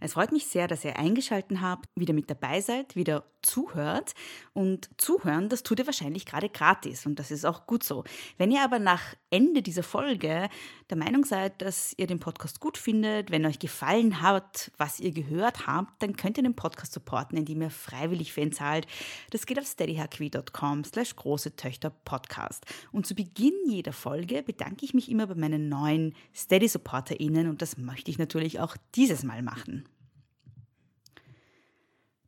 [0.00, 4.12] Es freut mich sehr, dass ihr eingeschaltet habt, wieder mit dabei seid, wieder zuhört.
[4.52, 8.04] Und zuhören, das tut ihr wahrscheinlich gerade gratis und das ist auch gut so.
[8.38, 10.48] Wenn ihr aber nach Ende dieser Folge
[10.88, 15.12] der Meinung seid, dass ihr den Podcast gut findet, wenn euch gefallen hat, was ihr
[15.12, 18.86] gehört habt, dann könnt ihr den Podcast supporten, indem ihr freiwillig für ihn zahlt.
[19.30, 22.66] Das geht auf steadyhq.com slash große Töchter Podcast.
[22.92, 27.76] Und zu Beginn jeder Folge bedanke ich mich immer bei meinen neuen Steady-SupporterInnen und das
[27.76, 29.84] möchte ich natürlich auch dieses Mal machen.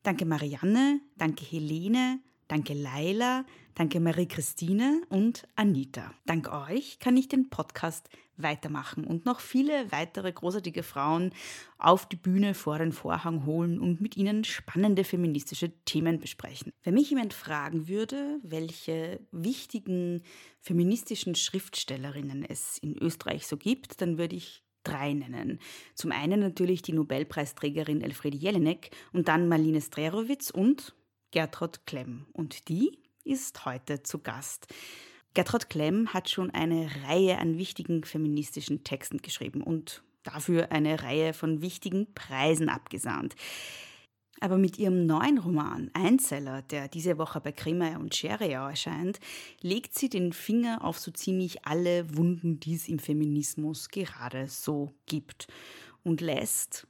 [0.03, 3.45] Danke Marianne, danke Helene, danke Laila,
[3.77, 6.12] danke Marie-Christine und Anita.
[6.27, 11.33] Dank euch kann ich den Podcast weitermachen und noch viele weitere großartige Frauen
[11.78, 16.73] auf die Bühne vor den Vorhang holen und mit ihnen spannende feministische Themen besprechen.
[16.83, 20.23] Wenn mich jemand fragen würde, welche wichtigen
[20.58, 25.59] feministischen Schriftstellerinnen es in Österreich so gibt, dann würde ich drei nennen.
[25.95, 30.95] Zum einen natürlich die Nobelpreisträgerin Elfriede Jelinek und dann Marlene Strerowitz und
[31.31, 32.27] Gertrud Klemm.
[32.33, 34.67] Und die ist heute zu Gast.
[35.35, 41.33] Gertrud Klemm hat schon eine Reihe an wichtigen feministischen Texten geschrieben und dafür eine Reihe
[41.33, 43.35] von wichtigen Preisen abgesahnt.
[44.42, 49.20] Aber mit ihrem neuen Roman Einzeller, der diese Woche bei Kremer und Scheriau erscheint,
[49.61, 54.91] legt sie den Finger auf so ziemlich alle Wunden, die es im Feminismus gerade so
[55.07, 55.47] gibt
[56.03, 56.89] und lässt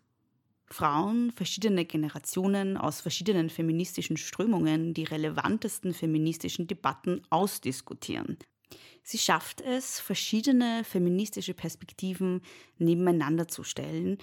[0.65, 8.39] Frauen verschiedener Generationen aus verschiedenen feministischen Strömungen die relevantesten feministischen Debatten ausdiskutieren.
[9.03, 12.41] Sie schafft es, verschiedene feministische Perspektiven
[12.79, 14.17] nebeneinander zu stellen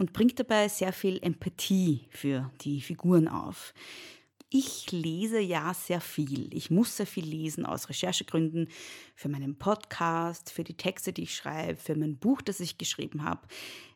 [0.00, 3.74] und bringt dabei sehr viel Empathie für die Figuren auf.
[4.48, 6.52] Ich lese ja sehr viel.
[6.54, 8.68] Ich muss sehr viel lesen aus Recherchegründen
[9.14, 13.24] für meinen Podcast, für die Texte, die ich schreibe, für mein Buch, das ich geschrieben
[13.24, 13.46] habe.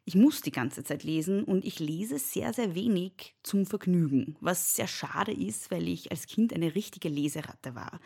[0.04, 4.76] Ich muss die ganze Zeit lesen und ich lese sehr, sehr wenig zum Vergnügen, was
[4.76, 7.98] sehr schade ist, weil ich als Kind eine richtige Leseratte war.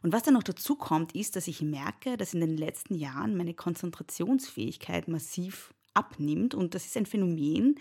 [0.00, 3.36] Und was dann noch dazu kommt, ist, dass ich merke, dass in den letzten Jahren
[3.36, 6.54] meine Konzentrationsfähigkeit massiv abnimmt.
[6.54, 7.76] Und das ist ein Phänomen,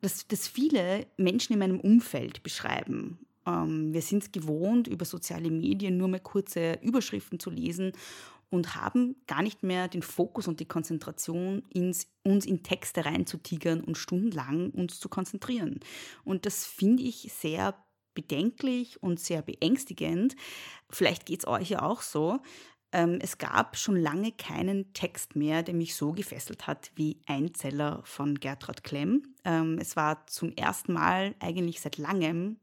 [0.00, 3.18] das, das viele Menschen in meinem Umfeld beschreiben.
[3.46, 7.92] Ähm, wir sind es gewohnt, über soziale Medien nur mal kurze Überschriften zu lesen
[8.50, 13.80] und haben gar nicht mehr den Fokus und die Konzentration, ins, uns in Texte reinzutigern
[13.80, 15.80] und stundenlang uns zu konzentrieren.
[16.24, 17.74] Und das finde ich sehr
[18.14, 20.36] bedenklich und sehr beängstigend.
[20.90, 22.40] Vielleicht geht es euch ja auch so.
[22.92, 28.02] Ähm, es gab schon lange keinen Text mehr, der mich so gefesselt hat wie Einzeller
[28.04, 29.22] von Gertrud Klemm.
[29.44, 32.58] Ähm, es war zum ersten Mal eigentlich seit langem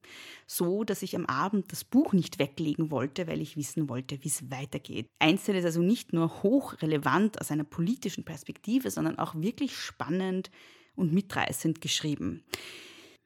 [0.45, 4.27] so, dass ich am Abend das Buch nicht weglegen wollte, weil ich wissen wollte, wie
[4.27, 5.07] es weitergeht.
[5.17, 10.51] Einzeller ist also nicht nur hochrelevant aus einer politischen Perspektive, sondern auch wirklich spannend
[10.95, 12.43] und mitreißend geschrieben.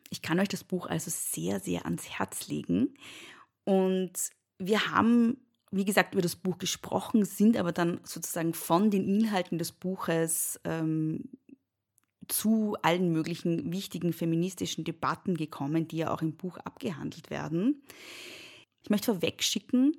[0.09, 2.93] Ich kann euch das Buch also sehr, sehr ans Herz legen.
[3.65, 4.13] Und
[4.59, 5.37] wir haben
[5.75, 10.59] wie gesagt, über das Buch gesprochen, sind aber dann sozusagen von den Inhalten des Buches
[10.65, 11.29] ähm,
[12.27, 17.81] zu allen möglichen wichtigen feministischen Debatten gekommen, die ja auch im Buch abgehandelt werden.
[18.83, 19.95] Ich möchte vorwegschicken,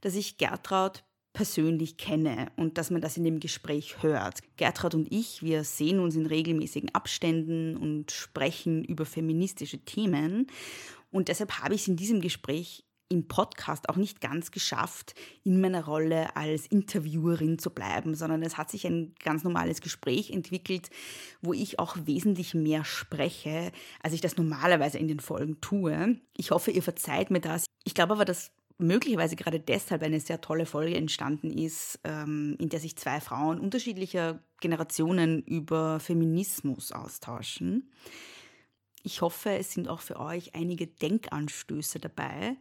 [0.00, 4.40] dass ich Gertraud persönlich kenne und dass man das in dem Gespräch hört.
[4.56, 10.48] Gertraud und ich, wir sehen uns in regelmäßigen Abständen und sprechen über feministische Themen.
[11.10, 15.14] Und deshalb habe ich es in diesem Gespräch im Podcast auch nicht ganz geschafft,
[15.44, 20.30] in meiner Rolle als Interviewerin zu bleiben, sondern es hat sich ein ganz normales Gespräch
[20.30, 20.88] entwickelt,
[21.42, 23.70] wo ich auch wesentlich mehr spreche,
[24.02, 26.16] als ich das normalerweise in den Folgen tue.
[26.36, 27.66] Ich hoffe, ihr verzeiht mir das.
[27.84, 32.70] Ich glaube aber, dass möglicherweise gerade deshalb eine sehr tolle Folge entstanden ist, ähm, in
[32.70, 37.90] der sich zwei Frauen unterschiedlicher Generationen über Feminismus austauschen.
[39.02, 42.56] Ich hoffe, es sind auch für euch einige Denkanstöße dabei.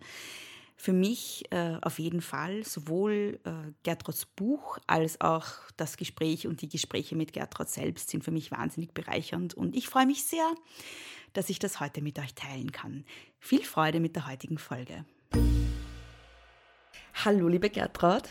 [0.75, 5.45] Für mich äh, auf jeden Fall sowohl äh, Gertruds Buch als auch
[5.77, 9.87] das Gespräch und die Gespräche mit Gertrud selbst sind für mich wahnsinnig bereichernd und ich
[9.87, 10.51] freue mich sehr,
[11.33, 13.05] dass ich das heute mit euch teilen kann.
[13.39, 15.05] Viel Freude mit der heutigen Folge.
[17.13, 18.23] Hallo, liebe Gertrud.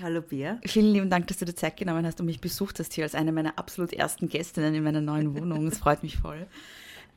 [0.00, 0.60] Hallo Bea.
[0.64, 3.16] Vielen lieben Dank, dass du dir Zeit genommen hast und mich besucht hast hier als
[3.16, 5.66] eine meiner absolut ersten Gästinnen in meiner neuen Wohnung.
[5.66, 6.46] Es freut mich voll.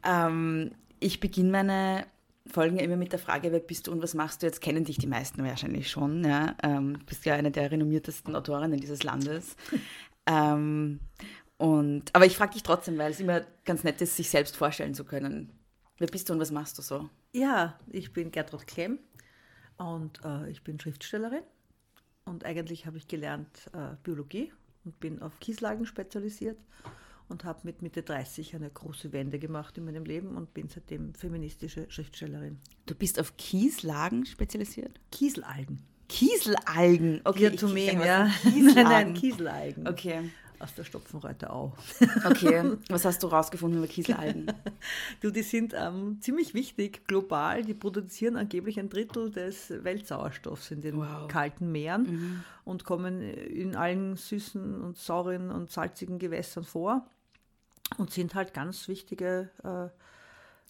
[0.04, 2.06] Ähm, ich beginne meine
[2.48, 4.48] Folgen ja immer mit der Frage, wer bist du und was machst du?
[4.48, 6.24] Jetzt kennen dich die meisten wahrscheinlich schon.
[6.24, 6.56] Ja?
[6.63, 9.56] Ähm, du bist ja eine der renommiertesten Autorinnen dieses Landes.
[10.25, 11.00] ähm,
[11.57, 14.94] und, aber ich frage dich trotzdem, weil es immer ganz nett ist, sich selbst vorstellen
[14.94, 15.51] zu können.
[15.98, 17.10] Wer bist du und was machst du so?
[17.34, 19.00] Ja, ich bin Gertrud Klemm
[19.78, 21.44] und äh, ich bin Schriftstellerin.
[22.25, 24.54] Und eigentlich habe ich gelernt äh, Biologie
[24.86, 26.57] und bin auf Kieslagen spezialisiert
[27.30, 31.14] und habe mit Mitte 30 eine große Wende gemacht in meinem Leben und bin seitdem
[31.14, 32.60] feministische Schriftstellerin.
[32.86, 35.00] Du bist auf Kieslagen spezialisiert?
[35.12, 35.84] Kieselalgen.
[36.10, 37.50] Kieselalgen, okay.
[37.50, 38.30] Diatomeen, ja.
[38.42, 38.74] Kieselalgen.
[38.74, 39.88] Nein, nein, Kieselalgen.
[39.88, 40.31] Okay.
[40.58, 41.72] Aus der Stopfenreute Au.
[42.26, 44.52] Okay, was hast du rausgefunden über Kieselalgen?
[45.22, 47.64] du, die sind ähm, ziemlich wichtig global.
[47.64, 51.30] Die produzieren angeblich ein Drittel des Weltsauerstoffs in den wow.
[51.30, 52.44] kalten Meeren mhm.
[52.66, 57.08] und kommen in allen süßen und sauren und salzigen Gewässern vor
[57.97, 59.89] und sind halt ganz wichtige äh,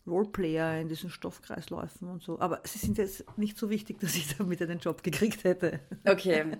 [0.10, 2.39] Roleplayer in diesen Stoffkreisläufen und so.
[2.39, 5.80] Aber sie sind jetzt nicht so wichtig, dass ich damit einen Job gekriegt hätte.
[6.06, 6.57] Okay.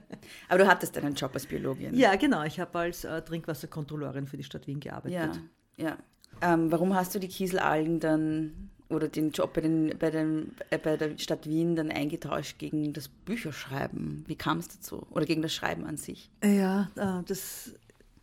[0.48, 1.96] Aber du hattest einen Job als Biologin.
[1.96, 2.44] Ja, genau.
[2.44, 5.42] Ich habe als äh, Trinkwasserkontrolleurin für die Stadt Wien gearbeitet.
[5.78, 5.98] Ja, ja.
[6.42, 10.78] Ähm, warum hast du die Kieselalgen dann oder den Job bei, den, bei, den, äh,
[10.78, 14.24] bei der Stadt Wien dann eingetauscht gegen das Bücherschreiben?
[14.28, 15.06] Wie kam es dazu?
[15.12, 16.32] Oder gegen das Schreiben an sich?
[16.44, 17.74] Ja, äh, das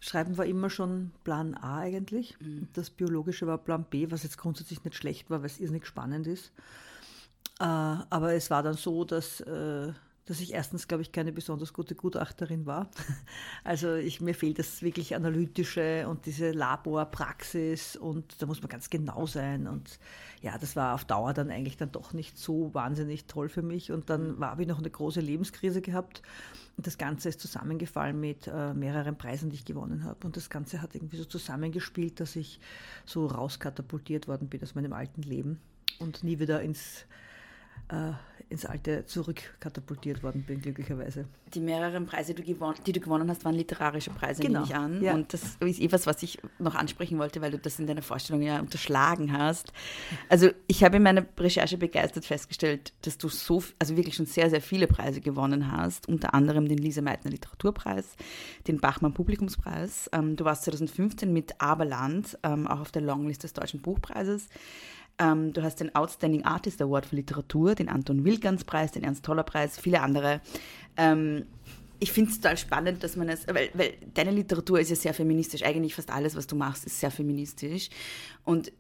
[0.07, 2.39] Schreiben war immer schon Plan A eigentlich.
[2.41, 2.69] Mhm.
[2.75, 6.27] Das Biologische war Plan B, was jetzt grundsätzlich nicht schlecht war, weil es irrsinnig spannend
[6.27, 6.53] ist.
[7.59, 9.93] Äh, aber es war dann so, dass, äh,
[10.27, 12.91] dass ich erstens, glaube ich, keine besonders gute Gutachterin war.
[13.65, 18.91] Also ich, mir fehlt das wirklich Analytische und diese Laborpraxis und da muss man ganz
[18.91, 19.67] genau sein.
[19.67, 19.99] Und
[20.41, 23.91] ja, das war auf Dauer dann eigentlich dann doch nicht so wahnsinnig toll für mich.
[23.91, 26.23] Und dann habe ich noch eine große Lebenskrise gehabt
[26.77, 30.27] und das Ganze ist zusammengefallen mit äh, mehreren Preisen, die ich gewonnen habe.
[30.27, 32.61] Und das Ganze hat irgendwie so zusammengespielt, dass ich
[33.05, 35.61] so rauskatapultiert worden bin aus meinem alten Leben
[35.99, 37.07] und nie wieder ins
[37.89, 38.13] äh,
[38.49, 41.25] ins Alte zurückkatapultiert worden bin, glücklicherweise.
[41.53, 44.61] Die mehreren Preise, die du gewonnen hast, waren literarische Preise, genau.
[44.61, 45.03] nehme ich an.
[45.03, 45.15] Ja.
[45.15, 48.43] Und das ist etwas, was ich noch ansprechen wollte, weil du das in deiner Vorstellung
[48.43, 49.73] ja unterschlagen hast.
[50.29, 54.49] Also ich habe in meiner Recherche begeistert festgestellt, dass du so, also wirklich schon sehr,
[54.49, 58.15] sehr viele Preise gewonnen hast, unter anderem den Lisa Meitner Literaturpreis,
[58.69, 60.09] den Bachmann Publikumspreis.
[60.13, 64.49] Ähm, du warst 2015 mit Aberland ähm, auch auf der Longlist des Deutschen Buchpreises.
[65.19, 69.25] Ähm, du hast den Outstanding Artist Award für Literatur, den Anton Wilgans Preis, den Ernst
[69.25, 70.41] Toller Preis, viele andere.
[70.97, 71.47] Ähm,
[71.99, 75.15] ich finde es total spannend, dass man es, weil, weil deine Literatur ist ja sehr
[75.15, 75.63] feministisch.
[75.63, 77.89] Eigentlich fast alles, was du machst, ist sehr feministisch.
[78.45, 78.73] Und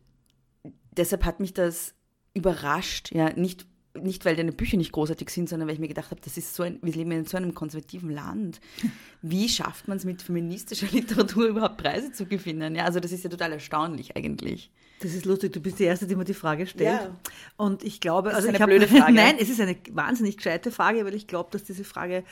[0.90, 1.94] deshalb hat mich das
[2.34, 3.66] überrascht, ja, nicht
[3.96, 6.54] nicht weil deine Bücher nicht großartig sind, sondern weil ich mir gedacht habe, das ist
[6.54, 8.60] so ein, wir leben in so einem konservativen Land.
[9.22, 12.74] Wie schafft man es mit feministischer Literatur überhaupt Preise zu gewinnen?
[12.74, 14.70] Ja, also das ist ja total erstaunlich eigentlich.
[15.00, 17.00] Das ist lustig, du bist die Erste, die mir die Frage stellt.
[17.00, 17.16] Ja.
[17.56, 19.12] Und ich glaube, das also ist eine ich hab, blöde Frage.
[19.12, 22.24] Nein, es ist eine wahnsinnig gescheite Frage, weil ich glaube, dass diese Frage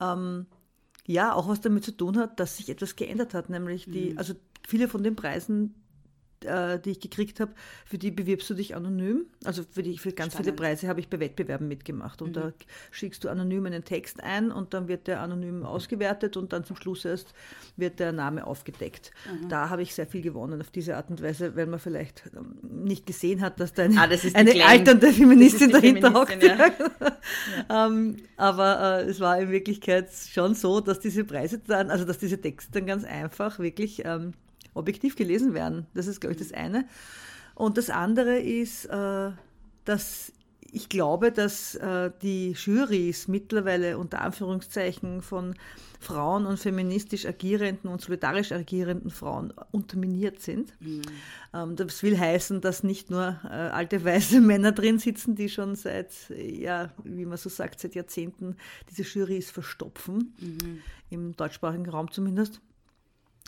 [0.00, 0.46] ähm,
[1.06, 3.50] ja auch was damit zu tun hat, dass sich etwas geändert hat.
[3.50, 4.18] Nämlich die, mhm.
[4.18, 4.34] also
[4.66, 5.74] viele von den Preisen,
[6.44, 7.52] äh, die ich gekriegt habe,
[7.84, 9.26] für die bewirbst du dich anonym.
[9.44, 10.46] Also für, die, für ganz Spannend.
[10.46, 12.22] viele Preise habe ich bei Wettbewerben mitgemacht.
[12.22, 12.34] Und mhm.
[12.34, 12.52] da
[12.90, 16.76] schickst du anonym einen Text ein und dann wird der anonym ausgewertet und dann zum
[16.76, 17.32] Schluss erst
[17.76, 19.10] wird der Name aufgedeckt.
[19.30, 19.48] Mhm.
[19.48, 22.56] Da habe ich sehr viel gewonnen auf diese Art und Weise, weil man vielleicht ähm,
[22.84, 26.42] nicht gesehen hat, dass da eine, ah, eine alternde Feministin dahinter hockt.
[26.42, 26.56] Ja.
[27.68, 27.86] ja.
[27.86, 32.18] ähm, aber äh, es war in Wirklichkeit schon so, dass diese Preise dann, also dass
[32.18, 34.32] diese Texte dann ganz einfach wirklich ähm,
[34.76, 35.86] objektiv gelesen werden.
[35.94, 36.86] Das ist, glaube ich, das eine.
[37.54, 39.30] Und das andere ist, äh,
[39.84, 40.32] dass
[40.72, 45.54] ich glaube, dass äh, die Jurys mittlerweile unter Anführungszeichen von
[46.00, 50.72] Frauen und feministisch agierenden und solidarisch agierenden Frauen unterminiert sind.
[50.80, 51.02] Mhm.
[51.54, 55.76] Ähm, das will heißen, dass nicht nur äh, alte weiße Männer drin sitzen, die schon
[55.76, 58.56] seit, ja, wie man so sagt, seit Jahrzehnten
[58.90, 60.82] diese Jurys verstopfen, mhm.
[61.08, 62.60] im deutschsprachigen Raum zumindest,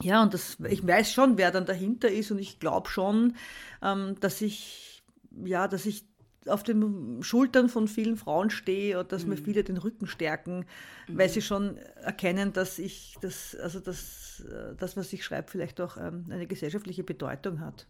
[0.03, 3.37] ja, und das, ich weiß schon, wer dann dahinter ist und ich glaube schon,
[3.83, 5.03] ähm, dass ich,
[5.45, 6.05] ja, dass ich
[6.49, 10.65] auf den Schultern von vielen Frauen stehe und dass mir viele den Rücken stärken,
[11.09, 15.81] weil sie schon erkennen, dass ich das, also das, äh, das was ich schreibe, vielleicht
[15.81, 17.87] auch ähm, eine gesellschaftliche Bedeutung hat.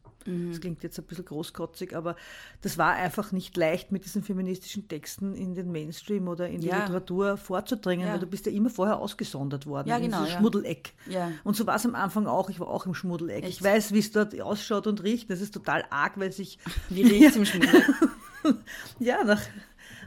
[0.50, 2.14] Das klingt jetzt ein bisschen großkotzig, aber
[2.60, 6.66] das war einfach nicht leicht, mit diesen feministischen Texten in den Mainstream oder in die
[6.66, 6.80] Ja.
[6.80, 8.12] Literatur vorzudringen, Ja.
[8.12, 10.38] weil du bist ja immer vorher ausgesondert worden Ja, in genau, dieses ja.
[10.40, 10.92] Schmuddeleck.
[11.08, 11.32] Ja.
[11.44, 12.50] Und so war es am Anfang auch.
[12.50, 13.44] Ich war auch im Schmuddeleck.
[13.44, 13.48] Echt?
[13.58, 15.30] Ich weiß, wie es dort ausschaut und riecht.
[15.30, 16.58] Das ist total arg, weil sich
[16.90, 17.82] Wie riecht es im Schmuddel?
[18.98, 19.42] ja nach,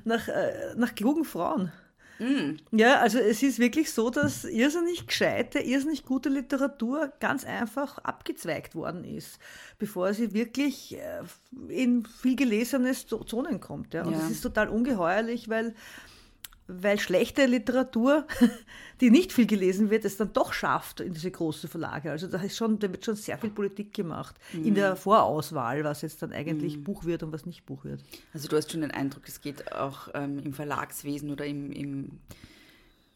[0.03, 1.71] nach, äh, nach klugen Frauen.
[2.19, 2.57] Mm.
[2.71, 8.75] Ja, also es ist wirklich so, dass irrsinnig gescheite, irrsinnig gute Literatur ganz einfach abgezweigt
[8.75, 9.39] worden ist,
[9.79, 11.23] bevor sie wirklich äh,
[11.69, 13.95] in viel gelesene Zo- Zonen kommt.
[13.95, 14.03] Ja.
[14.05, 14.19] Und Ja.
[14.19, 15.73] das ist total ungeheuerlich, weil,
[16.67, 18.27] weil schlechte Literatur,
[19.01, 22.11] die nicht viel gelesen wird, es dann doch schafft in diese großen Verlage.
[22.11, 26.03] Also da, ist schon, da wird schon sehr viel Politik gemacht in der Vorauswahl, was
[26.03, 28.01] jetzt dann eigentlich Buch wird und was nicht Buch wird.
[28.33, 32.19] Also du hast schon den Eindruck, es geht auch ähm, im Verlagswesen oder im, im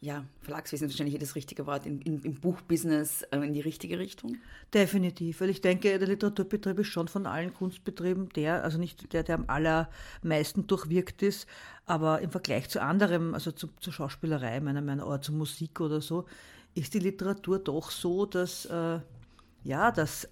[0.05, 3.97] ja, Verlagswesen ist wahrscheinlich das richtige Wort, im, im, im Buchbusiness äh, in die richtige
[3.97, 4.37] Richtung.
[4.71, 9.23] Definitiv, weil ich denke, der Literaturbetrieb ist schon von allen Kunstbetrieben der, also nicht der,
[9.23, 11.47] der am allermeisten durchwirkt ist,
[11.87, 15.81] aber im Vergleich zu anderem, also zu, zur Schauspielerei, meiner Meinung nach, oder zur Musik
[15.81, 16.25] oder so,
[16.75, 18.99] ist die Literatur doch so, dass, äh,
[19.63, 20.29] ja, dass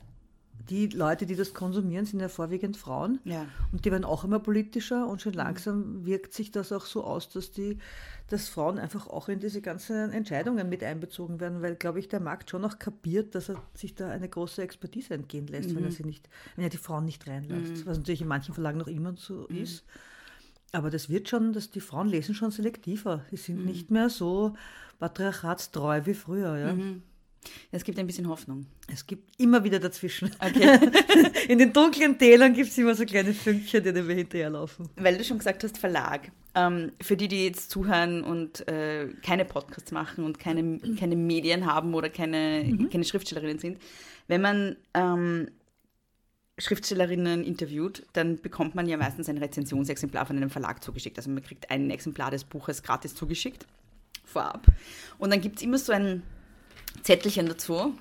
[0.69, 3.19] die Leute, die das konsumieren, sind ja vorwiegend Frauen.
[3.25, 3.45] Ja.
[3.71, 7.29] Und die werden auch immer politischer und schon langsam wirkt sich das auch so aus,
[7.29, 7.79] dass die,
[8.29, 12.21] dass Frauen einfach auch in diese ganzen Entscheidungen mit einbezogen werden, weil, glaube ich, der
[12.21, 15.91] Markt schon auch kapiert, dass er sich da eine große Expertise entgehen lässt, wenn er
[15.91, 17.85] sie nicht, wenn er die Frauen nicht reinlässt.
[17.85, 19.83] Was natürlich in manchen Verlagen noch immer so ist.
[20.71, 23.25] Aber das wird schon, dass die Frauen lesen schon selektiver.
[23.31, 24.55] Die sind nicht mehr so
[24.99, 26.57] patriarchatstreu wie früher.
[26.57, 26.75] Ja.
[27.71, 28.65] Es gibt ein bisschen Hoffnung.
[28.91, 30.31] Es gibt immer wieder dazwischen.
[30.39, 30.79] Okay.
[31.47, 34.89] In den dunklen Tälern gibt es immer so kleine Fünkchen, denen wir hinterherlaufen.
[34.95, 36.31] Weil du schon gesagt hast, Verlag.
[36.55, 41.65] Ähm, für die, die jetzt zuhören und äh, keine Podcasts machen und keine, keine Medien
[41.65, 43.79] haben oder keine, keine Schriftstellerinnen sind,
[44.27, 45.49] wenn man ähm,
[46.59, 51.17] Schriftstellerinnen interviewt, dann bekommt man ja meistens ein Rezensionsexemplar von einem Verlag zugeschickt.
[51.17, 53.65] Also man kriegt ein Exemplar des Buches gratis zugeschickt,
[54.23, 54.67] vorab.
[55.17, 56.21] Und dann gibt es immer so ein
[57.01, 57.93] Zettelchen dazu,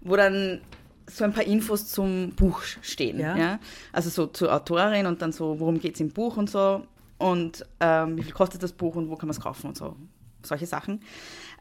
[0.00, 0.60] wo dann
[1.06, 3.18] so ein paar Infos zum Buch stehen.
[3.18, 3.36] Ja.
[3.36, 3.60] Ja.
[3.92, 6.86] Also so zur Autorin und dann so, worum geht es im Buch und so.
[7.18, 9.96] Und ähm, wie viel kostet das Buch und wo kann man es kaufen und so.
[10.42, 11.00] Solche Sachen.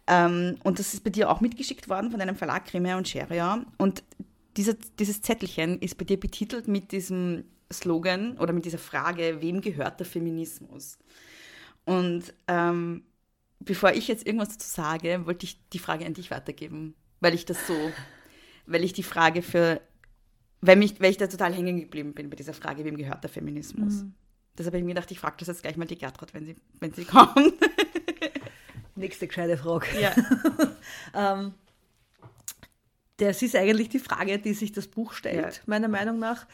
[0.06, 3.66] Ähm, und das ist bei dir auch mitgeschickt worden von einem Verlag, Cremia und Scheria.
[3.78, 4.04] Und
[4.56, 9.62] dieser, dieses Zettelchen ist bei dir betitelt mit diesem Slogan oder mit dieser Frage, wem
[9.62, 10.98] gehört der Feminismus?
[11.86, 13.04] Und ähm,
[13.60, 17.46] bevor ich jetzt irgendwas dazu sage, wollte ich die Frage an dich weitergeben, weil ich
[17.46, 17.92] das so,
[18.66, 19.82] weil ich die Frage für,
[20.62, 23.30] weil, mich, weil ich da total hängen geblieben bin bei dieser Frage, wem gehört der
[23.30, 24.04] Feminismus?
[24.58, 26.56] Deshalb habe ich mir gedacht, ich frage das jetzt gleich mal die Gertrud, wenn sie,
[26.80, 27.54] wenn sie kommt.
[28.96, 29.86] Nächste gescheite Frage.
[30.00, 30.14] ja.
[31.14, 31.54] Ähm,
[33.18, 35.62] das ist eigentlich die Frage, die sich das Buch stellt, Ja.
[35.66, 36.46] meiner Meinung nach.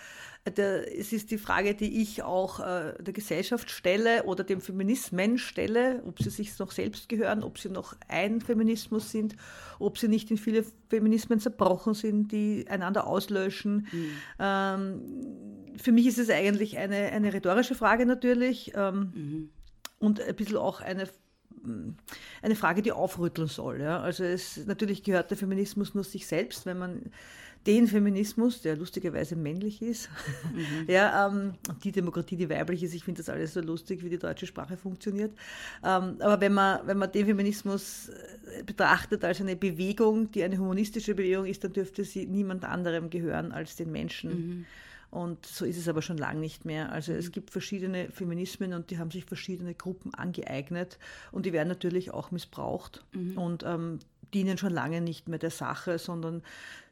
[0.46, 5.38] Der, es ist die Frage, die ich auch äh, der Gesellschaft stelle oder dem Feminismen
[5.38, 9.38] stelle, ob sie sich noch selbst gehören, ob sie noch ein Feminismus sind,
[9.80, 13.88] ob sie nicht in viele Feminismen zerbrochen sind, die einander auslöschen.
[14.38, 15.02] Ähm,
[15.78, 19.50] für mich ist es eigentlich eine, eine rhetorische Frage natürlich ähm,
[20.00, 21.08] und ein bisschen auch eine
[22.42, 23.82] eine Frage, die aufrütteln soll.
[23.82, 24.02] Ja?
[24.02, 27.12] Also es natürlich gehört der Feminismus nur sich selbst, wenn man
[27.66, 30.10] den Feminismus, der lustigerweise männlich ist,
[30.88, 31.54] ja, ähm,
[31.84, 34.78] die Demokratie, die weiblich ist, ich finde das alles so lustig, wie die deutsche Sprache
[34.78, 35.32] funktioniert.
[35.84, 40.58] Ähm, aber wenn man, wenn man den Feminismus äh, betrachtet als eine Bewegung, die eine
[40.58, 44.66] humanistische Bewegung ist, dann dürfte sie niemand anderem gehören als den Menschen.
[45.14, 46.92] Und so ist es aber schon lange nicht mehr.
[46.92, 50.98] Also es gibt verschiedene Feminismen und die haben sich verschiedene Gruppen angeeignet
[51.32, 53.06] und die werden natürlich auch missbraucht
[53.36, 54.00] und ähm,
[54.34, 56.42] dienen schon lange nicht mehr der Sache, sondern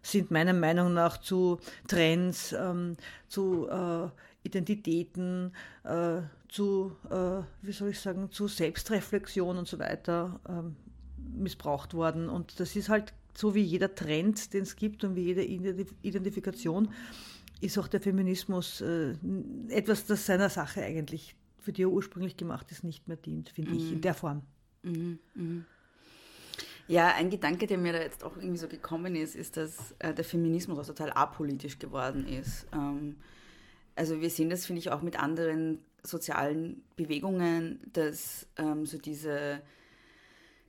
[0.01, 2.95] sind meiner Meinung nach zu Trends, ähm,
[3.27, 4.09] zu äh,
[4.43, 10.75] Identitäten, äh, zu, äh, wie soll ich sagen, zu Selbstreflexion und so weiter ähm,
[11.35, 12.29] missbraucht worden.
[12.29, 15.93] Und das ist halt so wie jeder Trend, den es gibt und wie jede Identif
[16.01, 16.89] Identifikation,
[17.61, 19.13] ist auch der Feminismus äh,
[19.69, 23.71] etwas, das seiner Sache eigentlich, für die er ursprünglich gemacht ist, nicht mehr dient, finde
[23.71, 24.41] ich, in der Form.
[26.91, 30.13] Ja, ein Gedanke, der mir da jetzt auch irgendwie so gekommen ist, ist, dass äh,
[30.13, 32.67] der Feminismus auch total apolitisch geworden ist.
[32.73, 33.15] Ähm,
[33.95, 39.61] also wir sehen das, finde ich, auch mit anderen sozialen Bewegungen, dass ähm, so diese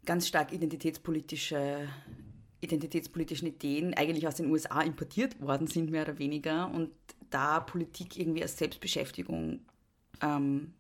[0.05, 1.89] ganz stark identitätspolitische,
[2.61, 6.93] identitätspolitischen Ideen eigentlich aus den USA importiert worden sind, mehr oder weniger, und
[7.31, 9.59] da Politik irgendwie als Selbstbeschäftigung
[10.23, 10.73] ähm,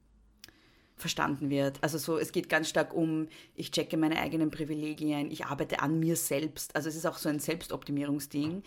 [1.02, 1.78] verstanden wird.
[1.82, 5.98] Also so, es geht ganz stark um, ich checke meine eigenen Privilegien, ich arbeite an
[6.00, 6.74] mir selbst.
[6.74, 8.62] Also es ist auch so ein Selbstoptimierungsding.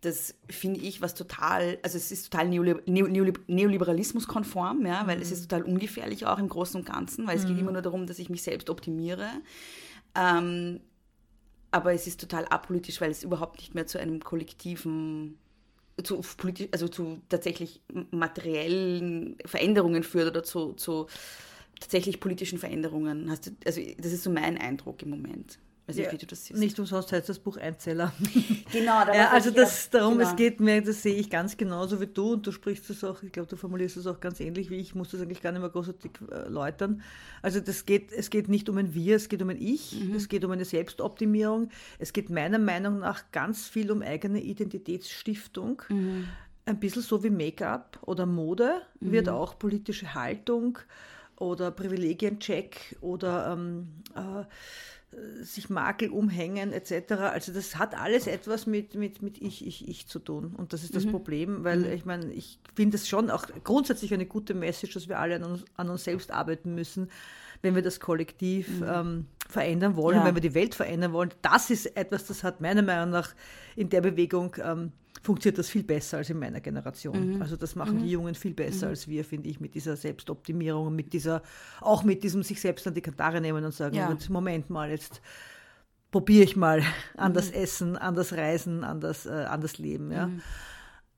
[0.00, 5.22] Das finde ich was total, also es ist total Neolib Neolib Neoliberalismus-konform, ja, weil mhm.
[5.22, 7.60] es ist total ungefährlich auch im Großen und Ganzen, weil es geht mhm.
[7.60, 9.28] immer nur darum, dass ich mich selbst optimiere.
[10.14, 10.80] Ähm,
[11.72, 15.38] aber es ist total apolitisch, weil es überhaupt nicht mehr zu einem kollektiven
[16.02, 17.80] zu politisch, also zu tatsächlich
[18.10, 21.06] materiellen Veränderungen führt oder zu, zu
[21.80, 23.30] tatsächlich politischen Veränderungen.
[23.30, 25.58] Hast du, also das ist so mein Eindruck im Moment.
[25.90, 26.60] Weiß ja, nicht, wie du das siehst.
[26.60, 28.12] Nicht umsonst heißt das Buch Einzeller.
[28.72, 30.30] Genau, da ja, also das, darum, genau.
[30.30, 33.20] es geht mir, das sehe ich ganz genauso wie du und du sprichst es auch,
[33.24, 35.60] ich glaube, du formulierst es auch ganz ähnlich wie ich, muss das eigentlich gar nicht
[35.60, 37.02] mehr großartig erläutern.
[37.42, 40.14] Also das geht, es geht nicht um ein Wir, es geht um ein Ich, mhm.
[40.14, 45.82] es geht um eine Selbstoptimierung, es geht meiner Meinung nach ganz viel um eigene Identitätsstiftung.
[45.88, 46.28] Mhm.
[46.64, 49.10] Ein bisschen so wie Make-up oder Mode mhm.
[49.10, 50.78] wird auch politische Haltung
[51.40, 54.44] oder Privilegiencheck oder ähm, äh,
[55.42, 57.12] sich Makel umhängen etc.
[57.12, 60.54] Also das hat alles etwas mit, mit, mit ich, ich, ich zu tun.
[60.56, 61.10] Und das ist das mhm.
[61.10, 61.92] Problem, weil mhm.
[61.92, 65.42] ich meine, ich finde es schon auch grundsätzlich eine gute Message, dass wir alle an
[65.44, 67.10] uns, an uns selbst arbeiten müssen,
[67.62, 68.86] wenn wir das Kollektiv mhm.
[68.88, 70.24] ähm, verändern wollen, ja.
[70.24, 71.30] wenn wir die Welt verändern wollen.
[71.42, 73.34] Das ist etwas, das hat meiner Meinung nach
[73.76, 77.34] in der Bewegung ähm, funktioniert das viel besser als in meiner Generation.
[77.34, 77.42] Mhm.
[77.42, 78.02] Also das machen mhm.
[78.02, 78.90] die Jungen viel besser mhm.
[78.90, 81.42] als wir, finde ich, mit dieser Selbstoptimierung, mit dieser,
[81.80, 84.16] auch mit diesem sich selbst an die Kantare nehmen und sagen, ja.
[84.28, 85.20] Moment mal, jetzt
[86.10, 86.82] probiere ich mal
[87.16, 87.56] anders mhm.
[87.56, 90.10] essen, anders reisen, anders, äh, anders leben.
[90.10, 90.30] Ja.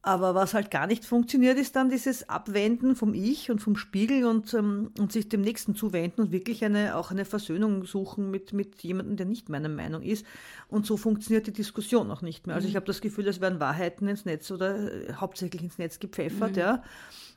[0.04, 4.24] Aber was halt gar nicht funktioniert, ist dann dieses Abwenden vom Ich und vom Spiegel
[4.24, 8.52] und, ähm, und sich dem Nächsten zuwenden und wirklich eine, auch eine Versöhnung suchen mit,
[8.52, 10.26] mit jemandem, der nicht meiner Meinung ist.
[10.66, 12.56] Und so funktioniert die Diskussion auch nicht mehr.
[12.56, 12.78] Also ich mhm.
[12.78, 16.58] habe das Gefühl, es werden Wahrheiten ins Netz oder äh, hauptsächlich ins Netz gepfeffert, mhm.
[16.58, 16.82] ja.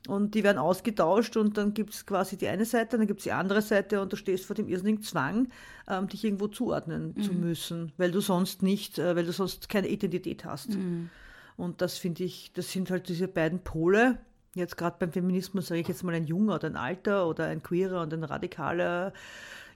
[0.08, 3.26] Und die werden ausgetauscht und dann gibt es quasi die eine Seite, dann gibt es
[3.26, 5.50] die andere Seite und du stehst vor dem irrsinnigen Zwang,
[5.88, 7.22] ähm, dich irgendwo zuordnen mhm.
[7.22, 10.72] zu müssen, weil du sonst nicht, äh, weil du sonst keine Identität hast.
[10.72, 11.10] Mhm.
[11.58, 14.18] Und das finde ich, das sind halt diese beiden Pole.
[14.54, 17.62] Jetzt gerade beim Feminismus sage ich jetzt mal ein junger oder ein alter oder ein
[17.62, 19.14] queerer und ein radikaler,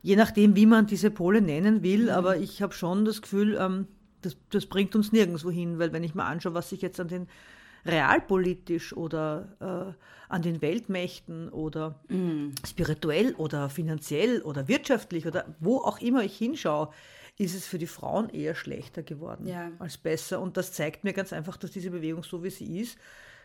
[0.01, 2.03] je nachdem, wie man diese Pole nennen will.
[2.03, 2.09] Mhm.
[2.09, 3.87] Aber ich habe schon das Gefühl, ähm,
[4.21, 7.07] das, das bringt uns nirgendwo hin, weil wenn ich mal anschaue, was sich jetzt an
[7.07, 7.27] den
[7.85, 12.49] realpolitisch oder äh, an den Weltmächten oder mm.
[12.67, 16.89] spirituell oder finanziell oder wirtschaftlich oder wo auch immer ich hinschaue,
[17.39, 19.71] ist es für die Frauen eher schlechter geworden ja.
[19.79, 20.41] als besser.
[20.41, 22.97] Und das zeigt mir ganz einfach, dass diese Bewegung, so wie sie ist,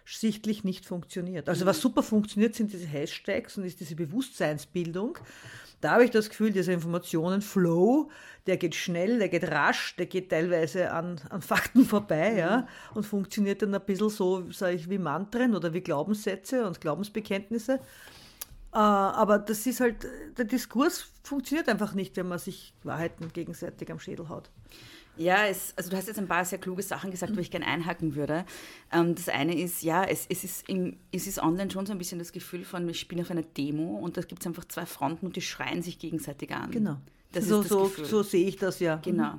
[0.05, 1.49] sichtlich nicht funktioniert.
[1.49, 5.19] Also was super funktioniert, sind diese Hashtags und ist diese Bewusstseinsbildung.
[5.81, 8.11] Da habe ich das Gefühl, dieser Informationenflow,
[8.47, 12.39] der geht schnell, der geht rasch, der geht teilweise an, an Fakten vorbei, mhm.
[12.39, 16.81] ja, und funktioniert dann ein bisschen so, sage ich, wie Mantren oder wie Glaubenssätze und
[16.81, 17.81] Glaubensbekenntnisse.
[18.75, 20.07] Äh, aber das ist halt,
[20.37, 24.51] der Diskurs funktioniert einfach nicht, wenn man sich Wahrheiten gegenseitig am Schädel haut.
[25.17, 27.67] Ja, es, also du hast jetzt ein paar sehr kluge Sachen gesagt, wo ich gerne
[27.67, 28.45] einhaken würde.
[28.91, 31.99] Ähm, das eine ist, ja, es, es, ist im, es ist online schon so ein
[31.99, 34.87] bisschen das Gefühl von, ich bin auf einer Demo und da gibt es einfach zwei
[34.87, 36.73] Fronten und die schreien sich gegenseitig an.
[36.73, 36.97] Genau.
[37.31, 38.97] Das so, so, so, sehe ich das ja.
[38.97, 39.35] Genau.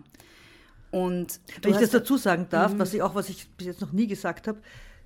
[0.91, 2.79] Und Wenn ich das dazu sagen darf, mhm.
[2.79, 4.61] was ich auch, was ich bis jetzt noch nie gesagt habe,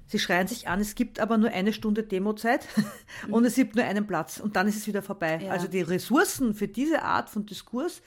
[0.09, 2.67] Sie schreien sich an, es gibt aber nur eine Stunde Demozeit
[3.29, 5.39] und es gibt nur einen Platz und dann ist es wieder vorbei.
[5.43, 5.51] Ja.
[5.51, 8.01] Also die Ressourcen für diese Art von Diskurs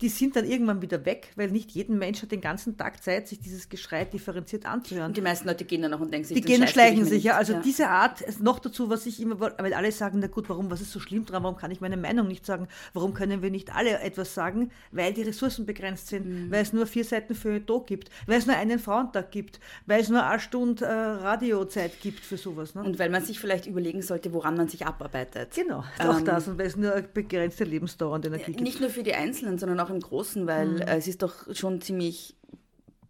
[0.00, 3.28] die sind dann irgendwann wieder weg, weil nicht jeden Mensch hat den ganzen Tag Zeit,
[3.28, 5.08] sich dieses Geschrei differenziert anzuhören.
[5.08, 7.36] Und die meisten Leute gehen dann noch und denken sich, die gehen schleichen sich, ja.
[7.36, 7.60] Also ja.
[7.60, 10.92] diese Art, noch dazu, was ich immer, weil alle sagen, na gut, warum, was ist
[10.92, 14.00] so schlimm dran, warum kann ich meine Meinung nicht sagen, warum können wir nicht alle
[14.00, 16.50] etwas sagen, weil die Ressourcen begrenzt sind, mhm.
[16.50, 20.00] weil es nur vier Seiten für Tag gibt, weil es nur einen Frauentag gibt, weil
[20.00, 22.74] es nur eine Stunde äh, Radiozeit gibt für sowas.
[22.74, 22.82] Ne?
[22.82, 25.50] Und weil man sich vielleicht überlegen sollte, woran man sich abarbeitet.
[25.54, 28.60] Genau, auch ähm, das und weil es nur eine begrenzte Lebensdauer und Energie gibt.
[28.60, 30.82] Nicht nur für die Einzelnen, sondern auch im Großen, weil mhm.
[30.82, 32.36] es ist doch schon ziemlich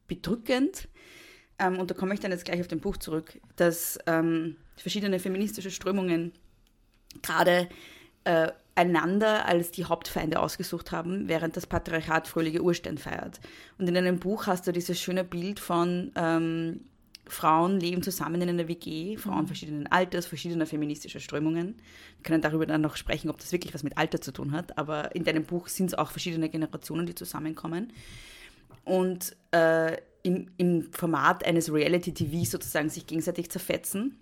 [0.06, 0.88] bedrückend.
[1.58, 5.18] Ähm, und da komme ich dann jetzt gleich auf den Buch zurück, dass ähm, verschiedene
[5.18, 6.32] feministische Strömungen
[7.22, 7.68] gerade
[8.24, 13.40] äh, einander als die Hauptfeinde ausgesucht haben, während das Patriarchat fröhliche Urstein feiert.
[13.78, 16.80] Und in einem Buch hast du dieses schöne Bild von ähm,
[17.32, 19.46] Frauen leben zusammen in einer WG, Frauen mhm.
[19.46, 21.76] verschiedenen Alters, verschiedener feministischer Strömungen.
[22.16, 24.76] Wir können darüber dann noch sprechen, ob das wirklich was mit Alter zu tun hat,
[24.78, 27.92] aber in deinem Buch sind es auch verschiedene Generationen, die zusammenkommen.
[28.84, 34.18] Und äh, im, im Format eines Reality-TV sozusagen sich gegenseitig zerfetzen.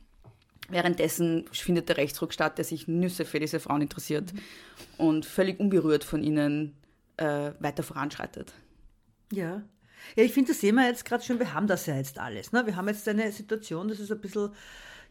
[0.68, 4.40] Währenddessen findet der Rechtsruck statt, der sich Nüsse für diese Frauen interessiert mhm.
[4.98, 6.76] und völlig unberührt von ihnen
[7.16, 8.52] äh, weiter voranschreitet.
[9.32, 9.62] Ja,
[10.16, 12.52] ja, ich finde, das sehen wir jetzt gerade schon, wir haben das ja jetzt alles.
[12.52, 12.66] Ne?
[12.66, 14.50] Wir haben jetzt eine Situation, das ist ein bisschen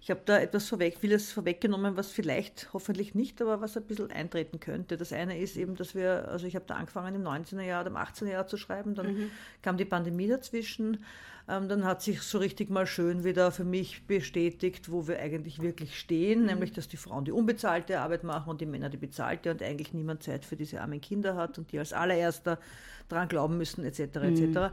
[0.02, 4.12] Ich habe da etwas vorweg, vieles vorweggenommen, was vielleicht, hoffentlich nicht, aber was ein bisschen
[4.12, 4.98] eintreten könnte.
[4.98, 7.92] Das eine ist eben, dass wir, also ich habe da angefangen im 19er Jahr oder
[7.92, 9.32] im 18er Jahr zu schreiben, dann mhm.
[9.62, 11.04] kam die Pandemie dazwischen.
[11.50, 15.62] Ähm, dann hat sich so richtig mal schön wieder für mich bestätigt, wo wir eigentlich
[15.62, 16.48] wirklich stehen, mhm.
[16.48, 19.94] nämlich dass die Frauen die unbezahlte Arbeit machen und die Männer die bezahlte und eigentlich
[19.94, 22.60] niemand Zeit für diese armen Kinder hat und die als allererster
[23.10, 24.00] dran glauben müssen, etc.
[24.00, 24.42] etc.
[24.42, 24.70] Mhm.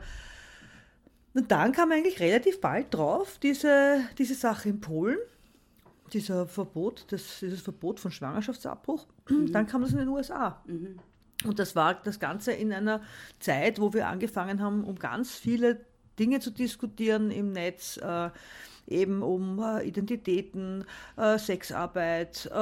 [1.34, 5.18] Und dann kam eigentlich relativ bald drauf diese, diese Sache in Polen,
[6.12, 9.06] dieser Verbot, das, dieses Verbot von Schwangerschaftsabbruch.
[9.28, 9.52] Mhm.
[9.52, 10.62] Dann kam das in den USA.
[10.66, 10.98] Mhm.
[11.44, 13.02] Und das war das Ganze in einer
[13.40, 15.80] Zeit, wo wir angefangen haben, um ganz viele
[16.18, 18.30] Dinge zu diskutieren im Netz, äh,
[18.86, 20.84] eben um äh, Identitäten,
[21.16, 22.58] äh, Sexarbeit, äh,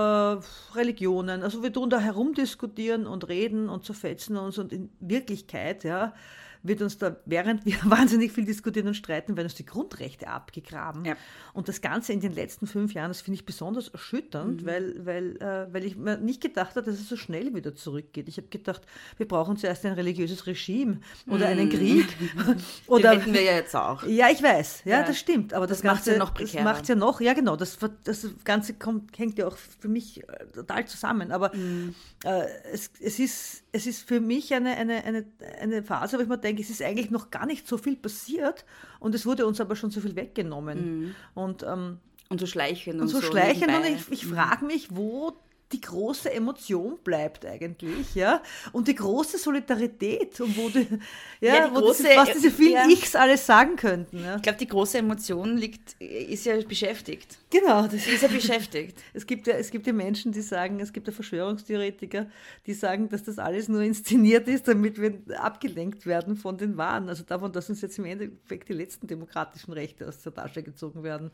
[0.75, 1.43] Religionen.
[1.43, 6.15] Also wir tun da herumdiskutieren und reden und zerfetzen uns und in Wirklichkeit, ja,
[6.63, 11.05] wird uns da, während wir wahnsinnig viel diskutieren und streiten, werden uns die Grundrechte abgegraben.
[11.05, 11.17] Ja.
[11.53, 14.67] Und das Ganze in den letzten fünf Jahren, das finde ich besonders erschütternd, mhm.
[14.67, 18.29] weil, weil, äh, weil ich mir nicht gedacht habe, dass es so schnell wieder zurückgeht.
[18.29, 18.83] Ich habe gedacht,
[19.17, 21.61] wir brauchen zuerst ein religiöses Regime oder mhm.
[21.61, 22.07] einen Krieg.
[22.87, 24.05] oder, hätten wir ja jetzt auch.
[24.05, 25.07] Ja, ich weiß, ja, ja.
[25.07, 25.55] das stimmt.
[25.55, 26.65] Aber das, das macht es ja noch prekärer.
[26.65, 30.23] Das macht ja noch, ja genau, das, das Ganze kommt, hängt ja auch für mich
[30.29, 31.33] äh, total zusammen.
[31.33, 31.95] Aber mhm.
[32.25, 35.25] äh, es, es, ist, es ist für mich eine, eine, eine,
[35.61, 38.67] eine Phase, wo ich mir denke, es ist eigentlich noch gar nicht so viel passiert
[39.01, 41.01] und es wurde uns aber schon so viel weggenommen.
[41.01, 41.15] Mhm.
[41.35, 42.97] Und, ähm, und so schleichend.
[42.97, 43.75] Und, und so, so schleichend.
[43.75, 45.33] Und ich, ich frage mich, wo
[45.73, 50.87] die große Emotion bleibt eigentlich, ja, und die große Solidarität und wo die,
[51.41, 52.89] ja, ja die wo große, diese, was diese vielen ja.
[52.89, 54.23] Ichs alles sagen könnten.
[54.23, 54.37] Ja.
[54.37, 57.39] Ich glaube, die große Emotion liegt, ist ja beschäftigt.
[57.53, 58.99] Genau, das ist ja beschäftigt.
[59.13, 62.27] es gibt ja, es gibt ja Menschen, die sagen, es gibt ja Verschwörungstheoretiker,
[62.67, 67.11] die sagen, dass das alles nur inszeniert ist, damit wir abgelenkt werden von den Wahren.
[67.11, 71.03] Also davon, dass uns jetzt im Endeffekt die letzten demokratischen Rechte aus der Tasche gezogen
[71.03, 71.31] werden,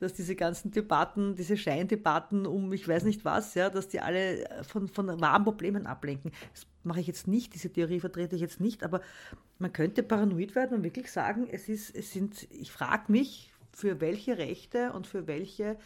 [0.00, 4.44] dass diese ganzen Debatten, diese Scheindebatten um ich weiß nicht was, ja, dass die alle
[4.66, 6.32] von, von wahren Problemen ablenken.
[6.52, 9.02] Das mache ich jetzt nicht, diese Theorie vertrete ich jetzt nicht, aber
[9.58, 14.00] man könnte paranoid werden und wirklich sagen, es ist, es sind, ich frage mich, für
[14.00, 15.76] welche Rechte und für welche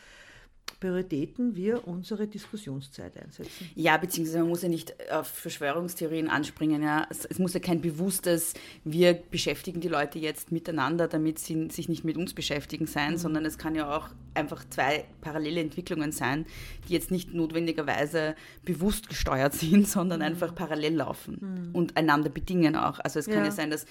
[0.80, 3.70] Prioritäten wir unsere Diskussionszeit einsetzen.
[3.74, 6.82] Ja, beziehungsweise man muss ja nicht auf Verschwörungstheorien anspringen.
[6.82, 7.06] Ja.
[7.08, 11.88] Es, es, muss ja kein bewusstes, wir beschäftigen die Leute jetzt miteinander, damit sie sich
[11.88, 13.18] nicht mit uns beschäftigen sein, mhm.
[13.18, 16.44] sondern es kann ja auch einfach zwei parallele Entwicklungen sein,
[16.88, 20.26] die jetzt nicht notwendigerweise bewusst gesteuert sind, sondern mhm.
[20.26, 21.74] einfach parallel laufen mhm.
[21.74, 22.98] und einander bedingen auch.
[22.98, 23.86] Also es kann ja, ja sein, dass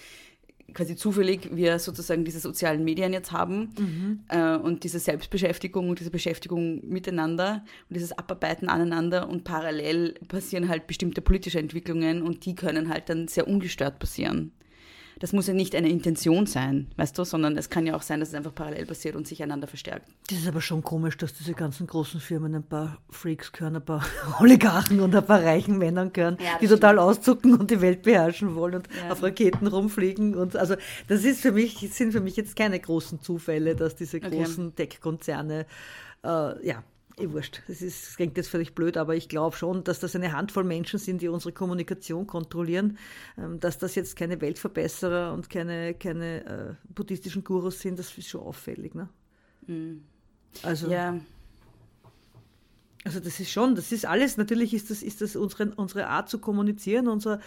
[0.73, 4.19] quasi zufällig wir sozusagen diese sozialen Medien jetzt haben mhm.
[4.30, 10.69] äh, und diese Selbstbeschäftigung und diese Beschäftigung miteinander und dieses Abarbeiten aneinander und parallel passieren
[10.69, 14.52] halt bestimmte politische Entwicklungen und die können halt dann sehr ungestört passieren
[15.19, 18.19] das muss ja nicht eine Intention sein, weißt du, sondern es kann ja auch sein,
[18.19, 20.08] dass es einfach parallel passiert und sich einander verstärkt.
[20.30, 23.86] Das ist aber schon komisch, dass diese ganzen großen Firmen ein paar Freaks gehören, ein
[23.86, 24.06] paar
[24.39, 28.56] Oligarchen und ein paar reichen Männern gehören, ja, die total auszucken und die Welt beherrschen
[28.56, 29.12] wollen und ja.
[29.12, 30.36] auf Raketen rumfliegen.
[30.36, 30.76] Und also
[31.08, 34.88] das ist für mich, sind für mich jetzt keine großen Zufälle, dass diese großen okay.
[34.88, 35.65] Tech-Konzerne
[36.23, 36.84] äh, ja,
[37.17, 37.62] eh wurscht.
[37.67, 40.63] Das, ist, das klingt jetzt völlig blöd, aber ich glaube schon, dass das eine Handvoll
[40.63, 42.97] Menschen sind, die unsere Kommunikation kontrollieren.
[43.38, 48.28] Ähm, dass das jetzt keine Weltverbesserer und keine, keine äh, buddhistischen Gurus sind, das ist
[48.28, 48.95] schon auffällig.
[48.95, 49.10] Ne?
[49.67, 50.04] Mhm.
[50.62, 51.19] Also, ja.
[53.04, 56.30] also das ist schon, das ist alles, natürlich ist das, ist das unsere, unsere Art
[56.30, 57.39] zu kommunizieren, unsere,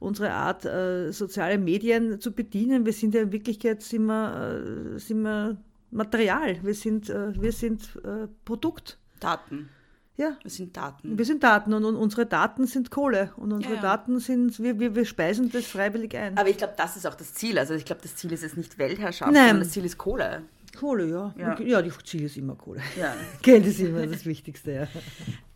[0.00, 2.84] unsere Art, äh, soziale Medien zu bedienen.
[2.84, 5.56] Wir sind ja in Wirklichkeit, sind wir, äh, sind wir
[5.90, 8.98] Material, wir sind, äh, wir sind äh, Produkt.
[9.18, 9.68] Daten.
[10.16, 10.36] Ja.
[10.42, 11.16] Wir sind Daten.
[11.16, 13.82] Wir sind Daten und, und unsere Daten sind Kohle und unsere ja, ja.
[13.82, 16.36] Daten sind, wir, wir, wir speisen das freiwillig ein.
[16.36, 17.56] Aber ich glaube, das ist auch das Ziel.
[17.56, 19.50] Also ich glaube, das Ziel ist jetzt nicht Weltherrschaft, Nein.
[19.50, 20.42] sondern das Ziel ist Kohle.
[20.76, 21.34] Kohle, ja.
[21.38, 22.80] Ja, ja die Ziel ist immer Kohle.
[22.98, 23.14] Ja.
[23.42, 24.88] Geld ist immer das Wichtigste, ja.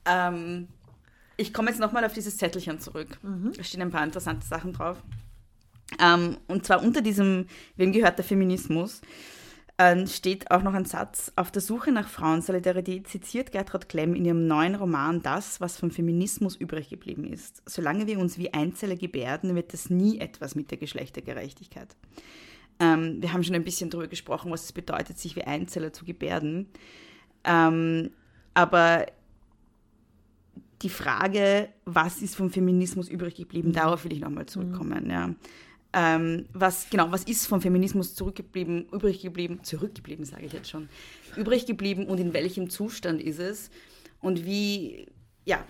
[0.04, 0.68] Ähm,
[1.36, 3.18] ich komme jetzt nochmal auf dieses Zettelchen zurück.
[3.22, 3.52] Mhm.
[3.56, 5.02] Da stehen ein paar interessante Sachen drauf.
[6.00, 7.46] Ähm, und zwar unter diesem,
[7.76, 9.00] wem gehört der Feminismus?
[9.82, 11.32] Äh, steht auch noch ein Satz.
[11.36, 15.90] Auf der Suche nach Frauensolidarität zitiert Gertrud Klemm in ihrem neuen Roman das, was vom
[15.90, 17.62] Feminismus übrig geblieben ist.
[17.66, 21.96] Solange wir uns wie Einzeller gebärden, wird das nie etwas mit der Geschlechtergerechtigkeit.
[22.80, 26.04] Ähm, wir haben schon ein bisschen darüber gesprochen, was es bedeutet, sich wie Einzeller zu
[26.04, 26.68] gebärden.
[27.44, 28.10] Ähm,
[28.54, 29.06] aber
[30.82, 35.04] die Frage, was ist vom Feminismus übrig geblieben, darauf will ich nochmal zurückkommen.
[35.04, 35.10] Mhm.
[35.10, 35.34] Ja
[35.92, 40.88] ähm, was, genau, was ist vom Feminismus zurückgeblieben, übrig geblieben, zurückgeblieben, sage ich jetzt schon,
[41.36, 43.70] übrig geblieben und in welchem Zustand ist es
[44.20, 45.06] und wie,
[45.44, 45.64] ja,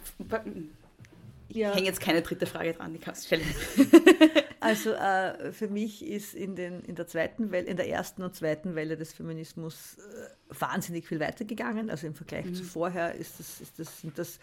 [1.48, 1.74] ich ja.
[1.74, 3.46] hänge jetzt keine dritte Frage dran, die kannst du stellen.
[4.62, 8.36] Also äh, für mich ist in, den, in der zweiten Welle, in der ersten und
[8.36, 11.90] zweiten Welle des Feminismus äh, wahnsinnig viel weitergegangen.
[11.90, 12.54] Also im Vergleich mhm.
[12.54, 14.38] zu vorher ist das, ist das, sind das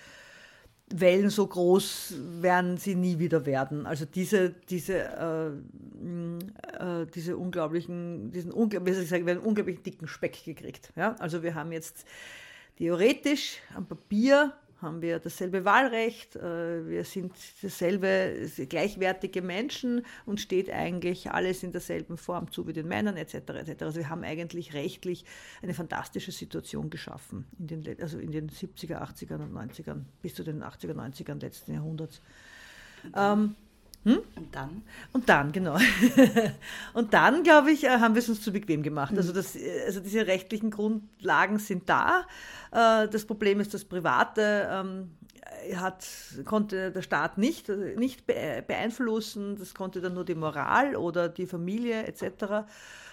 [0.94, 3.86] Wellen so groß werden sie nie wieder werden.
[3.86, 5.48] Also diese, diese, äh,
[6.78, 10.92] äh, diese unglaublichen, diesen unglaublich, wie sagen, wir einen unglaublich dicken Speck gekriegt.
[10.96, 11.16] Ja?
[11.20, 12.06] Also wir haben jetzt
[12.78, 20.70] theoretisch am Papier haben wir dasselbe Wahlrecht, äh, wir sind dasselbe gleichwertige Menschen und steht
[20.70, 23.36] eigentlich alles in derselben Form zu wie den Männern etc.
[23.36, 23.84] etc.
[23.84, 25.26] Also wir haben eigentlich rechtlich
[25.62, 30.44] eine fantastische Situation geschaffen in den, also in den 70er, 80er und 90ern bis zu
[30.44, 32.22] den 80er, 90ern letzten Jahrhunderts.
[33.16, 33.56] Ähm,
[34.06, 34.20] hm?
[34.36, 34.82] Und dann?
[35.12, 35.78] Und dann, genau.
[36.94, 39.14] und dann, glaube ich, äh, haben wir es uns zu bequem gemacht.
[39.16, 42.26] Also, das, äh, also diese rechtlichen Grundlagen sind da.
[42.72, 45.12] Äh, das Problem ist, das Private ähm,
[45.76, 46.08] hat,
[46.46, 49.58] konnte der Staat nicht, nicht beeinflussen.
[49.58, 52.66] Das konnte dann nur die Moral oder die Familie etc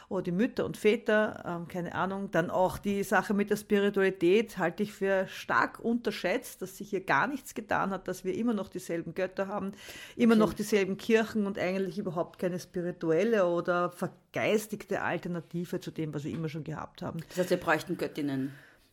[0.09, 2.31] oder die Mütter und Väter, ähm, keine Ahnung.
[2.31, 7.05] Dann auch die Sache mit der Spiritualität halte ich für stark unterschätzt, dass sich hier
[7.05, 9.73] gar nichts getan hat, dass wir immer noch dieselben Götter haben,
[10.17, 10.41] immer okay.
[10.41, 16.33] noch dieselben Kirchen und eigentlich überhaupt keine spirituelle oder vergeistigte Alternative zu dem, was wir
[16.33, 17.21] immer schon gehabt haben.
[17.29, 18.53] Das heißt, wir bräuchten Göttinnen.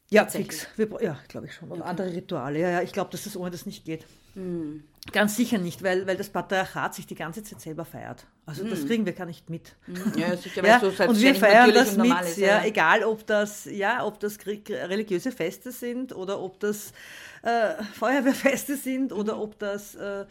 [0.10, 0.68] Ja, fix.
[0.76, 1.72] Wir, ja, glaube ich schon.
[1.72, 1.90] Und okay.
[1.90, 2.60] andere Rituale.
[2.60, 4.06] Ja, ja, ich glaube, dass das ohne das nicht geht.
[4.36, 4.84] Mhm.
[5.12, 8.26] Ganz sicher nicht, weil, weil das Patriarchat sich die ganze Zeit selber feiert.
[8.46, 8.72] Also mhm.
[8.72, 9.76] das kriegen wir gar nicht mit.
[9.88, 10.14] Mhm.
[10.18, 13.66] Ja, sicher, ja, so und wir feiern das mit, ist, ja, ja, egal ob das,
[13.66, 16.92] ja, ob das religiöse Feste sind oder ob das
[17.44, 20.26] äh, Feuerwehrfeste sind oder ob das äh, äh,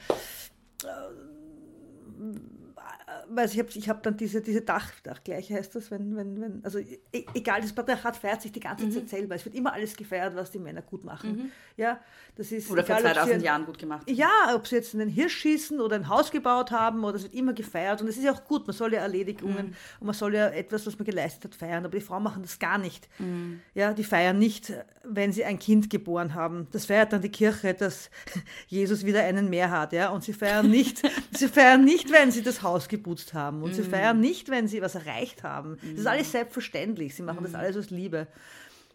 [3.28, 6.64] weil ich habe ich hab dann diese, diese Dach, Dachgleiche heißt das, wenn, wenn, wenn,
[6.64, 7.00] also e,
[7.34, 8.92] egal, das Patriarchat feiert sich die ganze mhm.
[8.92, 9.34] Zeit selber.
[9.34, 11.36] Es wird immer alles gefeiert, was die Männer gut machen.
[11.36, 11.50] Mhm.
[11.76, 12.00] Ja,
[12.36, 14.10] das ist oder egal, vor 2000 sie, Jahren gut gemacht.
[14.10, 17.34] Ja, ob sie jetzt einen Hirsch schießen oder ein Haus gebaut haben, oder es wird
[17.34, 18.00] immer gefeiert.
[18.00, 19.76] Und es ist ja auch gut, man soll ja Erledigungen mhm.
[20.00, 21.84] und man soll ja etwas, was man geleistet hat, feiern.
[21.84, 23.08] Aber die Frauen machen das gar nicht.
[23.18, 23.60] Mhm.
[23.74, 24.72] Ja, die feiern nicht,
[25.04, 26.68] wenn sie ein Kind geboren haben.
[26.72, 28.10] Das feiert dann die Kirche, dass
[28.68, 29.92] Jesus wieder einen mehr hat.
[29.92, 33.62] Ja, und sie feiern nicht, sie feiern nicht, wenn sie das Haus geputzt haben.
[33.62, 33.74] Und mhm.
[33.74, 35.78] sie feiern nicht, wenn sie was erreicht haben.
[35.82, 37.14] Das ist alles selbstverständlich.
[37.14, 37.58] Sie machen das mhm.
[37.58, 38.28] alles aus Liebe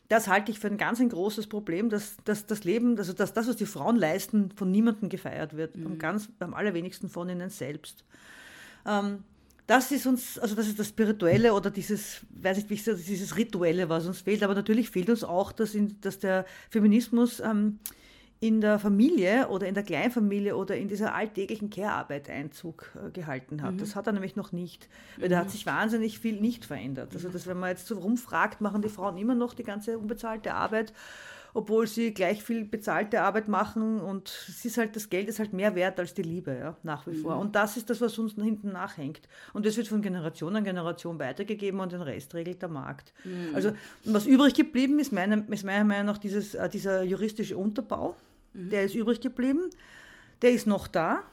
[0.10, 3.34] das halte ich für ein ganz ein großes Problem, dass, dass das Leben, also dass
[3.34, 5.86] das, was die Frauen leisten, von niemandem gefeiert wird, mhm.
[5.86, 8.06] am, ganz, am allerwenigsten von ihnen selbst.
[8.86, 9.24] Ähm,
[9.66, 13.00] das ist uns, also das ist das Spirituelle oder dieses, weiß nicht, wie ich sage,
[13.00, 14.44] dieses Rituelle, was uns fehlt.
[14.44, 17.80] Aber natürlich fehlt uns auch, dass, in, dass der Feminismus ähm,
[18.40, 23.64] in der Familie oder in der Kleinfamilie oder in dieser alltäglichen Care-Arbeit Einzug äh, gehalten
[23.64, 23.74] hat.
[23.74, 23.78] Mhm.
[23.80, 25.32] Das hat er nämlich noch nicht, weil mhm.
[25.32, 27.14] da hat sich wahnsinnig viel nicht verändert.
[27.14, 30.54] Also dass, wenn man jetzt so rumfragt, machen die Frauen immer noch die ganze unbezahlte
[30.54, 30.94] Arbeit,
[31.56, 35.54] obwohl sie gleich viel bezahlte Arbeit machen und es ist halt, das Geld ist halt
[35.54, 37.36] mehr wert als die Liebe, ja, nach wie vor.
[37.36, 37.42] Mhm.
[37.42, 39.22] Und das ist das, was uns hinten nachhängt.
[39.54, 43.14] Und das wird von Generation an Generation weitergegeben und den Rest regelt der Markt.
[43.24, 43.56] Mhm.
[43.56, 43.72] Also
[44.06, 48.16] was übrig geblieben ist, meiner, ist meiner Meinung nach dieses, äh, dieser juristische Unterbau
[48.58, 48.70] Mhm.
[48.70, 49.70] Der ist übrig geblieben.
[50.42, 51.24] Der ist noch da.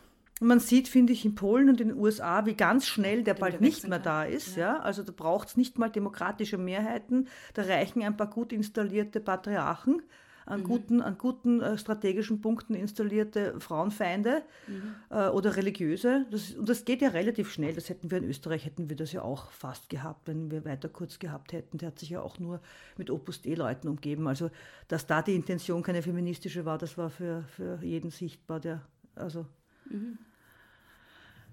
[0.41, 3.61] Man sieht, finde ich, in Polen und in den USA, wie ganz schnell der bald
[3.61, 4.57] nicht mehr da ist.
[4.57, 4.75] Ja.
[4.75, 4.81] ja.
[4.81, 7.29] Also da braucht es nicht mal demokratische Mehrheiten.
[7.55, 10.03] Da reichen ein paar gut installierte Patriarchen,
[10.47, 10.65] an mhm.
[10.65, 14.95] guten, an guten äh, strategischen Punkten installierte Frauenfeinde mhm.
[15.11, 16.27] äh, oder religiöse.
[16.31, 17.75] Das, und das geht ja relativ schnell.
[17.75, 20.89] Das hätten wir in Österreich, hätten wir das ja auch fast gehabt, wenn wir weiter
[20.89, 21.79] kurz gehabt hätten.
[21.79, 22.61] Der hat sich ja auch nur
[22.97, 24.27] mit Opus Dei-Leuten umgeben.
[24.29, 24.51] Also,
[24.89, 28.61] dass da die Intention keine feministische war, das war für, für jeden sichtbar.
[28.61, 28.83] Der,
[29.15, 29.47] also,
[29.89, 30.19] mhm.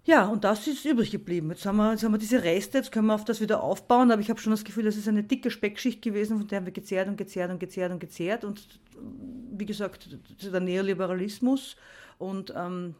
[0.03, 1.49] Ja, und das ist übrig geblieben.
[1.51, 4.11] Jetzt haben, wir, jetzt haben wir diese Reste, jetzt können wir auf das wieder aufbauen,
[4.11, 6.65] aber ich habe schon das Gefühl, das ist eine dicke Speckschicht gewesen, von der haben
[6.65, 8.43] wir gezehrt und gezehrt und gezehrt und gezehrt.
[8.43, 8.79] Und
[9.51, 11.75] wie gesagt, der Neoliberalismus
[12.17, 12.95] und ähm,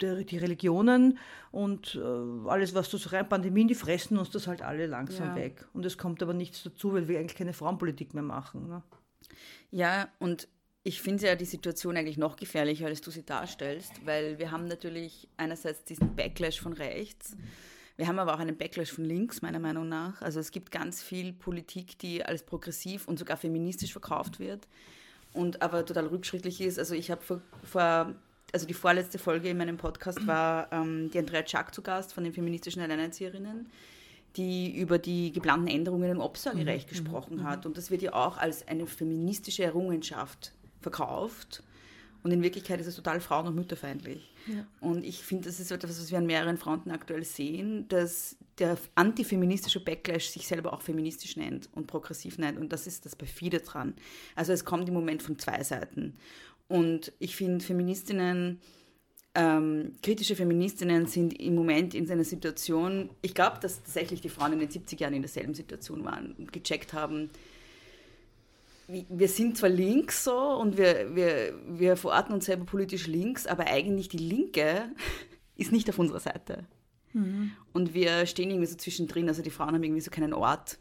[0.00, 1.18] der, die Religionen
[1.50, 5.36] und äh, alles, was so rein Pandemien, die fressen uns das halt alle langsam ja.
[5.36, 5.66] weg.
[5.74, 8.68] Und es kommt aber nichts dazu, weil wir eigentlich keine Frauenpolitik mehr machen.
[8.68, 8.82] Ne?
[9.70, 10.48] Ja, und
[10.86, 14.66] ich finde ja die Situation eigentlich noch gefährlicher, als du sie darstellst, weil wir haben
[14.66, 17.36] natürlich einerseits diesen Backlash von rechts,
[17.96, 20.22] wir haben aber auch einen Backlash von links, meiner Meinung nach.
[20.22, 24.68] Also es gibt ganz viel Politik, die als progressiv und sogar feministisch verkauft wird
[25.32, 26.78] und aber total rückschrittlich ist.
[26.78, 28.14] Also ich habe vor, vor,
[28.52, 32.22] also die vorletzte Folge in meinem Podcast war ähm, die Andrea Czak zu Gast von
[32.22, 33.66] den feministischen Alleinerzieherinnen
[34.36, 36.90] die über die geplanten Änderungen im Obsorgerecht mhm.
[36.90, 37.44] gesprochen mhm.
[37.44, 37.66] hat.
[37.66, 40.52] Und das wird ja auch als eine feministische Errungenschaft
[40.86, 41.62] verkauft.
[42.22, 44.32] Und in Wirklichkeit ist es total frauen- und mütterfeindlich.
[44.46, 44.66] Ja.
[44.80, 48.78] Und ich finde, das ist etwas, was wir an mehreren Fronten aktuell sehen, dass der
[48.94, 52.58] antifeministische Backlash sich selber auch feministisch nennt und progressiv nennt.
[52.58, 53.94] Und das ist das perfide dran.
[54.34, 56.16] Also es kommt im Moment von zwei Seiten.
[56.68, 58.60] Und ich finde, Feministinnen
[59.36, 64.54] ähm, kritische Feministinnen sind im Moment in einer Situation, ich glaube, dass tatsächlich die Frauen
[64.54, 67.30] in den 70 Jahren in derselben Situation waren und gecheckt haben,
[68.88, 73.66] wir sind zwar links so und wir, wir, wir verorten uns selber politisch links, aber
[73.66, 74.90] eigentlich die Linke
[75.56, 76.64] ist nicht auf unserer Seite.
[77.12, 77.52] Mhm.
[77.72, 80.78] Und wir stehen irgendwie so zwischendrin, also die Frauen haben irgendwie so keinen Ort,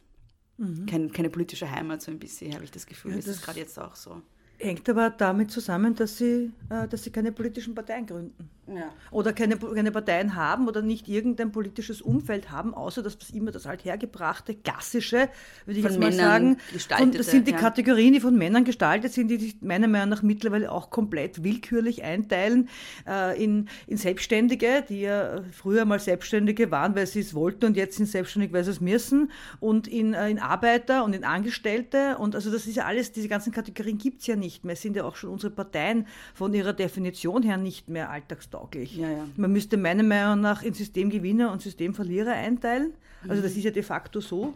[0.58, 0.86] mhm.
[0.86, 3.12] kein, keine politische Heimat, so ein bisschen, habe ich das Gefühl.
[3.12, 4.22] Ja, das, ist gerade jetzt auch so.
[4.58, 8.50] Hängt aber damit zusammen, dass sie, äh, dass sie keine politischen Parteien gründen.
[8.68, 8.92] Ja.
[9.12, 13.52] Oder keine, keine Parteien haben oder nicht irgendein politisches Umfeld haben, außer dass das immer
[13.52, 15.30] das althergebrachte, klassische,
[15.66, 16.58] würde ich von jetzt mal sagen.
[17.00, 17.58] Und das sind die ja.
[17.58, 22.04] Kategorien, die von Männern gestaltet sind, die sich meiner Meinung nach mittlerweile auch komplett willkürlich
[22.04, 22.70] einteilen
[23.08, 27.78] äh, in, in Selbstständige, die ja früher mal Selbstständige waren, weil sie es wollten und
[27.78, 32.18] jetzt sind selbstständig, weil sie es müssen, und in, äh, in Arbeiter und in Angestellte.
[32.18, 34.74] Und also das ist ja alles, diese ganzen Kategorien gibt es ja nicht mehr.
[34.74, 38.96] Es sind ja auch schon unsere Parteien von ihrer Definition her nicht mehr alltagstauglich tauglich.
[38.96, 39.28] Ja, ja.
[39.36, 42.94] Man müsste meiner Meinung nach in Systemgewinner und Systemverlierer einteilen.
[43.28, 43.58] Also das mhm.
[43.58, 44.54] ist ja de facto so.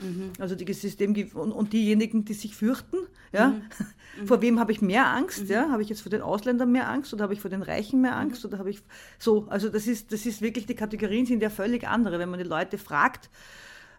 [0.00, 0.32] Mhm.
[0.38, 2.96] Also die System und, und, diejenigen, die sich fürchten,
[3.32, 3.62] ja, mhm.
[4.26, 5.48] vor wem habe ich mehr Angst?
[5.48, 8.00] Ja, habe ich jetzt vor den Ausländern mehr Angst oder habe ich vor den Reichen
[8.00, 8.82] mehr Angst oder habe ich
[9.18, 9.46] so?
[9.48, 12.18] Also das ist das ist wirklich die Kategorien sind ja völlig andere.
[12.18, 13.30] Wenn man die Leute fragt,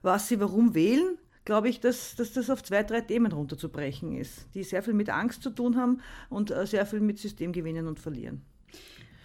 [0.01, 4.47] was sie warum wählen, glaube ich, dass, dass das auf zwei, drei Themen runterzubrechen ist,
[4.53, 7.99] die sehr viel mit Angst zu tun haben und äh, sehr viel mit Systemgewinnen und
[7.99, 8.41] Verlieren.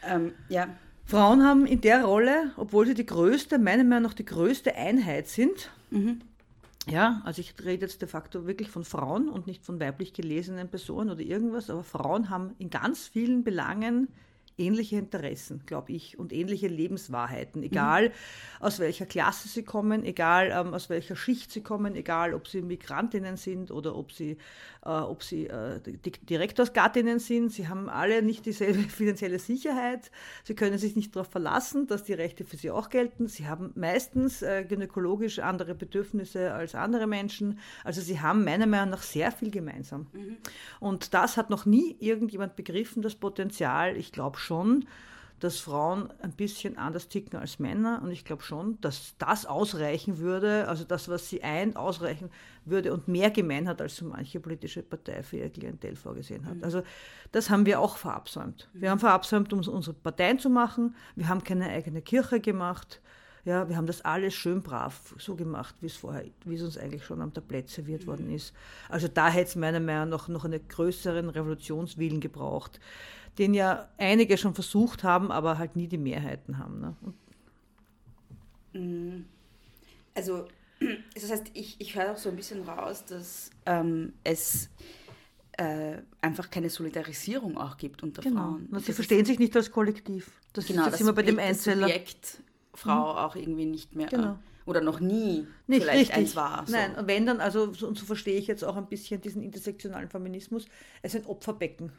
[0.07, 0.69] Ähm, ja.
[1.05, 5.29] Frauen haben in der Rolle, obwohl sie die größte, meiner Meinung nach die größte Einheit
[5.29, 6.21] sind, mhm.
[6.89, 10.69] ja, also ich rede jetzt de facto wirklich von Frauen und nicht von weiblich gelesenen
[10.69, 14.09] Personen oder irgendwas, aber Frauen haben in ganz vielen Belangen
[14.59, 18.13] ähnliche Interessen, glaube ich, und ähnliche Lebenswahrheiten, egal mhm.
[18.61, 22.63] aus welcher Klasse sie kommen, egal ähm, aus welcher Schicht sie kommen, egal ob sie
[22.63, 24.37] Migrantinnen sind oder ob sie
[24.87, 25.81] äh, ob sie äh,
[26.31, 27.51] Direktorsgattinnen sind.
[27.51, 30.11] Sie haben alle nicht dieselbe finanzielle Sicherheit.
[30.45, 33.27] Sie können sich nicht darauf verlassen, dass die Rechte für sie auch gelten.
[33.27, 37.59] Sie haben meistens äh, gynäkologisch andere Bedürfnisse als andere Menschen.
[37.83, 40.07] Also sie haben meiner Meinung nach sehr viel gemeinsam.
[40.13, 40.37] Mhm.
[40.79, 43.97] Und das hat noch nie irgendjemand begriffen, das Potenzial.
[43.97, 44.87] Ich glaube schon,
[45.41, 48.01] dass Frauen ein bisschen anders ticken als Männer.
[48.03, 52.31] Und ich glaube schon, dass das ausreichen würde, also das, was sie ein, ausreichen
[52.65, 56.57] würde und mehr gemein hat, als so manche politische Partei für ihr Klientel vorgesehen hat.
[56.57, 56.65] Mhm.
[56.65, 56.83] Also
[57.33, 58.69] das haben wir auch verabsäumt.
[58.73, 60.95] Wir haben verabsäumt, um unsere Parteien zu machen.
[61.17, 63.03] Wir haben keine eigene Kirche gemacht.
[63.45, 66.77] Ja, wir haben das alles schön brav so gemacht, wie es vorher, wie es uns
[66.77, 68.07] eigentlich schon am Tablett serviert mhm.
[68.07, 68.55] worden ist.
[68.89, 72.81] Also da hätte es meiner Meinung nach noch einen größeren Revolutionswillen gebraucht
[73.39, 76.81] den ja einige schon versucht haben, aber halt nie die Mehrheiten haben.
[76.81, 76.97] Ne?
[78.81, 79.25] Mm.
[80.15, 80.47] Also,
[81.15, 84.71] das heißt, ich, ich höre auch so ein bisschen raus, dass ähm, es
[85.53, 88.41] äh, einfach keine Solidarisierung auch gibt unter genau.
[88.41, 88.67] Frauen.
[88.71, 90.31] Und sie verstehen sich nicht als Kollektiv.
[90.53, 91.87] Das genau, ist das immer bei dem Einzeller.
[91.87, 92.43] Subjekt
[92.75, 93.19] Frau mhm.
[93.19, 94.09] auch irgendwie nicht mehr.
[94.09, 94.33] Genau.
[94.33, 96.17] Äh, oder noch nie nicht vielleicht richtig.
[96.17, 96.67] eins war.
[96.67, 96.73] So.
[96.73, 100.09] Nein, und wenn dann, also und so verstehe ich jetzt auch ein bisschen diesen intersektionalen
[100.09, 100.67] Feminismus,
[101.03, 101.93] es ist ein Opferbecken.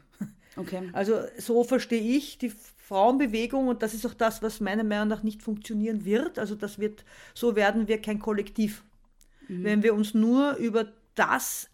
[0.56, 0.90] Okay.
[0.92, 2.52] Also so verstehe ich die
[2.88, 6.38] Frauenbewegung und das ist auch das, was meiner Meinung nach nicht funktionieren wird.
[6.38, 8.82] Also das wird, so werden wir kein Kollektiv.
[9.48, 9.64] Mhm.
[9.64, 11.68] Wenn wir uns nur über das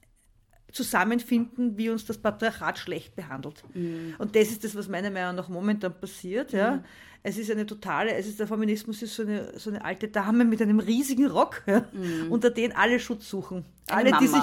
[0.75, 3.63] zusammenfinden, wie uns das Patriarchat schlecht behandelt.
[3.75, 4.17] Mhm.
[4.19, 6.53] Und das ist das, was meiner Meinung nach momentan passiert.
[6.53, 6.77] Ja.
[6.77, 6.85] Mhm.
[7.23, 10.45] Es ist eine totale, es ist der Feminismus ist so eine, so eine alte Dame
[10.45, 12.31] mit einem riesigen Rock, ja, mhm.
[12.31, 13.65] unter den alle Schutz suchen.
[13.87, 14.21] Eine alle, Mama.
[14.21, 14.43] die sich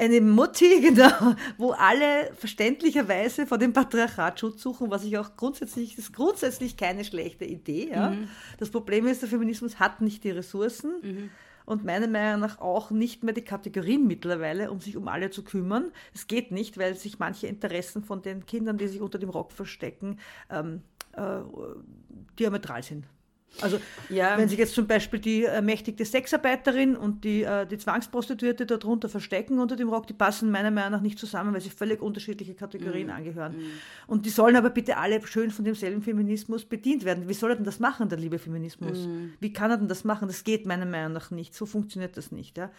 [0.00, 5.98] eine Mutti, genau, wo alle verständlicherweise vor dem Patriarchat Schutz suchen, was ich auch grundsätzlich,
[5.98, 7.90] ist grundsätzlich keine schlechte Idee.
[7.92, 8.10] Ja.
[8.10, 8.28] Mhm.
[8.58, 10.92] Das Problem ist, der Feminismus hat nicht die Ressourcen.
[11.02, 11.30] Mhm
[11.66, 15.44] und meiner Meinung nach auch nicht mehr die Kategorien mittlerweile, um sich um alle zu
[15.44, 15.92] kümmern.
[16.12, 19.52] Es geht nicht, weil sich manche Interessen von den Kindern, die sich unter dem Rock
[19.52, 20.18] verstecken,
[20.50, 20.82] ähm,
[21.12, 21.38] äh,
[22.40, 23.06] diametral sind.
[23.60, 24.38] Also ja.
[24.38, 29.58] wenn sich jetzt zum Beispiel die ermächtigte Sexarbeiterin und die, äh, die Zwangsprostituierte darunter verstecken
[29.58, 33.08] unter dem Rock, die passen meiner Meinung nach nicht zusammen, weil sie völlig unterschiedliche Kategorien
[33.08, 33.10] mm.
[33.10, 33.52] angehören.
[33.56, 33.70] Mm.
[34.06, 37.28] Und die sollen aber bitte alle schön von demselben Feminismus bedient werden.
[37.28, 39.06] Wie soll er denn das machen, der liebe Feminismus?
[39.06, 39.32] Mm.
[39.40, 40.28] Wie kann er denn das machen?
[40.28, 41.54] Das geht meiner Meinung nach nicht.
[41.54, 42.56] So funktioniert das nicht.
[42.56, 42.70] Ja?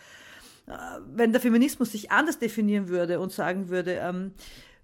[0.67, 0.71] Äh,
[1.13, 4.31] wenn der Feminismus sich anders definieren würde und sagen würde, ähm,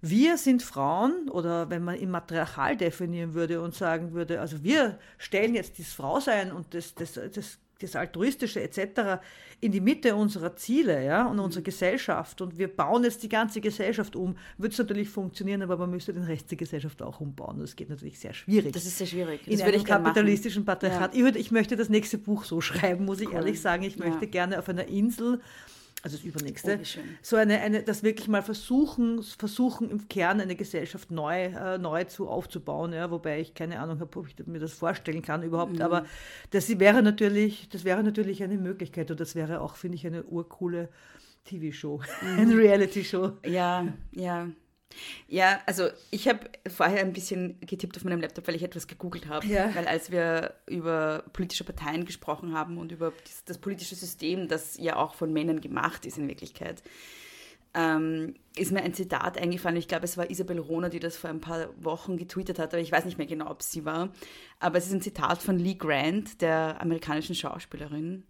[0.00, 4.98] wir sind Frauen oder wenn man im Matriarchal definieren würde und sagen würde, also wir
[5.16, 9.20] stellen jetzt das Frausein und das, das, das, das Altruistische etc.
[9.60, 13.60] in die Mitte unserer Ziele ja, und unserer Gesellschaft und wir bauen jetzt die ganze
[13.60, 17.58] Gesellschaft um, würde es natürlich funktionieren, aber man müsste den Rest der Gesellschaft auch umbauen.
[17.58, 18.72] Das geht natürlich sehr schwierig.
[18.72, 19.40] Das ist sehr schwierig.
[19.44, 21.12] Das in einem kapitalistischen Patriarchat.
[21.12, 21.18] Ja.
[21.18, 23.34] Ich, würde, ich möchte das nächste Buch so schreiben, muss ich cool.
[23.34, 23.82] ehrlich sagen.
[23.82, 24.30] Ich möchte ja.
[24.30, 25.40] gerne auf einer Insel
[26.02, 30.54] also das übernächste, Oh, so eine, eine, das wirklich mal versuchen, versuchen im Kern eine
[30.54, 34.60] Gesellschaft neu, äh, neu zu aufzubauen, ja, wobei ich keine Ahnung habe, ob ich mir
[34.60, 35.82] das vorstellen kann überhaupt, Mhm.
[35.82, 36.04] aber
[36.50, 40.22] das wäre natürlich, das wäre natürlich eine Möglichkeit und das wäre auch, finde ich, eine
[40.24, 40.88] urcoole
[41.44, 42.38] TV-Show, Mhm.
[42.38, 43.32] eine Reality-Show.
[43.46, 44.48] Ja, ja.
[45.26, 49.28] Ja, also ich habe vorher ein bisschen getippt auf meinem Laptop, weil ich etwas gegoogelt
[49.28, 49.46] habe.
[49.46, 49.74] Ja.
[49.74, 54.76] Weil als wir über politische Parteien gesprochen haben und über das, das politische System, das
[54.78, 56.82] ja auch von Männern gemacht ist in Wirklichkeit,
[57.74, 59.76] ähm, ist mir ein Zitat eingefallen.
[59.76, 62.82] Ich glaube, es war Isabel Rohner, die das vor ein paar Wochen getweetet hat, aber
[62.82, 64.08] ich weiß nicht mehr genau, ob sie war.
[64.58, 68.24] Aber es ist ein Zitat von Lee Grant, der amerikanischen Schauspielerin,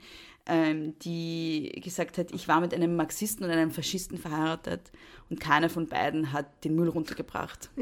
[0.49, 4.91] ähm, die gesagt hat, ich war mit einem Marxisten und einem Faschisten verheiratet
[5.31, 7.71] und keiner von beiden hat den Müll runtergebracht.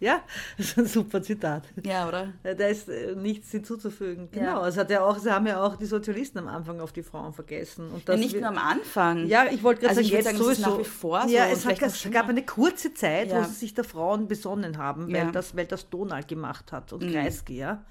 [0.00, 0.22] Ja,
[0.56, 1.64] das ist ein super Zitat.
[1.82, 2.32] Ja, oder?
[2.44, 4.28] Ja, Da ist äh, nichts hinzuzufügen.
[4.32, 4.38] Ja.
[4.38, 7.02] Genau, es hat ja auch, sie haben ja auch die Sozialisten am Anfang auf die
[7.02, 7.90] Frauen vergessen.
[7.90, 9.26] Und Ja, nicht wir- nur am Anfang.
[9.26, 10.70] Ja, ich wollte gerade Also sagen, jetzt sagen, sowieso.
[10.70, 13.40] nach wie vor so Ja, es, hat, es gab eine kurze Zeit, Ja.
[13.40, 15.32] wo sie sich der Frauen besonnen haben, weil, Ja.
[15.32, 17.10] das, weil das Donald gemacht hat und Mhm.
[17.14, 17.84] Kreisky, ja.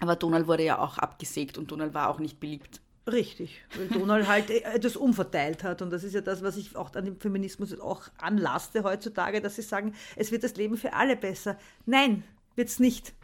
[0.00, 2.82] Aber Donald wurde ja auch abgesägt und Donald war auch nicht beliebt.
[3.12, 5.82] Richtig, weil Donald halt äh, etwas umverteilt hat.
[5.82, 9.56] Und das ist ja das, was ich auch an dem Feminismus auch anlaste heutzutage, dass
[9.56, 11.56] sie sagen, es wird das Leben für alle besser.
[11.86, 13.14] Nein, wird's nicht.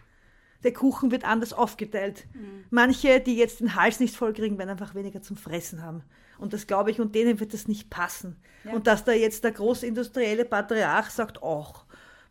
[0.62, 2.26] Der Kuchen wird anders aufgeteilt.
[2.70, 6.02] Manche, die jetzt den Hals nicht voll kriegen, werden einfach weniger zum Fressen haben.
[6.38, 8.36] Und das glaube ich, und denen wird das nicht passen.
[8.72, 11.83] Und dass da jetzt der großindustrielle Patriarch sagt, ach,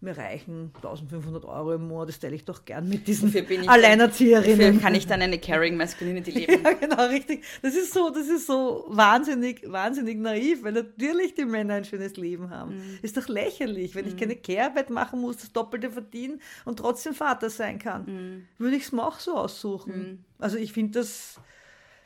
[0.04, 3.62] mir reichen 1500 Euro im Monat, das teile ich doch gern mit diesen Dafür bin
[3.64, 4.60] ich Alleinerzieherinnen.
[4.60, 6.64] Dafür kann ich dann eine Caring Masculinity leben.
[6.64, 7.44] Ja, genau, richtig.
[7.62, 12.16] Das ist so, das ist so wahnsinnig, wahnsinnig naiv, weil natürlich die Männer ein schönes
[12.18, 12.76] Leben haben.
[12.76, 13.00] Mhm.
[13.02, 17.50] Ist doch lächerlich, wenn ich keine Care-Arbeit machen muss, das Doppelte verdienen und trotzdem Vater
[17.50, 18.06] sein kann.
[18.06, 18.48] Mhm.
[18.58, 20.26] Würde ich es mir auch so aussuchen.
[20.40, 21.40] Also ich finde das,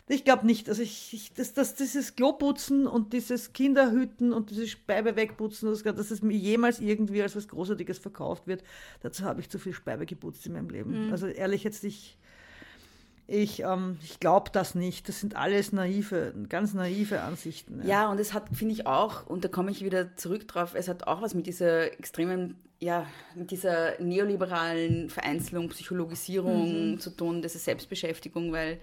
[0.09, 4.69] ich glaube nicht, also ich, ich das, das, dieses Kloputzen und dieses Kinderhüten und dieses
[4.69, 8.63] Speibe wegputzen, das, dass es mir jemals irgendwie als was Großartiges verkauft wird,
[9.01, 11.07] dazu habe ich zu viel Speibe geputzt in meinem Leben.
[11.07, 11.11] Mhm.
[11.11, 12.17] Also ehrlich jetzt, ich,
[13.27, 15.09] ich, ähm, ich glaube das nicht.
[15.09, 17.85] Das sind alles naive, ganz naive Ansichten.
[17.85, 20.87] Ja, und es hat, finde ich auch, und da komme ich wieder zurück drauf, es
[20.87, 23.05] hat auch was mit dieser extremen, ja,
[23.35, 28.79] mit dieser neoliberalen Vereinzelung, Psychologisierung zu tun, diese Selbstbeschäftigung, weil,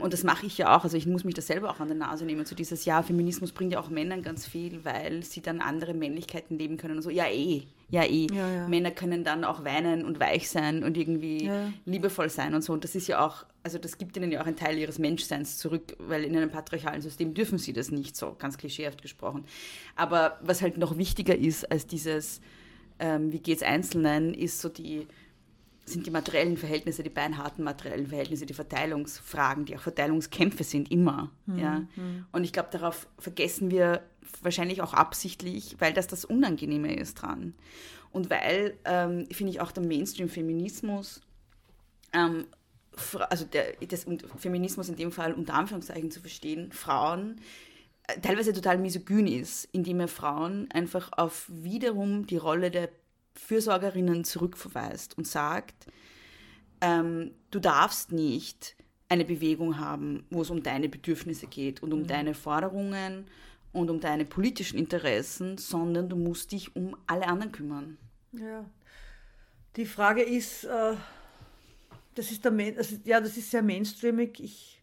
[0.00, 1.96] und das mache ich ja auch, also ich muss mich das selber auch an der
[1.96, 5.60] Nase nehmen, so dieses, ja, Feminismus bringt ja auch Männern ganz viel, weil sie dann
[5.60, 8.26] andere Männlichkeiten leben können und so, ja eh, ja eh.
[8.32, 8.68] Ja, ja.
[8.68, 11.72] Männer können dann auch weinen und weich sein und irgendwie Ja.
[11.84, 12.72] liebevoll sein und so.
[12.72, 15.58] Und das ist ja auch, also das gibt ihnen ja auch einen Teil ihres Menschseins
[15.58, 19.44] zurück, weil in einem patriarchalen System dürfen sie das nicht so, ganz klischeehaft gesprochen.
[19.96, 22.40] Aber was halt noch wichtiger ist als dieses,
[22.98, 25.06] ähm, wie geht's Einzelnen, ist so die,
[25.84, 31.30] sind die materiellen Verhältnisse, die beinharten materiellen Verhältnisse, die Verteilungsfragen, die auch Verteilungskämpfe sind, immer.
[31.46, 31.82] Ja?
[32.30, 34.02] Und ich glaube, darauf vergessen wir
[34.42, 37.54] wahrscheinlich auch absichtlich, weil das das Unangenehme ist dran.
[38.12, 41.22] Und weil, ähm, finde ich, auch der Mainstream-Feminismus,
[42.12, 42.46] ähm,
[43.30, 44.06] also der, das
[44.36, 47.40] Feminismus in dem Fall unter Anführungszeichen zu verstehen, Frauen
[48.06, 52.90] äh, teilweise total misogyn ist, indem er Frauen einfach auf wiederum die Rolle der
[53.34, 55.86] Fürsorgerinnen zurückverweist und sagt,
[56.80, 58.76] ähm, du darfst nicht
[59.08, 63.26] eine Bewegung haben, wo es um deine Bedürfnisse geht und um deine Forderungen
[63.72, 67.98] und um deine politischen Interessen, sondern du musst dich um alle anderen kümmern.
[68.32, 68.64] Ja.
[69.76, 70.94] Die Frage ist, äh,
[72.14, 74.40] das ist der also, ja, das ist sehr mainstreamig.
[74.40, 74.82] Ich,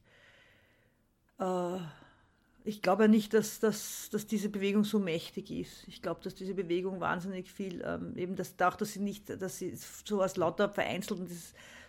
[1.39, 1.77] äh,
[2.69, 5.87] ich glaube ja nicht, dass, dass, dass diese Bewegung so mächtig ist.
[5.87, 9.57] Ich glaube, dass diese Bewegung wahnsinnig viel, ähm, eben das, auch, dass sie nicht, dass
[9.57, 9.73] sie
[10.05, 11.27] so aus lauter vereinzelten,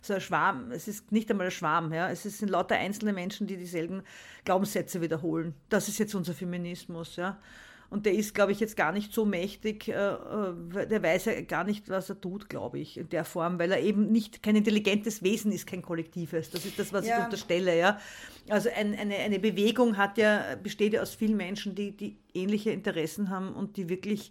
[0.03, 3.47] so ein Schwarm, es ist nicht einmal ein Schwarm, ja, es sind lauter einzelne Menschen,
[3.47, 4.03] die dieselben
[4.45, 5.55] Glaubenssätze wiederholen.
[5.69, 7.39] Das ist jetzt unser Feminismus, ja.
[7.91, 11.41] Und der ist, glaube ich, jetzt gar nicht so mächtig, äh, äh, der weiß ja
[11.41, 14.55] gar nicht, was er tut, glaube ich, in der Form, weil er eben nicht kein
[14.55, 16.51] intelligentes Wesen ist, kein kollektives.
[16.51, 17.25] Das ist das, was ich Ja.
[17.25, 17.99] unterstelle, ja.
[18.49, 22.71] Also ein, eine, eine Bewegung hat ja, besteht ja aus vielen Menschen, die, die ähnliche
[22.71, 24.31] Interessen haben und die wirklich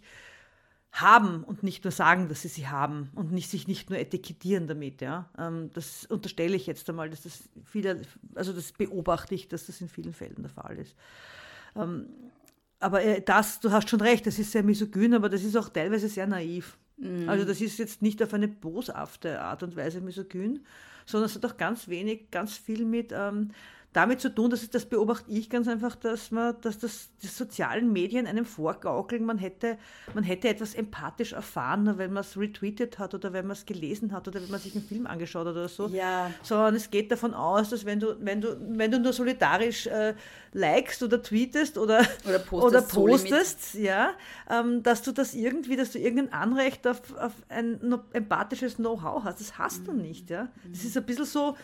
[0.92, 4.66] haben und nicht nur sagen, dass sie sie haben und nicht, sich nicht nur etikettieren
[4.68, 5.02] damit.
[5.02, 5.28] Ja?
[5.38, 8.02] Ähm, das unterstelle ich jetzt einmal, dass das viele,
[8.34, 10.96] also das beobachte ich, dass das in vielen Fällen der Fall ist.
[12.80, 15.68] Aber äh, das, du hast schon recht, das ist sehr misogyn, aber das ist auch
[15.68, 16.76] teilweise sehr naiv.
[17.26, 20.60] Also das ist jetzt nicht auf eine boshafte Art und Weise misogyn,
[21.06, 23.52] sondern es hat auch ganz wenig, ganz viel mit, ähm,
[23.92, 27.92] damit zu tun, dass das beobachte ich ganz einfach, dass man, dass das die sozialen
[27.92, 29.78] Medien einem vorgaukeln, man hätte,
[30.14, 33.66] man hätte etwas empathisch erfahren, nur wenn man es retweetet hat oder wenn man es
[33.66, 35.88] gelesen hat oder wenn man sich einen Film angeschaut hat oder so.
[35.88, 36.30] Ja.
[36.42, 40.14] Sondern es geht davon aus, dass wenn du, wenn du, wenn du nur solidarisch äh,
[40.52, 44.12] likest oder tweetest oder, Oder postest oder postest ja,
[44.48, 47.80] ähm, dass du das irgendwie, dass du irgendein Anrecht auf, auf ein
[48.12, 49.40] empathisches Know-how hast.
[49.40, 49.84] Das hast Mhm.
[49.86, 50.30] du nicht.
[50.30, 50.48] Ja?
[50.70, 51.56] Das ist ein bisschen so,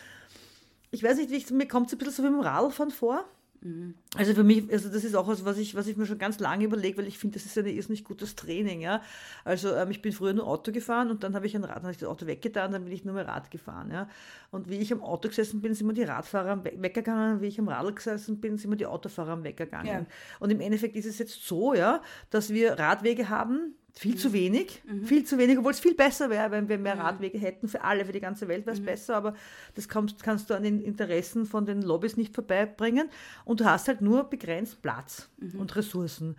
[0.91, 3.25] ich weiß nicht, ich, mir kommt es ein bisschen so wie im Radlfahren vor.
[3.61, 3.95] Mhm.
[4.15, 6.39] Also für mich, also das ist auch was, was ich, was ich mir schon ganz
[6.39, 8.81] lange überlege, weil ich finde, das ist ein irrsinnig gutes Training.
[8.81, 9.01] Ja?
[9.43, 11.89] Also ähm, ich bin früher nur Auto gefahren und dann habe ich ein Rad, dann
[11.89, 13.89] ich das Auto weggetan, dann bin ich nur mehr Rad gefahren.
[13.91, 14.07] Ja?
[14.51, 17.41] Und wie ich am Auto gesessen bin, sind mir die Radfahrer am We- weggegangen, und
[17.41, 19.87] wie ich am Radl gesessen bin, sind mir die Autofahrer am weggegangen.
[19.87, 20.05] Ja.
[20.39, 24.17] Und im Endeffekt ist es jetzt so, ja, dass wir Radwege haben, viel Mhm.
[24.17, 27.67] zu wenig, viel zu wenig, obwohl es viel besser wäre, wenn wir mehr Radwege hätten,
[27.67, 28.81] für alle, für die ganze Welt wäre Mhm.
[28.83, 29.33] es besser, aber
[29.75, 33.09] das kannst, kannst du an den Interessen von den Lobbys nicht vorbeibringen
[33.45, 35.59] und du hast halt nur begrenzt Platz Mhm.
[35.59, 36.35] und Ressourcen.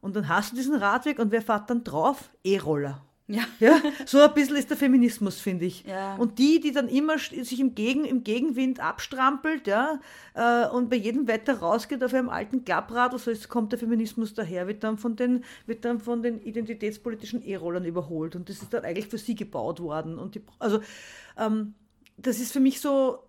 [0.00, 2.30] Und dann hast du diesen Radweg und wer fährt dann drauf?
[2.42, 3.04] E-Roller.
[3.30, 3.44] Ja.
[3.60, 5.84] Ja, so ein bisschen ist der Feminismus, finde ich.
[5.84, 6.16] Ja.
[6.16, 10.00] Und die, die dann immer sich im, Gegen, im Gegenwind abstrampelt, ja,
[10.34, 14.34] äh, und bei jedem Wetter rausgeht auf einem alten Klapprad, so ist, kommt der Feminismus
[14.34, 18.34] daher, wird dann von den, wird dann von den identitätspolitischen E-Rollern überholt.
[18.34, 20.18] Und das ist dann eigentlich für sie gebaut worden.
[20.18, 20.80] Und die, also,
[21.38, 21.74] ähm,
[22.16, 23.20] das ist für mich so,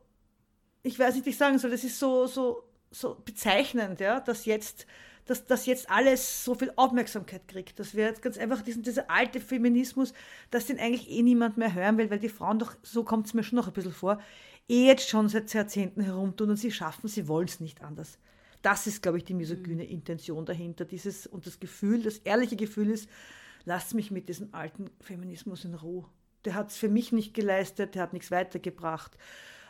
[0.83, 4.45] ich weiß nicht, wie ich sagen soll, das ist so, so, so bezeichnend, ja, dass
[4.45, 4.85] jetzt,
[5.25, 7.79] dass, dass jetzt alles so viel Aufmerksamkeit kriegt.
[7.79, 10.13] Dass wir jetzt ganz einfach diesen, dieser alte Feminismus,
[10.51, 13.33] dass den eigentlich eh niemand mehr hören will, weil die Frauen doch, so kommt es
[13.33, 14.21] mir schon noch ein bisschen vor,
[14.67, 18.19] eh jetzt schon seit Jahrzehnten herumtun und sie schaffen, sie wollen es nicht anders.
[18.61, 20.85] Das ist, glaube ich, die misogyne Intention dahinter.
[20.85, 23.09] Dieses, und das Gefühl, das ehrliche Gefühl ist,
[23.65, 26.05] lasst mich mit diesem alten Feminismus in Ruhe.
[26.45, 29.17] Der hat es für mich nicht geleistet, der hat nichts weitergebracht.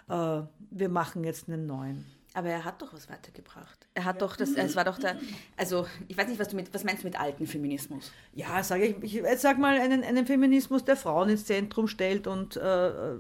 [0.10, 0.42] Äh,
[0.72, 2.06] wir machen jetzt einen neuen.
[2.34, 3.88] Aber er hat doch was weitergebracht.
[3.94, 5.18] Er hat doch das, es war doch der,
[5.58, 8.12] also ich weiß nicht, was du mit, was meinst du mit alten Feminismus?
[8.34, 12.56] Ja, sage ich, ich sag mal einen, einen Feminismus, der Frauen ins Zentrum stellt und
[12.56, 13.16] äh,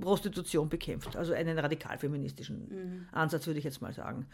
[0.00, 1.16] Prostitution bekämpft.
[1.16, 4.26] Also einen radikalfeministischen Ansatz, würde ich jetzt mal sagen.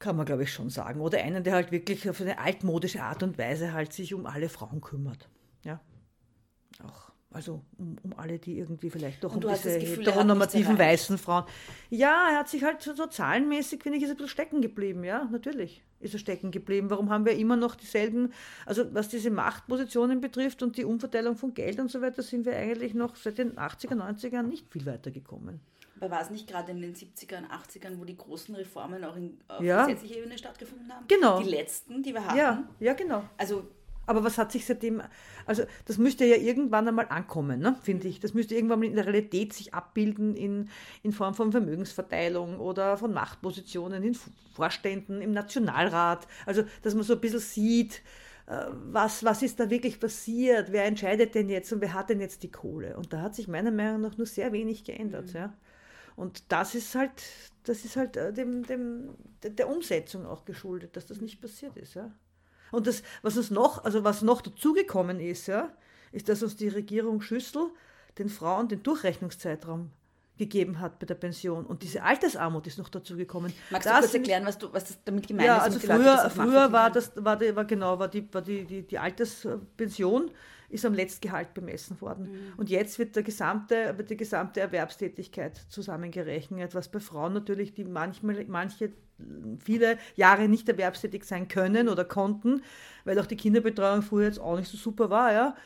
[0.00, 1.00] Kann man, glaube ich, schon sagen.
[1.00, 4.48] Oder einen, der halt wirklich auf eine altmodische Art und Weise halt sich um alle
[4.48, 5.28] Frauen kümmert.
[5.62, 5.80] Ja.
[6.82, 7.09] Auch.
[7.32, 11.44] Also um, um alle, die irgendwie vielleicht doch Und um diese Gefühl, heteronormativen weißen Frauen.
[11.88, 15.04] Ja, er hat sich halt so, so zahlenmäßig, finde ich, ist ein bisschen stecken geblieben.
[15.04, 16.90] Ja, natürlich ist er stecken geblieben.
[16.90, 18.32] Warum haben wir immer noch dieselben,
[18.66, 22.56] also was diese Machtpositionen betrifft und die Umverteilung von Geld und so weiter, sind wir
[22.56, 25.60] eigentlich noch seit den 80er, 90ern nicht viel weiter gekommen.
[26.00, 29.38] Aber war es nicht gerade in den 70ern, 80ern, wo die großen Reformen auch in,
[29.48, 29.84] auf Ja.
[29.86, 31.04] gesetzlicher Ebene stattgefunden haben?
[31.06, 31.42] Genau.
[31.42, 32.38] Die letzten, die wir hatten.
[32.38, 33.22] Ja, ja, genau.
[33.36, 33.68] Also
[34.10, 35.00] Aber was hat sich seitdem,
[35.46, 38.18] also das müsste ja irgendwann einmal ankommen, ne, finde ich.
[38.18, 40.68] Das müsste irgendwann mal in der Realität sich abbilden in,
[41.04, 44.16] in Form von Vermögensverteilung oder von Machtpositionen in
[44.54, 46.26] Vorständen, im Nationalrat.
[46.44, 48.02] Also, dass man so ein bisschen sieht,
[48.46, 52.20] äh, was, was ist da wirklich passiert, wer entscheidet denn jetzt und wer hat denn
[52.20, 52.96] jetzt die Kohle.
[52.96, 55.32] Und da hat sich meiner Meinung nach nur sehr wenig geändert.
[55.34, 55.54] Ja.
[56.16, 57.12] Und das ist halt,
[57.62, 59.10] das ist halt äh, dem, dem,
[59.44, 61.94] der- der Umsetzung auch geschuldet, dass das nicht passiert ist.
[61.94, 62.10] Ja.
[62.72, 65.70] Und das, was uns noch, also was noch dazugekommen ist, ja,
[66.12, 67.68] ist, dass uns die Regierung Schüssel
[68.18, 69.90] den Frauen den Durchrechnungszeitraum
[70.38, 71.66] gegeben hat bei der Pension.
[71.66, 73.52] Und diese Altersarmut ist noch dazugekommen.
[73.70, 75.62] magst du Das kurz sind- erklären, was, du, was das damit gemeint ja, ist?
[75.64, 78.64] also die Leute früher, früher war das, war, die, war genau, war die, war die,
[78.64, 80.30] die, die Alterspension
[80.70, 82.30] ist am Letztgehalt bemessen worden.
[82.30, 82.52] Mhm.
[82.56, 87.84] Und jetzt wird der gesamte, wird die gesamte Erwerbstätigkeit zusammengerechnet, was bei Frauen natürlich, die
[87.84, 88.92] manchmal, manche
[89.62, 92.62] viele Jahre nicht erwerbstätig sein können oder konnten,
[93.04, 95.56] weil auch die Kinderbetreuung früher jetzt auch nicht so super war, ja,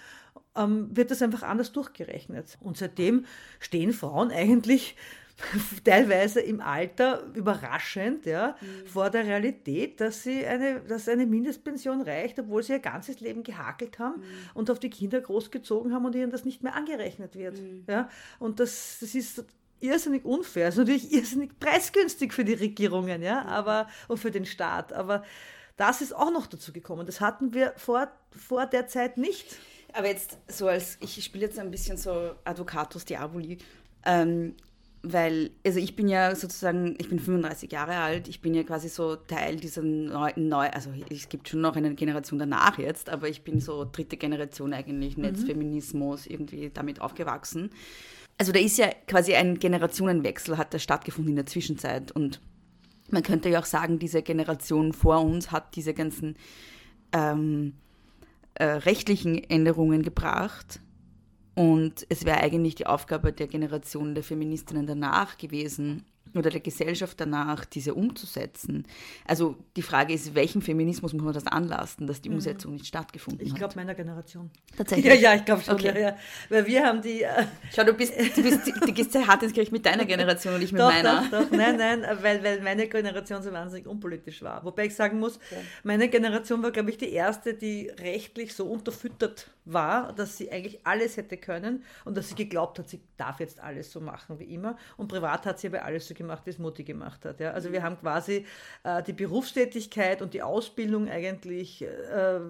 [0.57, 2.57] ähm, wird das einfach anders durchgerechnet.
[2.61, 3.27] Und seitdem
[3.61, 4.97] stehen Frauen eigentlich
[5.85, 8.57] teilweise im Alter überraschend ja,
[8.87, 13.43] vor der Realität, dass sie eine, dass eine Mindestpension reicht, obwohl sie ihr ganzes Leben
[13.43, 14.23] gehakelt haben
[14.55, 17.61] und auf die Kinder großgezogen haben und ihnen das nicht mehr angerechnet wird.
[17.89, 18.09] Ja.
[18.39, 19.45] Und das, das ist
[19.81, 20.69] irrsinnig unfair.
[20.69, 24.93] Ist natürlich irrsinnig preisgünstig für die Regierungen ja, aber, und für den Staat.
[24.93, 25.25] Aber
[25.77, 27.07] das ist auch noch dazu gekommen.
[27.07, 29.57] Das hatten wir vor, vor der Zeit nicht.
[29.93, 33.59] Aber jetzt so als, ich spiele jetzt ein bisschen so Advocatus Diaboli,
[34.05, 34.55] ähm,
[35.05, 38.89] weil, also ich bin ja sozusagen, ich bin 35 Jahre alt, ich bin ja quasi
[38.89, 43.29] so Teil dieser neuen, neu, also es gibt schon noch eine Generation danach jetzt, aber
[43.29, 47.71] ich bin so dritte Generation eigentlich, Netzfeminismus, irgendwie damit aufgewachsen.
[48.39, 52.41] Also da ist ja quasi ein Generationenwechsel, hat da stattgefunden in der Zwischenzeit und
[53.11, 56.37] man könnte ja auch sagen, diese Generation vor uns hat diese ganzen
[57.13, 57.75] ähm,
[58.55, 60.81] äh, rechtlichen Änderungen gebracht.
[61.55, 66.05] Und es wäre eigentlich die Aufgabe der Generation der Feministinnen danach gewesen,
[66.39, 68.87] oder der Gesellschaft danach, diese umzusetzen.
[69.27, 72.37] Also die Frage ist, welchen Feminismus muss man das anlasten, dass die Mhm.
[72.37, 73.59] Umsetzung nicht stattgefunden Ich hat?
[73.59, 74.51] glaube, meiner Generation.
[74.77, 75.05] Tatsächlich.
[75.15, 75.75] Ja, ja, ich glaube schon.
[75.75, 75.93] Okay.
[75.95, 76.17] Ja, ja.
[76.49, 77.23] Weil wir haben die.
[77.23, 78.61] Äh, Schau, du bist, du bist,
[78.95, 81.23] gehst sehr hart ins Gericht mit deiner Generation und ich mit doch, meiner.
[81.31, 81.51] doch, doch.
[81.51, 84.65] Nein, nein, weil, weil meine Generation so wahnsinnig unpolitisch war.
[84.65, 85.39] Wobei ich sagen muss,
[85.83, 90.87] meine Generation war, glaube ich, die erste, die rechtlich so unterfüttert war, dass sie eigentlich
[90.87, 94.45] alles hätte können und dass sie geglaubt hat, sie darf jetzt alles so machen wie
[94.45, 94.77] immer.
[94.97, 97.41] Und privat hat sie aber alles so gemacht, wie es Mutti gemacht hat.
[97.41, 97.53] Ja?
[97.53, 98.47] Also wir haben quasi
[98.83, 102.41] äh, die Berufstätigkeit und die Ausbildung eigentlich äh,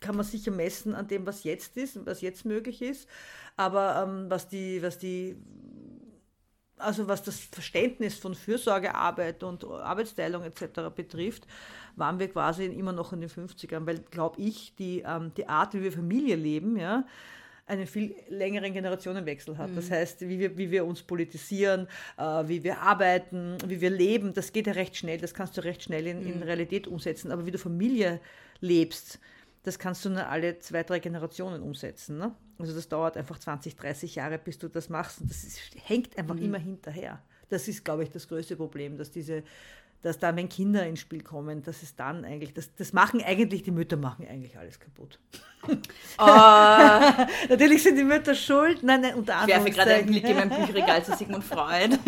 [0.00, 3.08] kann man sicher messen an dem, was jetzt ist und was jetzt möglich ist.
[3.56, 5.36] Aber ähm, was die, was die,
[6.76, 10.90] also was das Verständnis von Fürsorgearbeit und Arbeitsteilung etc.
[10.94, 11.46] betrifft,
[11.96, 15.74] waren wir quasi immer noch in den 50ern, weil, glaube ich, die, ähm, die Art,
[15.74, 17.04] wie wir Familie leben, ja,
[17.66, 19.70] einen viel längeren Generationenwechsel hat.
[19.74, 21.88] Das heißt, wie wir, wie wir uns politisieren,
[22.18, 25.64] äh, wie wir arbeiten, wie wir leben, das geht ja recht schnell, das kannst du
[25.64, 27.32] recht schnell in, in Realität umsetzen.
[27.32, 28.20] Aber wie du Familie
[28.60, 29.18] lebst,
[29.62, 32.18] das kannst du nur alle zwei, drei Generationen umsetzen.
[32.18, 32.34] Ne?
[32.58, 35.22] Also das dauert einfach 20, 30 Jahre, bis du das machst.
[35.22, 37.22] Und das ist, hängt einfach immer hinterher.
[37.48, 39.42] Das ist, glaube ich, das größte Problem, dass diese
[40.04, 43.62] dass dann, wenn Kinder ins Spiel kommen, dass es dann eigentlich, das, das machen eigentlich,
[43.62, 45.18] die Mütter machen eigentlich alles kaputt.
[46.18, 46.26] Oh,
[47.48, 50.06] Natürlich sind die Mütter schuld, nein, nein, unter ich werfe gerade einen.
[50.06, 51.98] Blick in mein Bücherregal zu Sigmund Freud.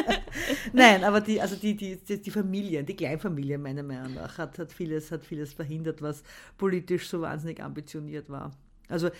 [0.74, 4.58] Nein, aber die, also die, die, die, die Familien, die Kleinfamilie meiner Meinung nach, hat,
[4.58, 6.22] hat, vieles, hat vieles verhindert, was
[6.58, 8.52] politisch so wahnsinnig ambitioniert war.
[8.90, 9.10] Also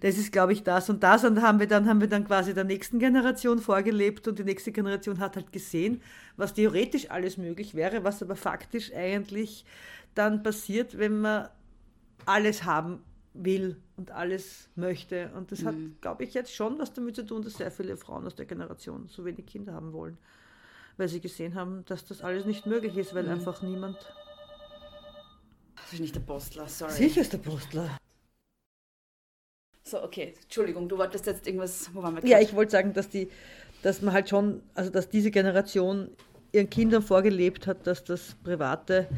[0.00, 1.24] das ist, glaube ich, das und das.
[1.24, 4.72] Und haben wir dann haben wir dann quasi der nächsten Generation vorgelebt und die nächste
[4.72, 6.02] Generation hat halt gesehen,
[6.36, 9.64] was theoretisch alles möglich wäre, was aber faktisch eigentlich
[10.14, 11.48] dann passiert, wenn man
[12.26, 13.02] alles haben
[13.32, 15.30] will und alles möchte.
[15.36, 18.26] Und das hat, glaube ich, jetzt schon was damit zu tun, dass sehr viele Frauen
[18.26, 20.18] aus der Generation so wenig Kinder haben wollen.
[20.96, 23.96] Weil sie gesehen haben, dass das alles nicht möglich ist, weil einfach niemand.
[25.76, 26.92] Das ist nicht der Postler, sorry.
[26.92, 27.99] Sicher ist der Postler.
[29.90, 33.08] So, okay, Entschuldigung, du wolltest jetzt irgendwas, wo waren wir Ja, ich wollte sagen, dass
[33.08, 33.28] die,
[33.82, 36.08] dass man halt schon, also dass diese Generation
[36.52, 39.08] ihren Kindern vorgelebt hat, dass das Private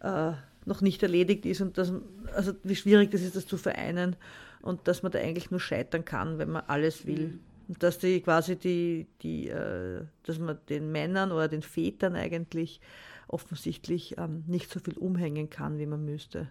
[0.00, 0.32] äh,
[0.64, 1.92] noch nicht erledigt ist und dass,
[2.34, 4.16] also wie schwierig das ist, das zu vereinen
[4.62, 7.38] und dass man da eigentlich nur scheitern kann, wenn man alles will.
[7.68, 12.80] Und dass die quasi die, die, äh, dass man den Männern oder den Vätern eigentlich
[13.28, 16.48] offensichtlich ähm, nicht so viel umhängen kann, wie man müsste.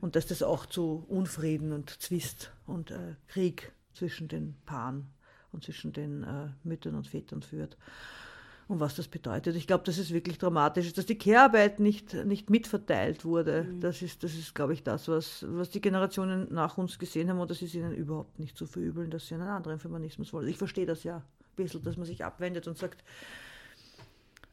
[0.00, 5.06] Und dass das auch zu Unfrieden und Zwist und äh, Krieg zwischen den Paaren
[5.52, 7.76] und zwischen den äh, Müttern und Vätern führt.
[8.68, 9.56] Und was das bedeutet.
[9.56, 13.66] Ich glaube, das ist wirklich dramatisch, dass die Care-Arbeit nicht, nicht mitverteilt wurde.
[13.80, 17.40] Das ist, das ist, glaube ich, das, was, was die Generationen nach uns gesehen haben
[17.40, 20.48] und das ist ihnen überhaupt nicht zu verübeln, dass sie einen anderen Feminismus wollen.
[20.48, 23.04] Ich verstehe das ja ein bisschen, dass man sich abwendet und sagt,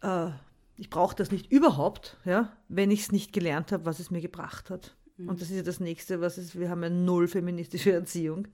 [0.02, 0.32] äh,
[0.80, 4.22] ich brauche das nicht überhaupt, ja, wenn ich es nicht gelernt habe, was es mir
[4.22, 4.96] gebracht hat.
[5.18, 8.48] Und das ist ja das Nächste, was ist, wir haben ja null feministische Erziehung.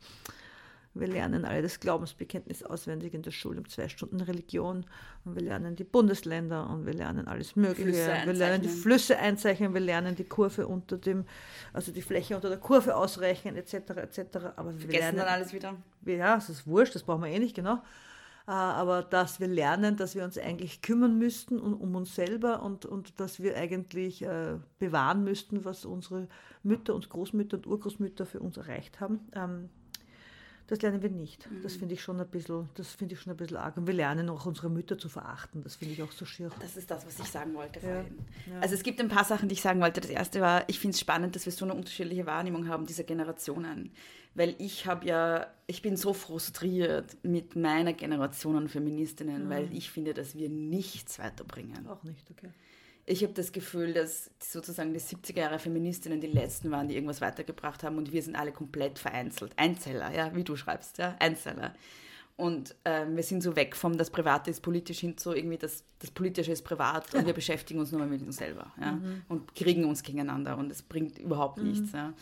[0.96, 4.86] Wir lernen alle das Glaubensbekenntnis auswendig in der Schule um zwei Stunden Religion
[5.26, 8.08] und wir lernen die Bundesländer und wir lernen alles Mögliche.
[8.26, 8.70] Wir lernen die.
[8.70, 11.26] Flüsse einzeichnen, wir lernen die Kurve unter dem,
[11.74, 13.74] also die Fläche unter der Kurve ausrechnen etc.
[13.74, 14.20] etc.
[14.56, 15.76] Aber wir Vergessen lernen dann alles wieder.
[16.06, 17.82] ja, es ist wurscht, das brauchen wir eh nicht, genau.
[18.48, 22.62] Äh, Aber dass wir lernen, dass wir uns eigentlich kümmern müssten um, um uns selber
[22.64, 26.28] und, und dass wir eigentlich äh, bewahren müssten, was unsere
[26.64, 29.28] Mütter und Großmütter und Urgroßmütter für uns erreicht haben.
[29.34, 29.70] Ähm,
[30.68, 31.48] das lernen wir nicht.
[31.64, 33.78] Das finde ich schon ein bisschen, das finde ich schon ein bisschen arg.
[33.78, 35.62] Und wir lernen auch unsere Mütter zu verachten.
[35.62, 36.50] Das finde ich auch so schier.
[36.60, 37.88] Das ist das, was ich sagen wollte Ja.
[37.88, 38.18] vorhin.
[38.62, 40.02] Also es gibt ein paar Sachen, die ich sagen wollte.
[40.02, 43.04] Das erste war, ich finde es spannend, dass wir so eine unterschiedliche Wahrnehmung haben dieser
[43.04, 43.92] Generationen.
[44.34, 49.90] Weil ich habe ja, ich bin so frustriert mit meiner Generation an Feministinnen, weil ich
[49.92, 51.88] finde, dass wir nichts weiterbringen.
[51.88, 52.50] Auch nicht, okay.
[53.08, 57.22] Ich habe das Gefühl, dass sozusagen die 70er Jahre Feministinnen die letzten waren, die irgendwas
[57.22, 59.54] weitergebracht haben und wir sind alle komplett vereinzelt.
[59.58, 61.76] Einzeller, ja, wie du schreibst, ja, Einzeller.
[62.38, 65.86] Und ähm, wir sind so weg vom das Private ist politisch hin zu irgendwie das,
[66.00, 69.00] das Politische ist privat und wir beschäftigen uns nur mal mit uns selber ja,
[69.30, 71.94] und kriegen uns gegeneinander und es bringt überhaupt nichts.
[71.94, 72.14] Ja.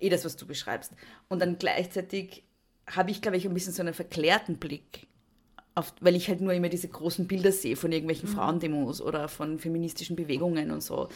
[0.00, 0.92] Eh das, was du beschreibst.
[1.28, 2.42] Und dann gleichzeitig
[2.90, 5.06] habe ich, glaube ich, ein bisschen so einen verklärten Blick
[5.74, 9.58] auf, weil ich halt nur immer diese großen Bilder sehe von irgendwelchen Frauendemos oder von
[9.58, 11.08] feministischen Bewegungen und so.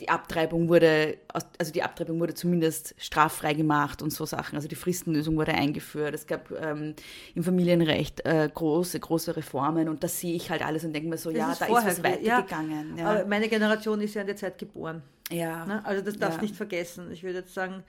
[0.00, 1.18] Die Abtreibung wurde,
[1.58, 4.56] also die Abtreibung wurde zumindest straffrei gemacht und so Sachen.
[4.56, 6.14] Also die Fristenlösung wurde eingeführt.
[6.14, 6.94] Es gab ähm,
[7.34, 11.18] im Familienrecht äh, große, große Reformen und das sehe ich halt alles und denke mir
[11.18, 12.38] so, Das ja, ist da vorher ist was ja.
[12.38, 12.96] weitergegangen.
[12.96, 15.02] Ja, Aber meine Generation ist ja in der Zeit geboren.
[15.30, 15.64] ja.
[15.66, 15.84] Ne?
[15.84, 16.42] Also das darfst Ja.
[16.42, 17.12] nicht vergessen.
[17.12, 17.84] Ich würde jetzt sagen,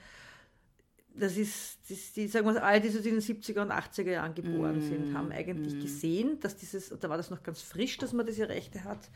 [1.15, 4.33] das ist, das, die, sagen wir all die, die in den 70er und 80er Jahren
[4.33, 5.79] geboren mm, sind, haben eigentlich mm.
[5.79, 9.09] gesehen, dass dieses, da war das noch ganz frisch, dass man diese Rechte hat.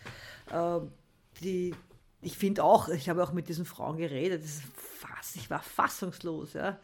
[0.52, 0.86] Äh,
[1.42, 1.74] die,
[2.22, 6.80] ich finde auch, ich habe auch mit diesen Frauen geredet, fass, ich war fassungslos, ja,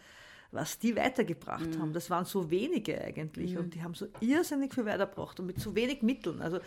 [0.52, 1.80] was die weitergebracht mm.
[1.80, 1.94] haben.
[1.94, 3.60] Das waren so wenige eigentlich mm.
[3.60, 6.42] und die haben so irrsinnig viel weitergebracht und mit so wenig Mitteln.
[6.42, 6.60] Also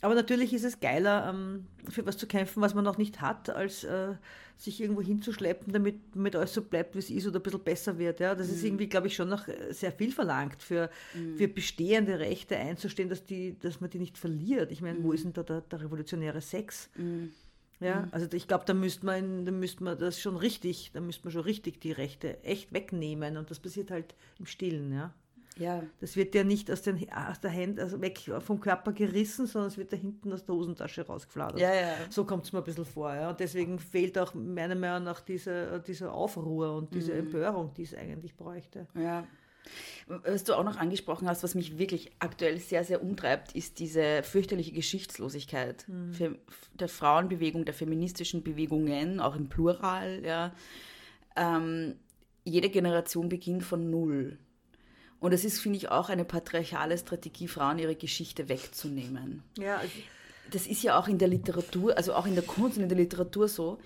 [0.00, 3.50] aber natürlich ist es geiler, ähm, für was zu kämpfen, was man noch nicht hat,
[3.50, 4.14] als äh,
[4.56, 7.98] sich irgendwo hinzuschleppen, damit, damit alles so bleibt, wie es ist oder ein bisschen besser
[7.98, 8.20] wird.
[8.20, 8.34] Ja?
[8.34, 8.54] Das mhm.
[8.54, 11.36] ist irgendwie, glaube ich, schon noch äh, sehr viel verlangt, für, mhm.
[11.36, 14.70] für bestehende Rechte einzustehen, dass, die, dass man die nicht verliert.
[14.72, 15.04] Ich meine, mhm.
[15.04, 16.90] wo ist denn da der, der revolutionäre Sex?
[16.96, 17.32] Mhm.
[17.80, 18.08] Ja, mhm.
[18.12, 21.32] also ich glaube, da müsste man, da müsste man das schon richtig, da müsste man
[21.32, 25.12] schon richtig die Rechte echt wegnehmen und das passiert halt im Stillen, ja.
[25.56, 25.82] Ja.
[26.00, 29.68] Das wird ja nicht aus, den, aus der Hand, also weg vom Körper gerissen, sondern
[29.68, 31.60] es wird da hinten aus der Hosentasche rausgefladert.
[31.60, 31.94] Ja, ja.
[32.10, 33.14] So kommt es mir ein bisschen vor.
[33.14, 33.30] Ja.
[33.30, 37.20] Und deswegen fehlt auch meiner Meinung nach diese, diese Aufruhr und diese mhm.
[37.20, 38.86] Empörung, die es eigentlich bräuchte.
[38.94, 39.26] Ja.
[40.06, 44.22] Was du auch noch angesprochen hast, was mich wirklich aktuell sehr, sehr umtreibt, ist diese
[44.22, 46.36] fürchterliche Geschichtslosigkeit mhm.
[46.74, 50.22] der Frauenbewegung, der feministischen Bewegungen, auch im Plural.
[50.22, 50.52] Ja.
[51.36, 51.94] Ähm,
[52.44, 54.38] jede Generation beginnt von Null.
[55.20, 59.42] Und es ist, finde ich, auch eine patriarchale Strategie, Frauen ihre Geschichte wegzunehmen.
[59.58, 59.78] Ja.
[59.78, 59.92] Also
[60.50, 62.98] das ist ja auch in der Literatur, also auch in der Kunst und in der
[62.98, 63.78] Literatur so,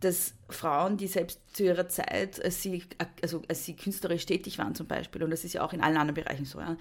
[0.00, 2.82] dass Frauen, die selbst zu ihrer Zeit, als sie,
[3.22, 5.98] also als sie künstlerisch tätig waren zum Beispiel, und das ist ja auch in allen
[5.98, 6.76] anderen Bereichen so, ja,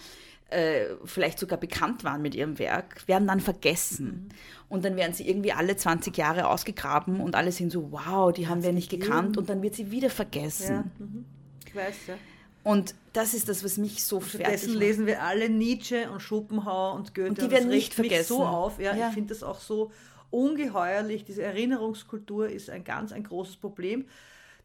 [0.49, 4.07] äh, vielleicht sogar bekannt waren mit ihrem Werk, werden dann vergessen.
[4.07, 4.29] Mhm.
[4.69, 8.47] Und dann werden sie irgendwie alle 20 Jahre ausgegraben und alle sind so, wow, die
[8.47, 10.75] haben wir nicht gekannt und dann wird sie wieder vergessen.
[10.75, 11.05] Ja.
[11.05, 11.25] Mhm.
[11.67, 12.15] Ich weiß, ja.
[12.63, 14.79] Und das ist das, was mich so fertig macht.
[14.79, 17.29] lesen wir alle Nietzsche und Schopenhauer und Goethe.
[17.29, 18.27] Und die werden nicht vergessen.
[18.27, 18.79] so auf.
[18.79, 19.09] Ja, ja.
[19.09, 19.91] Ich finde das auch so
[20.29, 21.25] ungeheuerlich.
[21.25, 24.05] Diese Erinnerungskultur ist ein ganz ein großes Problem.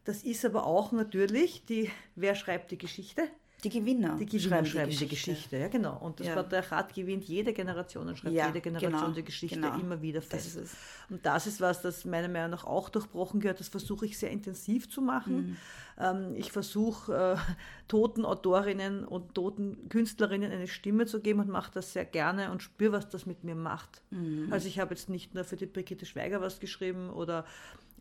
[0.03, 3.23] Das ist aber auch natürlich die, wer schreibt die Geschichte?
[3.63, 5.31] Die Gewinner, die Gewinner schreiben, schreiben die, Geschichte.
[5.31, 5.57] die, Geschichte.
[5.57, 5.97] Ja, genau.
[5.97, 6.35] Und das ja.
[6.35, 9.79] Patriarchat gewinnt jede Generation und schreibt ja, jede Generation genau, die Geschichte genau.
[9.79, 10.55] immer wieder fest.
[10.55, 10.75] Das
[11.09, 13.59] und das ist was, das meiner Meinung nach auch durchbrochen gehört.
[13.59, 15.35] Das versuche ich sehr intensiv zu machen.
[15.35, 15.57] Mhm.
[15.97, 17.53] Ähm, ich versuche, äh,
[17.87, 22.61] toten Autorinnen und toten Künstlerinnen eine Stimme zu geben und mache das sehr gerne und
[22.61, 24.01] spüre, was das mit mir macht.
[24.11, 24.47] Mhm.
[24.51, 27.45] Also ich habe jetzt nicht nur für die Brigitte Schweiger was geschrieben oder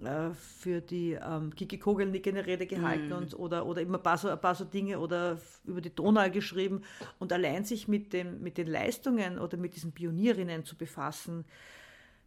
[0.02, 3.12] äh, für die ähm, Kiki Kogelnick eine Rede gehalten mhm.
[3.12, 6.28] und, oder, oder immer ein paar, so, ein paar so Dinge oder über die Donau
[6.30, 6.82] geschrieben.
[7.20, 11.44] Und allein sich mit, dem, mit den Leistungen oder mit diesen Pionierinnen zu befassen,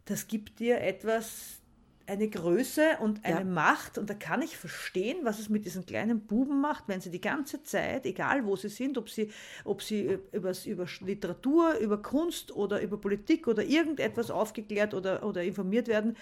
[0.06, 1.60] das gibt dir etwas,
[2.08, 3.44] eine Größe und eine ja.
[3.44, 3.98] Macht.
[3.98, 7.20] Und da kann ich verstehen, was es mit diesen kleinen Buben macht, wenn sie die
[7.20, 9.30] ganze Zeit, egal wo sie sind, ob sie,
[9.64, 15.42] ob sie über, über Literatur, über Kunst oder über Politik oder irgendetwas aufgeklärt oder, oder
[15.42, 16.16] informiert werden,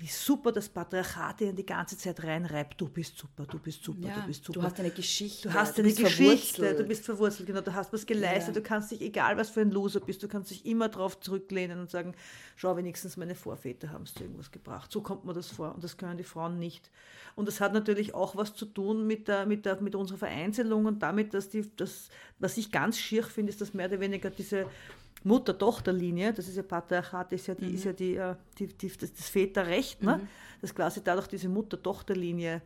[0.00, 2.80] wie super das Patriarchat dir die ganze Zeit reinreibt.
[2.80, 4.60] Du bist super, du bist super, ja, du bist super.
[4.60, 5.48] Du hast eine Geschichte.
[5.48, 7.60] Du hast eine Geschichte, du bist verwurzelt, genau.
[7.60, 8.54] Du hast was geleistet.
[8.54, 8.60] Ja.
[8.60, 11.80] Du kannst dich, egal was für ein Loser bist, du kannst dich immer darauf zurücklehnen
[11.80, 12.14] und sagen,
[12.56, 14.92] schau, wenigstens meine Vorväter haben es zu irgendwas gebracht.
[14.92, 15.74] So kommt mir das vor.
[15.74, 16.90] Und das können die Frauen nicht.
[17.34, 20.86] Und das hat natürlich auch was zu tun mit, der, mit, der, mit unserer Vereinzelung
[20.86, 24.30] und damit, dass die, das, was ich ganz schier finde, ist, dass mehr oder weniger
[24.30, 24.66] diese
[25.24, 27.74] Mutter-Tochter-Linie, das ist ja Patriarchat, ist ja, die, mhm.
[27.74, 30.18] ist ja die, äh, die, die, das, das Väterrecht, ne?
[30.18, 30.28] Mhm.
[30.60, 32.62] dass quasi dadurch diese Mutter-Tochter-Linie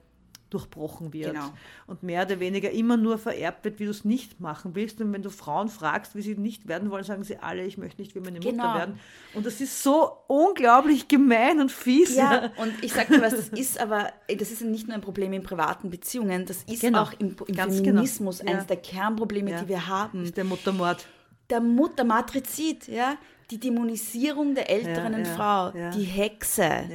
[0.53, 1.50] durchbrochen wird genau.
[1.86, 5.00] und mehr oder weniger immer nur vererbt wird, wie du es nicht machen willst.
[5.00, 8.00] Und wenn du Frauen fragst, wie sie nicht werden wollen, sagen sie alle, ich möchte
[8.03, 8.64] nicht wie meine genau.
[8.64, 9.00] Mutter werden.
[9.34, 12.16] Und das ist so unglaublich gemein und fies.
[12.16, 15.32] Ja, und ich sage dir was, das ist aber, das ist nicht nur ein Problem
[15.32, 17.03] in privaten Beziehungen, das ist genau.
[17.03, 17.70] auch im, im genau.
[17.70, 18.64] Feminismus eines ja.
[18.64, 19.62] der Kernprobleme, ja.
[19.62, 20.20] die wir haben.
[20.20, 21.07] Das ist der Muttermord
[21.51, 23.16] der Mutter, Matrizid, ja,
[23.53, 25.90] die Dämonisierung der älteren ja, ja, Frau, ja.
[25.90, 26.88] die Hexe,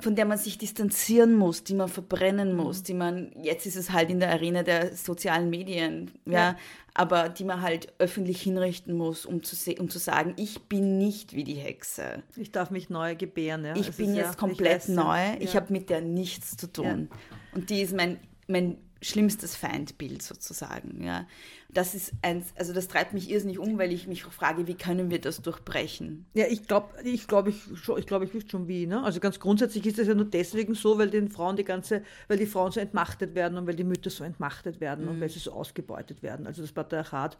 [0.00, 2.56] von der man sich distanzieren muss, die man verbrennen mhm.
[2.56, 6.56] muss, die man, jetzt ist es halt in der Arena der sozialen Medien, ja,
[6.94, 11.34] aber die man halt öffentlich hinrichten muss, um zu, um zu sagen, ich bin nicht
[11.34, 12.22] wie die Hexe.
[12.36, 13.64] Ich darf mich neu gebären.
[13.64, 13.74] Ja.
[13.74, 17.10] Ich es bin jetzt komplett neu, ich habe mit der nichts zu tun.
[17.52, 21.04] Und die ist mein, mein schlimmstes Feindbild sozusagen.
[21.04, 21.26] Ja.
[21.68, 25.10] Das ist eins, also das treibt mich irrsinnig um, weil ich mich frage, wie können
[25.10, 26.26] wir das durchbrechen?
[26.34, 27.62] Ja, ich glaube, ich glaube, ich,
[27.98, 28.86] ich glaube, ich wüsste schon wie.
[28.86, 29.02] Ne?
[29.02, 32.38] Also ganz grundsätzlich ist das ja nur deswegen so, weil den Frauen die ganze, weil
[32.38, 35.12] die Frauen so entmachtet werden und weil die Mütter so entmachtet werden mhm.
[35.12, 36.46] und weil sie so ausgebeutet werden.
[36.46, 37.36] Also das Patriarchat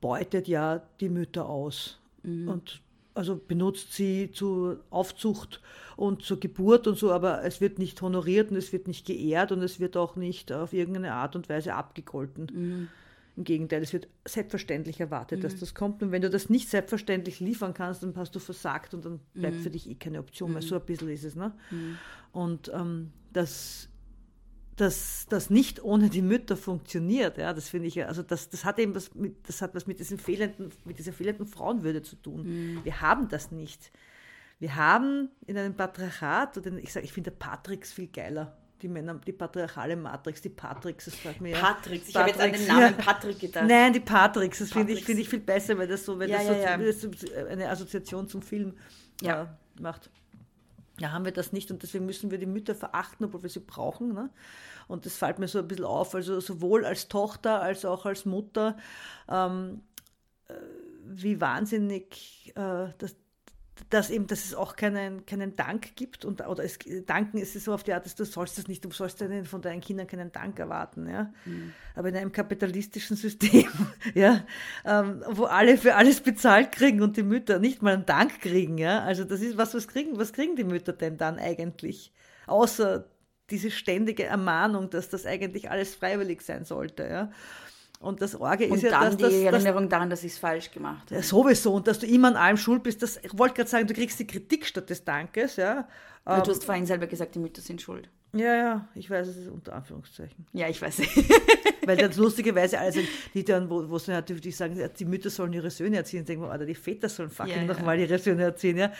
[0.00, 1.98] beutet ja die Mütter aus.
[2.22, 2.48] Mhm.
[2.48, 2.82] Und
[3.14, 5.60] also benutzt sie zur Aufzucht
[5.96, 9.52] und zur Geburt und so, aber es wird nicht honoriert und es wird nicht geehrt
[9.52, 12.48] und es wird auch nicht auf irgendeine Art und Weise abgegolten.
[12.52, 12.88] Mhm.
[13.36, 15.42] Im Gegenteil, es wird selbstverständlich erwartet, mhm.
[15.42, 16.02] dass das kommt.
[16.02, 19.56] Und wenn du das nicht selbstverständlich liefern kannst, dann hast du versagt und dann bleibt
[19.56, 19.60] mhm.
[19.60, 20.60] für dich eh keine Option mehr.
[20.60, 21.34] So ein bisschen ist es.
[21.34, 21.52] Ne?
[21.70, 21.98] Mhm.
[22.32, 23.88] Und ähm, das
[24.82, 27.38] dass das nicht ohne die Mütter funktioniert.
[27.38, 29.86] Ja, das finde ich ja, also das, das hat eben was mit, das hat was
[29.86, 32.42] mit, diesem fehlenden, mit dieser fehlenden Frauenwürde zu tun.
[32.74, 32.84] Mhm.
[32.84, 33.92] Wir haben das nicht.
[34.58, 38.56] Wir haben in einem Patriarchat, oder ich sage, ich finde Patricks viel geiler.
[38.80, 42.50] Die Männer, die patriarchale Matrix, die Patricks, das fragt mir Patricks, ich habe jetzt an
[42.50, 43.68] den Namen Patrick gedacht.
[43.68, 46.38] Nein, die Patricks, das finde ich, find ich viel besser, weil das so, weil ja,
[46.38, 48.74] das, so, das eine Assoziation zum Film
[49.20, 49.42] ja.
[49.42, 49.46] Äh,
[49.80, 50.10] macht.
[51.02, 53.58] Ja, haben wir das nicht und deswegen müssen wir die Mütter verachten, obwohl wir sie
[53.58, 54.14] brauchen.
[54.14, 54.30] Ne?
[54.86, 58.24] Und das fällt mir so ein bisschen auf, also sowohl als Tochter als auch als
[58.24, 58.76] Mutter,
[59.28, 59.82] ähm,
[60.46, 60.54] äh,
[61.04, 63.16] wie wahnsinnig äh, das,
[63.90, 67.64] dass eben, dass es auch keinen, keinen Dank gibt und oder es, Danken ist es
[67.64, 70.30] so auf die Art, dass du sollst das nicht, du sollst von deinen Kindern keinen
[70.30, 71.32] Dank erwarten, ja.
[71.44, 71.72] Mhm.
[71.94, 73.68] Aber in einem kapitalistischen System,
[74.14, 74.44] ja,
[74.84, 78.78] ähm, wo alle für alles bezahlt kriegen und die Mütter nicht mal einen Dank kriegen,
[78.78, 79.00] ja.
[79.02, 82.12] Also das ist was, was kriegen, was kriegen die Mütter denn dann eigentlich?
[82.46, 83.08] Außer
[83.50, 87.30] diese ständige Ermahnung, dass das eigentlich alles freiwillig sein sollte, ja.
[88.02, 90.70] Und das Orge ist und ja, dann dass die Erinnerung daran, dass ich es falsch
[90.70, 91.14] gemacht habe.
[91.14, 91.72] Ja, sowieso.
[91.72, 93.00] Und dass du immer an allem schuld bist.
[93.02, 95.56] Das, ich wollte gerade sagen, du kriegst die Kritik statt des Dankes.
[95.56, 95.88] Ja.
[96.24, 98.08] du hast ähm, vorhin selber gesagt, die Mütter sind schuld.
[98.34, 100.46] Ja, ja, ich weiß, es ist unter Anführungszeichen.
[100.52, 101.02] Ja, ich weiß.
[101.84, 103.00] Weil das lustigerweise, also
[103.34, 106.50] die dann, wo, wo sie natürlich sagen, die Mütter sollen ihre Söhne erziehen, denken wir,
[106.50, 108.06] Alter, die Väter sollen fucking ja, nochmal ja.
[108.06, 108.78] ihre Söhne erziehen.
[108.78, 108.92] Ja.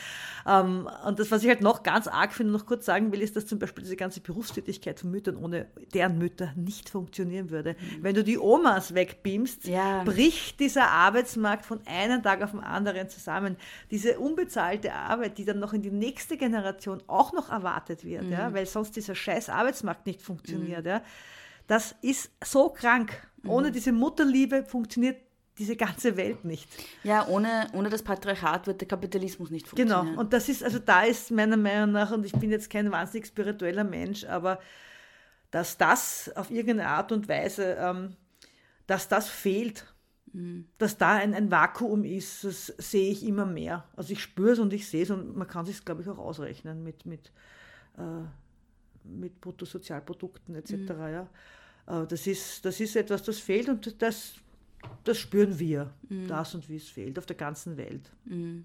[0.47, 3.37] Ähm, und das, was ich halt noch ganz arg finde, noch kurz sagen will, ist,
[3.37, 7.75] dass zum Beispiel diese ganze Berufstätigkeit von Müttern ohne deren Mütter nicht funktionieren würde.
[7.75, 8.03] Mhm.
[8.03, 10.03] Wenn du die Omas wegbeamst, ja.
[10.05, 13.57] bricht dieser Arbeitsmarkt von einem Tag auf den anderen zusammen.
[13.91, 18.33] Diese unbezahlte Arbeit, die dann noch in die nächste Generation auch noch erwartet wird, mhm.
[18.33, 20.85] ja, weil sonst dieser scheiß Arbeitsmarkt nicht funktioniert.
[20.85, 20.91] Mhm.
[20.91, 21.03] Ja.
[21.67, 23.13] Das ist so krank.
[23.47, 23.73] Ohne mhm.
[23.73, 25.17] diese Mutterliebe funktioniert
[25.59, 26.69] diese ganze Welt nicht.
[27.05, 29.77] Ja, ohne, ohne das Patriarchat wird der Kapitalismus nicht genau.
[29.77, 30.07] funktionieren.
[30.07, 32.91] Genau, und das ist, also da ist meiner Meinung nach, und ich bin jetzt kein
[32.91, 34.61] wahnsinnig spiritueller Mensch, aber
[35.51, 38.17] dass das auf irgendeine Art und Weise, ähm,
[38.87, 39.87] dass das fehlt,
[40.33, 40.67] mhm.
[40.79, 43.85] dass da ein, ein Vakuum ist, das sehe ich immer mehr.
[43.95, 46.19] Also ich spüre es und ich sehe es und man kann sich, glaube ich, auch
[46.19, 47.31] ausrechnen mit, mit
[47.99, 48.25] äh,
[49.05, 50.73] mit Bruttosozialprodukten etc.
[50.73, 50.87] Mhm.
[50.89, 51.29] Ja.
[51.87, 54.35] Äh, das, ist, das ist etwas, das fehlt und das,
[55.05, 56.29] das spüren wir, mhm.
[56.29, 58.11] das und wie es fehlt, auf der ganzen Welt.
[58.25, 58.65] Mhm.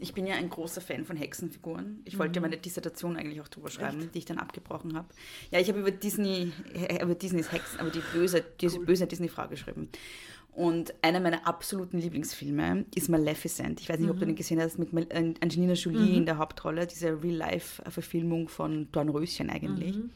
[0.00, 2.02] Ich bin ja ein großer Fan von Hexenfiguren.
[2.04, 2.44] Ich wollte mhm.
[2.44, 4.14] meine Dissertation eigentlich auch drüber schreiben, Echt?
[4.14, 5.08] die ich dann abgebrochen habe.
[5.50, 6.52] Ja, ich habe über Disney,
[7.00, 8.86] über Disneys Hexen, aber die böse, diese cool.
[8.86, 9.88] böse Disney-Frau geschrieben.
[10.54, 13.80] Und einer meiner absoluten Lieblingsfilme ist Maleficent.
[13.80, 14.12] Ich weiß nicht, mhm.
[14.12, 14.30] ob du mhm.
[14.30, 16.14] den gesehen hast, mit Angelina Jolie mhm.
[16.18, 19.96] in der Hauptrolle, diese Real-Life-Verfilmung von Dornröschen eigentlich.
[19.96, 20.10] Mhm.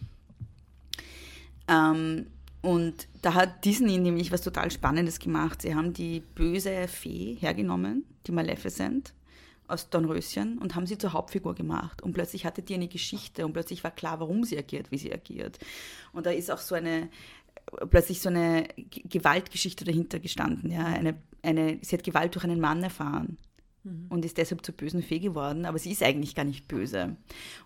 [1.69, 2.27] Ähm,
[2.63, 5.63] und da hat Disney nämlich was total Spannendes gemacht.
[5.63, 9.15] Sie haben die böse Fee hergenommen, die Maleficent,
[9.69, 12.03] aus Dornröschen und haben sie zur Hauptfigur gemacht.
[12.03, 15.13] Und plötzlich hatte die eine Geschichte und plötzlich war klar, warum sie agiert, wie sie
[15.13, 15.59] agiert.
[16.13, 17.09] Und da ist auch so eine
[17.91, 20.71] plötzlich so eine Gewaltgeschichte dahinter gestanden.
[20.71, 20.87] Ja?
[20.87, 23.39] Eine, eine, sie hat Gewalt durch einen Mann erfahren
[23.85, 24.07] mhm.
[24.09, 27.17] und ist deshalb zur bösen Fee geworden, aber sie ist eigentlich gar nicht böse.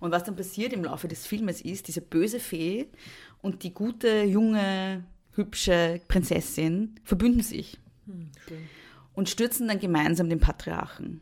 [0.00, 2.88] Und was dann passiert im Laufe des Filmes ist, diese böse Fee
[3.40, 8.30] und die gute, junge, hübsche Prinzessin verbünden sich mhm,
[9.14, 11.20] und stürzen dann gemeinsam den Patriarchen.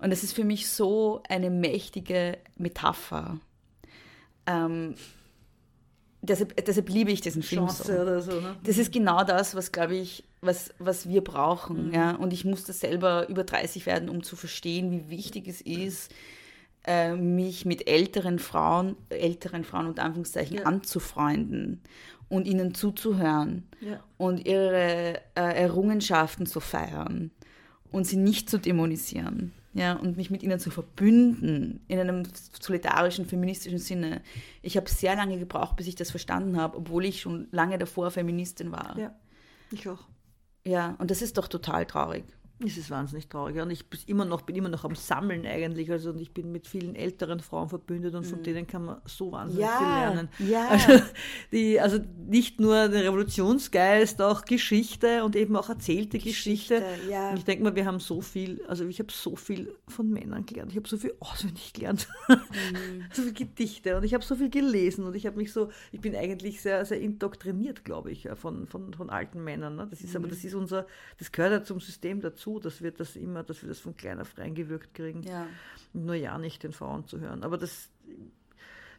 [0.00, 3.38] Und das ist für mich so eine mächtige Metapher.
[4.46, 4.94] Ähm,
[6.22, 8.00] deshalb, deshalb liebe ich diesen Film Chance so.
[8.00, 8.56] Oder so ne?
[8.64, 11.88] Das ist genau das, was, glaube ich, was, was wir brauchen.
[11.88, 11.94] Mhm.
[11.94, 12.10] Ja?
[12.12, 16.12] Und ich musste selber über 30 werden, um zu verstehen, wie wichtig es ist,
[16.86, 20.62] äh, mich mit älteren Frauen, älteren Frauen und Anführungszeichen ja.
[20.62, 21.82] anzufreunden
[22.30, 24.02] und ihnen zuzuhören ja.
[24.16, 27.32] und ihre äh, Errungenschaften zu feiern
[27.92, 32.24] und sie nicht zu dämonisieren ja, und mich mit ihnen zu verbünden in einem
[32.60, 34.22] solidarischen, feministischen Sinne.
[34.62, 38.10] Ich habe sehr lange gebraucht, bis ich das verstanden habe, obwohl ich schon lange davor
[38.10, 38.98] Feministin war.
[38.98, 39.14] Ja,
[39.70, 40.08] ich auch.
[40.64, 42.24] Ja, und das ist doch total traurig.
[42.64, 43.60] Es ist wahnsinnig traurig.
[43.60, 45.90] Und ich bin immer noch, bin immer noch am Sammeln eigentlich.
[45.90, 48.42] Also ich bin mit vielen älteren Frauen verbündet und von mhm.
[48.44, 50.28] denen kann man so wahnsinnig ja, viel lernen.
[50.38, 50.68] Ja.
[50.68, 51.04] Also,
[51.52, 56.40] die, also nicht nur der Revolutionsgeist, auch Geschichte und eben auch erzählte Geschichte.
[56.40, 56.82] Geschichte.
[57.08, 57.30] Ja.
[57.30, 60.46] Und ich denke mal, wir haben so viel, also ich habe so viel von Männern
[60.46, 60.70] gelernt.
[60.70, 62.08] Ich habe so viel auswendig gelernt.
[62.28, 63.04] Mhm.
[63.12, 66.00] so viele Gedichte und ich habe so viel gelesen und ich habe mich so, ich
[66.00, 69.76] bin eigentlich sehr, sehr indoktriniert, glaube ich, von, von, von alten Männern.
[69.76, 69.86] Ne?
[69.88, 70.16] Das ist mhm.
[70.16, 70.86] aber, das ist unser,
[71.18, 73.96] das gehört ja zum System dazu zu, dass wir das immer, dass wir das von
[73.96, 75.22] klein auf reingewirkt kriegen.
[75.22, 75.46] Ja.
[75.92, 77.42] Nur ja nicht den Frauen zu hören.
[77.44, 77.88] Aber das,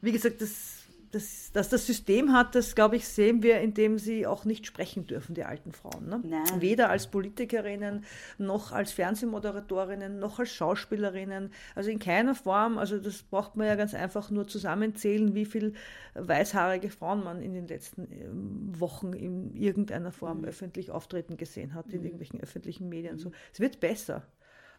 [0.02, 0.81] wie gesagt, das,
[1.12, 5.06] das, dass das System hat, das glaube ich, sehen wir, indem sie auch nicht sprechen
[5.06, 6.08] dürfen, die alten Frauen.
[6.08, 6.22] Ne?
[6.60, 8.06] Weder als Politikerinnen,
[8.38, 11.52] noch als Fernsehmoderatorinnen, noch als Schauspielerinnen.
[11.76, 15.74] Also in keiner Form, also das braucht man ja ganz einfach nur zusammenzählen, wie viele
[16.16, 20.46] weißhaarige Frauen man in den letzten ähm, Wochen in irgendeiner Form mhm.
[20.46, 22.06] öffentlich auftreten gesehen hat, in mhm.
[22.06, 23.18] irgendwelchen öffentlichen Medien.
[23.18, 23.32] So.
[23.54, 24.24] Es wird besser.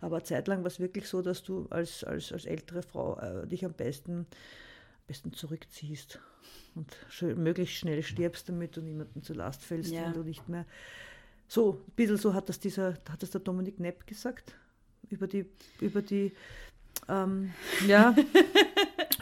[0.01, 3.65] Aber zeitlang war es wirklich so, dass du als, als, als ältere Frau äh, dich
[3.65, 4.27] am besten
[5.13, 6.21] besten zurückziehst
[6.75, 6.89] und
[7.37, 10.07] möglichst schnell stirbst, damit du niemanden zur Last fällst, ja.
[10.07, 10.65] wenn du nicht mehr.
[11.47, 14.55] So, ein bisschen so hat das dieser, hat das der Dominik Nepp gesagt,
[15.11, 15.45] über die,
[15.83, 16.33] über die,
[17.11, 17.53] ähm,
[17.87, 18.15] ja,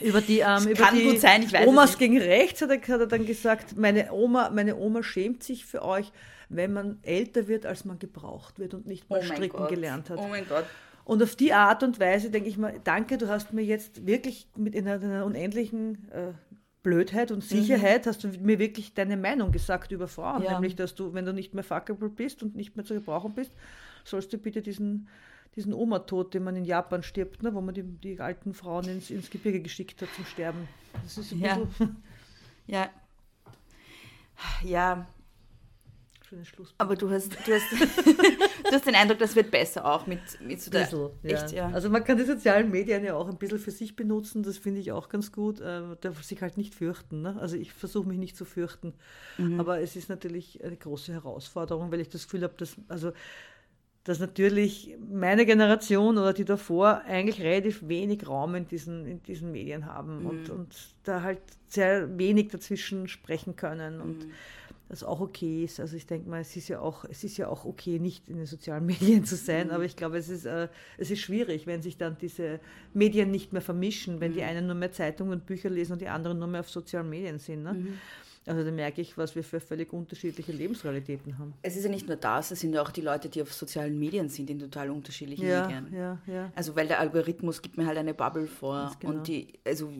[0.00, 2.76] über die, ähm, über kann die gut sein, ich weiß Omas gegen rechts hat er,
[2.76, 6.12] hat er dann gesagt, meine Oma, meine Oma schämt sich für euch,
[6.48, 10.18] wenn man älter wird, als man gebraucht wird und nicht mal oh stricken gelernt hat.
[10.20, 10.66] Oh mein Gott.
[11.04, 14.48] Und auf die Art und Weise denke ich mal, danke, du hast mir jetzt wirklich
[14.56, 16.32] mit einer, einer unendlichen äh,
[16.82, 18.08] Blödheit und Sicherheit mhm.
[18.08, 20.52] hast du mir wirklich deine Meinung gesagt über Frauen, ja.
[20.52, 23.52] nämlich, dass du, wenn du nicht mehr fuckable bist und nicht mehr zu gebrauchen bist,
[24.04, 25.08] sollst du bitte diesen,
[25.56, 29.10] diesen Oma-Tod, den man in Japan stirbt, ne, wo man die, die alten Frauen ins,
[29.10, 30.68] ins Gebirge geschickt hat zum Sterben.
[31.02, 31.56] Das ist ein ja.
[31.56, 31.96] bisschen...
[32.66, 32.88] Ja.
[34.62, 35.08] Ja,
[36.24, 36.72] schönes Schluss.
[36.78, 37.64] Aber du hast, du, hast,
[38.62, 40.80] du hast den Eindruck, das wird besser auch mit, mit so der.
[40.80, 41.70] Bisschen, echt, ja.
[41.70, 44.80] Also man kann die sozialen Medien ja auch ein bisschen für sich benutzen, das finde
[44.80, 45.60] ich auch ganz gut.
[45.60, 47.22] Äh, darf sich halt nicht fürchten.
[47.22, 47.36] Ne?
[47.40, 48.94] Also ich versuche mich nicht zu fürchten.
[49.38, 49.60] Mhm.
[49.60, 53.12] Aber es ist natürlich eine große Herausforderung, weil ich das Gefühl habe, dass, also,
[54.04, 59.52] dass natürlich meine Generation oder die davor eigentlich relativ wenig Raum in diesen, in diesen
[59.52, 60.26] Medien haben mhm.
[60.26, 64.00] und, und da halt sehr wenig dazwischen sprechen können.
[64.00, 64.32] Und mhm
[64.90, 65.78] das auch okay ist.
[65.78, 68.36] Also ich denke mal, es ist ja auch, es ist ja auch okay, nicht in
[68.36, 69.72] den sozialen Medien zu sein, mhm.
[69.72, 70.68] aber ich glaube, es ist, äh,
[70.98, 72.58] es ist schwierig, wenn sich dann diese
[72.92, 74.34] Medien nicht mehr vermischen, wenn mhm.
[74.34, 77.08] die einen nur mehr Zeitungen und Bücher lesen und die anderen nur mehr auf sozialen
[77.08, 77.62] Medien sind.
[77.62, 77.74] Ne?
[77.74, 77.98] Mhm.
[78.46, 81.54] Also da merke ich, was wir für völlig unterschiedliche Lebensrealitäten haben.
[81.62, 83.96] Es ist ja nicht nur das, es sind ja auch die Leute, die auf sozialen
[83.96, 85.94] Medien sind, in total unterschiedlichen ja, Medien.
[85.94, 86.52] Ja, ja.
[86.56, 89.12] Also weil der Algorithmus gibt mir halt eine Bubble vor genau.
[89.12, 89.92] und die, also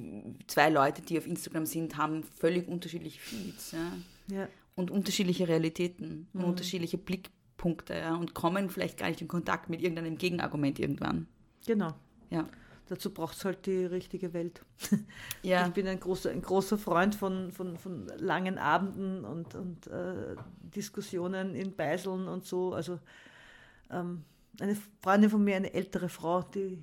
[0.48, 3.72] zwei Leute, die auf Instagram sind, haben völlig unterschiedliche Feeds.
[3.72, 4.36] Ja.
[4.36, 4.48] ja
[4.80, 6.40] und unterschiedliche Realitäten mhm.
[6.40, 11.26] und unterschiedliche Blickpunkte ja, und kommen vielleicht gar nicht in Kontakt mit irgendeinem Gegenargument irgendwann.
[11.66, 11.94] Genau.
[12.30, 12.48] Ja.
[12.88, 14.62] Dazu braucht es halt die richtige Welt.
[15.42, 15.66] Ja.
[15.66, 20.34] Ich bin ein großer, ein großer Freund von, von, von langen Abenden und, und äh,
[20.74, 22.74] Diskussionen in Beiseln und so.
[22.74, 22.98] Also
[23.90, 24.24] ähm,
[24.60, 26.82] eine Freundin von mir, eine ältere Frau, die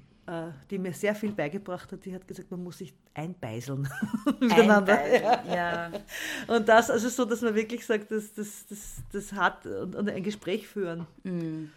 [0.70, 3.88] die mir sehr viel beigebracht hat, die hat gesagt, man muss sich einbeiseln
[4.40, 5.00] miteinander.
[5.00, 5.92] Einbeiseln, ja.
[6.48, 10.10] Und das, also so, dass man wirklich sagt, das, das, das, das hat und, und
[10.10, 11.08] ein Gespräch führen.
[11.24, 11.70] Mm.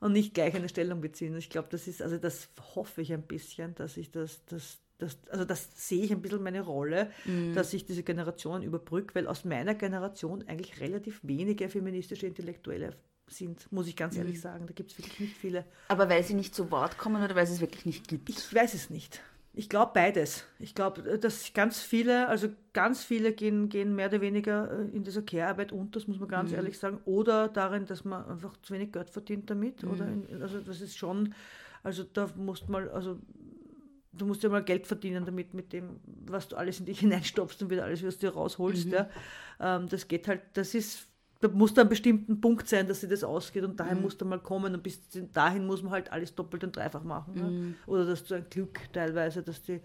[0.00, 1.36] Und nicht gleich eine Stellung beziehen.
[1.36, 5.18] Ich glaube, das ist, also das hoffe ich ein bisschen, dass ich das, das, das,
[5.30, 7.52] also das sehe ich ein bisschen meine Rolle, mm.
[7.52, 12.96] dass ich diese Generationen überbrücke, weil aus meiner Generation eigentlich relativ wenige feministische Intellektuelle
[13.32, 14.40] sind, muss ich ganz ehrlich mhm.
[14.40, 14.66] sagen.
[14.66, 15.64] Da gibt es wirklich nicht viele.
[15.88, 18.28] Aber weil sie nicht zu Wort kommen oder weil es es wirklich nicht gibt?
[18.28, 19.20] Ich weiß es nicht.
[19.54, 20.46] Ich glaube beides.
[20.58, 25.04] Ich glaube, dass ganz viele, also ganz viele gehen, gehen mehr oder weniger äh, in
[25.04, 26.56] dieser Care-Arbeit unter, das muss man ganz mhm.
[26.56, 27.00] ehrlich sagen.
[27.04, 29.82] Oder darin, dass man einfach zu wenig Geld verdient damit.
[29.82, 29.90] Mhm.
[29.90, 31.34] Oder in, also das ist schon,
[31.82, 33.18] also da musst mal, also
[34.12, 37.62] du musst ja mal Geld verdienen damit, mit dem, was du alles in dich hineinstopfst
[37.62, 38.86] und wieder alles, was du rausholst.
[38.86, 38.92] Mhm.
[38.92, 39.10] Ja.
[39.60, 41.08] Ähm, das geht halt, das ist
[41.42, 44.04] da muss da ein bestimmter Punkt sein, dass sie das ausgeht und dahin mhm.
[44.04, 45.00] muss da mal kommen und bis
[45.32, 47.34] dahin muss man halt alles doppelt und dreifach machen.
[47.34, 47.42] Ne?
[47.42, 47.68] Mhm.
[47.68, 47.74] Ne?
[47.86, 49.80] Oder dass du ein Glück teilweise, dass die,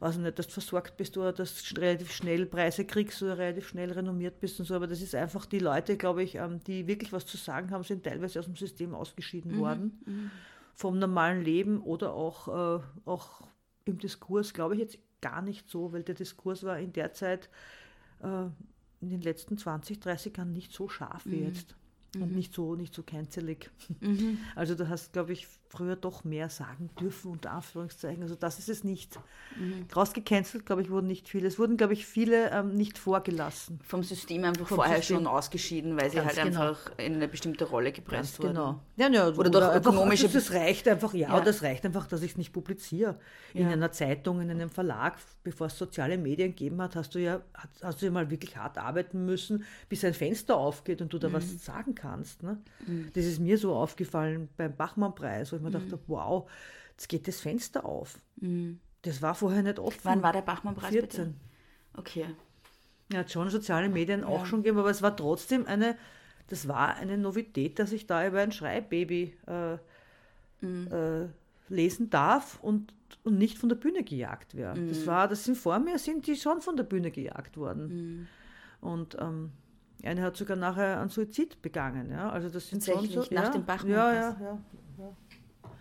[0.00, 3.38] weiß ich nicht, dass du versorgt bist oder dass du relativ schnell Preise kriegst oder
[3.38, 4.74] relativ schnell renommiert bist und so.
[4.74, 7.84] Aber das ist einfach die Leute, glaube ich, ähm, die wirklich was zu sagen haben,
[7.84, 9.60] sind teilweise aus dem System ausgeschieden mhm.
[9.60, 10.00] worden.
[10.04, 10.30] Mhm.
[10.74, 13.42] Vom normalen Leben oder auch, äh, auch
[13.84, 17.48] im Diskurs, glaube ich jetzt gar nicht so, weil der Diskurs war in der Zeit
[18.22, 18.46] äh,
[19.00, 21.46] in den letzten 20, 30 Jahren nicht so scharf wie mhm.
[21.46, 21.76] jetzt
[22.16, 22.36] und mhm.
[22.36, 23.70] nicht so nicht so.
[24.00, 24.38] Mhm.
[24.56, 28.22] Also du hast, glaube ich, früher doch mehr sagen dürfen, unter Anführungszeichen.
[28.22, 29.18] Also das ist es nicht.
[29.56, 29.86] Mhm.
[29.94, 31.46] Rausgecancelt, glaube ich, wurden nicht viele.
[31.46, 33.78] Es wurden, glaube ich, viele ähm, nicht vorgelassen.
[33.84, 35.18] Vom System einfach Vom vorher System.
[35.18, 36.60] schon ausgeschieden, weil sie Ganz halt genau.
[36.70, 38.54] einfach in eine bestimmte Rolle gepresst Ganz wurden.
[38.54, 38.80] Genau.
[38.96, 40.26] Ja, ja, oder, oder durch ökonomische...
[40.26, 41.40] Einfach, das reicht einfach, ja, ja.
[41.40, 43.20] das reicht einfach, dass ich es nicht publiziere.
[43.54, 43.70] In ja.
[43.70, 47.42] einer Zeitung, in einem Verlag, bevor es soziale Medien gegeben hat, hast du ja,
[47.80, 51.28] hast du ja mal wirklich hart arbeiten müssen, bis ein Fenster aufgeht und du da
[51.28, 51.34] mhm.
[51.34, 52.42] was sagen kannst.
[52.42, 52.58] Ne?
[52.86, 53.10] Mhm.
[53.14, 55.90] Das ist mir so aufgefallen beim Bachmann-Preis, ich mir mhm.
[55.90, 56.50] dachte, wow,
[56.90, 58.18] jetzt geht das Fenster auf.
[58.36, 58.80] Mhm.
[59.02, 60.00] Das war vorher nicht offen.
[60.02, 60.90] Wann war der Bachmann-Preis?
[60.90, 61.24] 14.
[61.26, 61.34] Bitte?
[61.96, 62.26] Okay.
[63.12, 64.26] Ja, hat schon soziale Medien ja.
[64.26, 65.96] auch schon gegeben, aber es war trotzdem eine,
[66.48, 69.76] das war eine Novität, dass ich da über ein Schreibbaby äh,
[70.64, 70.88] mhm.
[70.92, 71.28] äh,
[71.68, 72.92] lesen darf und
[73.24, 74.76] und nicht von der Bühne gejagt wäre.
[74.76, 74.88] Mhm.
[74.88, 77.88] Das war, das sind vor mir, sind die schon von der Bühne gejagt worden.
[77.88, 78.26] Mhm.
[78.80, 79.52] Und ähm,
[80.02, 82.10] eine hat sogar nachher einen Suizid begangen.
[82.10, 82.30] Ja?
[82.30, 83.92] Also das sind schon so, nach ja, dem Bachmann.
[83.92, 84.58] Ja, ja, ja, ja,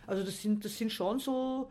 [0.10, 1.70] Also das sind, das sind schon so,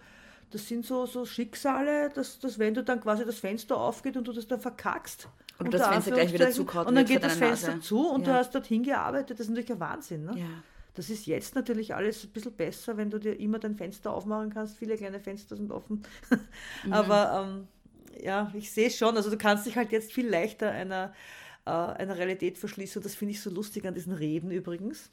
[0.51, 4.26] das sind so, so Schicksale, dass, dass wenn du dann quasi das Fenster aufgeht und
[4.26, 5.28] du das dann verkackst.
[5.59, 7.80] Und das Fenster gleich wieder zukaut Und dann geht das Fenster Nase.
[7.80, 8.32] zu und ja.
[8.32, 9.39] du hast dorthin gearbeitet.
[9.39, 10.24] Das ist natürlich ein Wahnsinn.
[10.24, 10.39] Ne?
[10.39, 10.47] Ja.
[10.95, 14.51] Das ist jetzt natürlich alles ein bisschen besser, wenn du dir immer dein Fenster aufmachen
[14.51, 14.76] kannst.
[14.76, 16.03] Viele kleine Fenster sind offen.
[16.84, 16.93] Mhm.
[16.93, 17.68] Aber ähm,
[18.22, 21.12] ja, ich sehe schon, also du kannst dich halt jetzt viel leichter einer,
[21.66, 23.01] äh, einer Realität verschließen.
[23.01, 25.11] Und das finde ich so lustig an diesen Reden übrigens.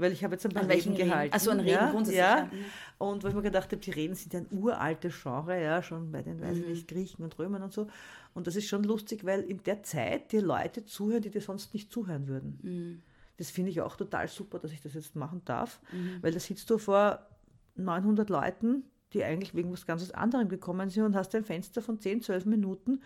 [0.00, 1.32] Weil ich habe jetzt ein paar Reden gehalten.
[1.32, 2.18] Also ein Reden ja, grundsätzlich.
[2.18, 2.50] Ja.
[2.98, 6.10] Und wo ich mir gedacht habe, die Reden sind ja ein uraltes Genre, ja, schon
[6.10, 6.70] bei den, weiß ich mhm.
[6.70, 7.86] nicht, Griechen und Römern und so.
[8.34, 11.74] Und das ist schon lustig, weil in der Zeit dir Leute zuhören, die dir sonst
[11.74, 12.58] nicht zuhören würden.
[12.62, 13.02] Mhm.
[13.36, 16.18] Das finde ich auch total super, dass ich das jetzt machen darf, mhm.
[16.20, 17.26] weil da sitzt du vor
[17.76, 21.98] 900 Leuten, die eigentlich wegen was ganz anderem gekommen sind und hast ein Fenster von
[21.98, 23.00] 10, 12 Minuten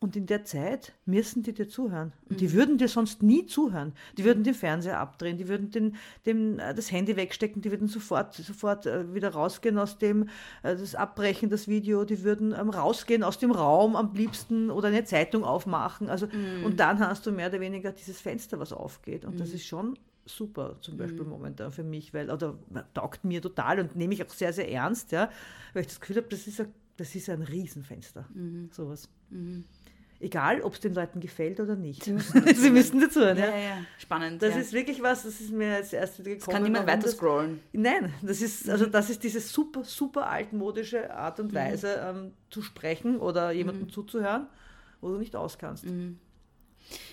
[0.00, 2.12] und in der Zeit müssen die dir zuhören.
[2.28, 2.52] Und die mhm.
[2.52, 3.94] würden dir sonst nie zuhören.
[4.18, 7.88] Die würden den Fernseher abdrehen, die würden den, dem, äh, das Handy wegstecken, die würden
[7.88, 10.24] sofort, sofort äh, wieder rausgehen aus dem,
[10.62, 14.88] äh, das abbrechen, das Video, die würden ähm, rausgehen aus dem Raum am liebsten oder
[14.88, 16.10] eine Zeitung aufmachen.
[16.10, 16.64] Also, mm.
[16.64, 19.24] Und dann hast du mehr oder weniger dieses Fenster, was aufgeht.
[19.24, 19.38] Und mm.
[19.38, 19.54] das mhm.
[19.54, 21.28] ist schon super, zum Beispiel mm.
[21.28, 22.58] momentan für mich, weil, oder
[22.92, 25.30] taugt mir total und nehme ich auch sehr, sehr ernst, ja,
[25.72, 28.26] weil ich das Gefühl habe, das ist ein, das ist ein Riesenfenster.
[28.36, 28.72] -hmm.
[28.72, 29.08] Sowas.
[29.32, 29.62] -hmm.
[30.24, 32.04] Egal, ob es den Leuten gefällt oder nicht.
[32.04, 33.36] Sie müssen, Sie müssen dazu hören.
[33.36, 33.76] Ja, ja, ja.
[33.98, 34.40] Spannend.
[34.40, 36.38] Das ist wirklich was, das ist mir als erstes gekommen.
[36.38, 37.60] Das kann niemand weiter scrollen.
[37.72, 41.56] Nein, das ist, also das ist diese super, super altmodische Art und mhm.
[41.56, 42.18] Weise mhm.
[42.18, 43.90] ähm, zu sprechen oder jemandem mhm.
[43.90, 44.46] zuzuhören,
[45.02, 45.84] wo du nicht auskannst.
[45.84, 46.18] Mhm.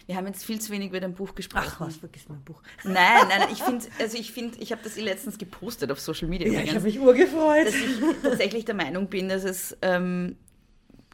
[0.05, 1.67] Wir haben jetzt viel zu wenig über dein Buch gesprochen.
[1.69, 2.61] Ach was, vergiss mein Buch.
[2.85, 6.29] Nein, nein, ich finde, also ich finde, ich habe das eh letztens gepostet auf Social
[6.29, 6.47] Media.
[6.47, 7.67] Ja, ich habe mich urgefreut.
[7.67, 10.37] Dass ich tatsächlich der Meinung bin, dass es ähm,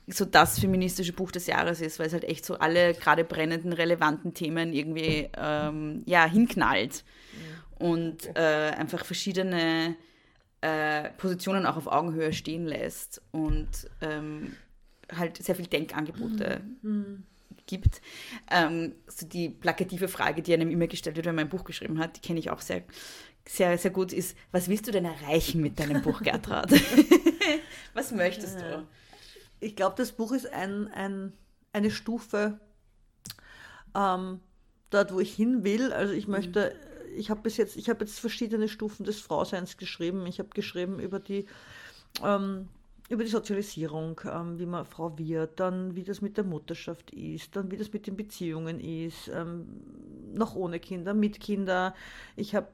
[0.08, 3.74] so das feministische Buch des Jahres ist, weil es halt echt so alle gerade brennenden,
[3.74, 7.04] relevanten Themen irgendwie ähm, ja, hinknallt
[7.78, 9.96] und äh, einfach verschiedene
[10.62, 13.68] äh, Positionen auch auf Augenhöhe stehen lässt und
[14.02, 14.56] ähm,
[15.16, 17.24] halt sehr viele Denkangebote mhm.
[17.66, 18.02] gibt.
[18.50, 22.00] Ähm, so die plakative Frage, die einem immer gestellt wird, wenn man ein Buch geschrieben
[22.00, 22.84] hat, die kenne ich auch sehr,
[23.46, 26.72] sehr, sehr gut, ist, was willst du denn erreichen mit deinem Buch, Gertrud?
[27.94, 28.88] was möchtest du?
[29.60, 31.34] Ich glaube, das Buch ist ein, ein,
[31.74, 32.60] eine Stufe
[33.96, 34.40] ähm,
[34.90, 35.92] dort, wo ich hin will.
[35.92, 37.18] Also ich möchte, mhm.
[37.18, 40.26] ich habe bis jetzt, ich habe jetzt verschiedene Stufen des Frauseins geschrieben.
[40.28, 41.46] Ich habe geschrieben über die
[42.24, 42.70] ähm,
[43.10, 47.56] über die Sozialisierung, ähm, wie man Frau wird, dann wie das mit der Mutterschaft ist,
[47.56, 49.66] dann wie das mit den Beziehungen ist, ähm,
[50.34, 51.96] noch ohne Kinder, mit Kinder.
[52.36, 52.68] Ich habe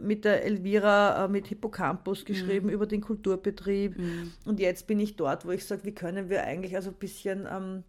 [0.00, 2.72] mit der Elvira äh, mit Hippocampus geschrieben mhm.
[2.72, 3.98] über den Kulturbetrieb.
[3.98, 4.32] Mhm.
[4.44, 7.46] Und jetzt bin ich dort, wo ich sage, wie können wir eigentlich also ein bisschen,
[7.50, 7.84] ähm,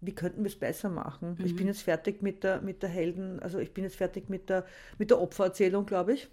[0.00, 1.36] wie könnten wir es besser machen?
[1.38, 1.44] Mhm.
[1.44, 4.48] Ich bin jetzt fertig mit der, mit der Helden, also ich bin jetzt fertig mit
[4.48, 4.64] der,
[4.98, 6.28] mit der Opfererzählung, glaube ich.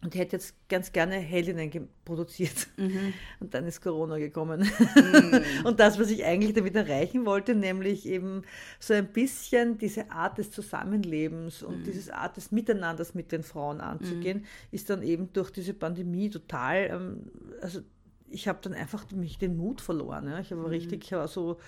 [0.00, 2.68] Und hätte jetzt ganz gerne Heldinnen produziert.
[2.76, 3.12] Mhm.
[3.40, 4.60] Und dann ist Corona gekommen.
[4.60, 5.42] Mhm.
[5.64, 8.42] Und das, was ich eigentlich damit erreichen wollte, nämlich eben
[8.78, 11.84] so ein bisschen diese Art des Zusammenlebens und mhm.
[11.84, 14.44] diese Art des Miteinanders mit den Frauen anzugehen, mhm.
[14.70, 17.30] ist dann eben durch diese Pandemie total, ähm,
[17.60, 17.80] also
[18.30, 20.28] ich habe dann einfach mich den Mut verloren.
[20.28, 20.38] Ja.
[20.40, 20.68] Ich habe mhm.
[20.68, 21.58] richtig, ich so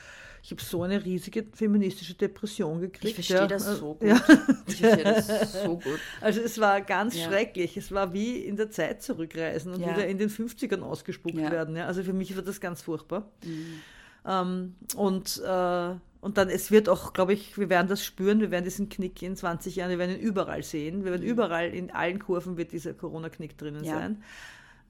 [0.42, 3.18] ich habe so eine riesige feministische Depression gekriegt.
[3.18, 3.46] Ich verstehe ja.
[3.46, 4.08] das so gut.
[4.08, 4.20] Ja.
[4.66, 5.98] Ich verstehe das so gut.
[6.20, 7.76] Also es war ganz schrecklich.
[7.76, 11.76] Es war wie in der Zeit zurückreisen und wieder in den 50ern ausgespuckt werden.
[11.76, 13.30] Also für mich war das ganz furchtbar.
[13.44, 13.80] Mhm.
[14.26, 18.50] Ähm, und, äh, und dann, es wird auch, glaube ich, wir werden das spüren, wir
[18.50, 21.04] werden diesen Knick in 20 Jahren, wir werden ihn überall sehen.
[21.04, 21.30] Wir werden mhm.
[21.30, 24.22] überall, in allen Kurven wird dieser Corona-Knick drinnen sein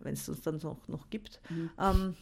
[0.01, 1.41] wenn es uns dann noch, noch gibt.
[1.49, 1.71] Mhm.
[1.79, 2.17] Ähm,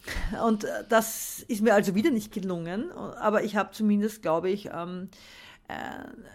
[0.45, 4.71] und äh, das ist mir also wieder nicht gelungen, aber ich habe zumindest, glaube ich,
[4.73, 5.09] ähm,
[5.69, 5.75] äh,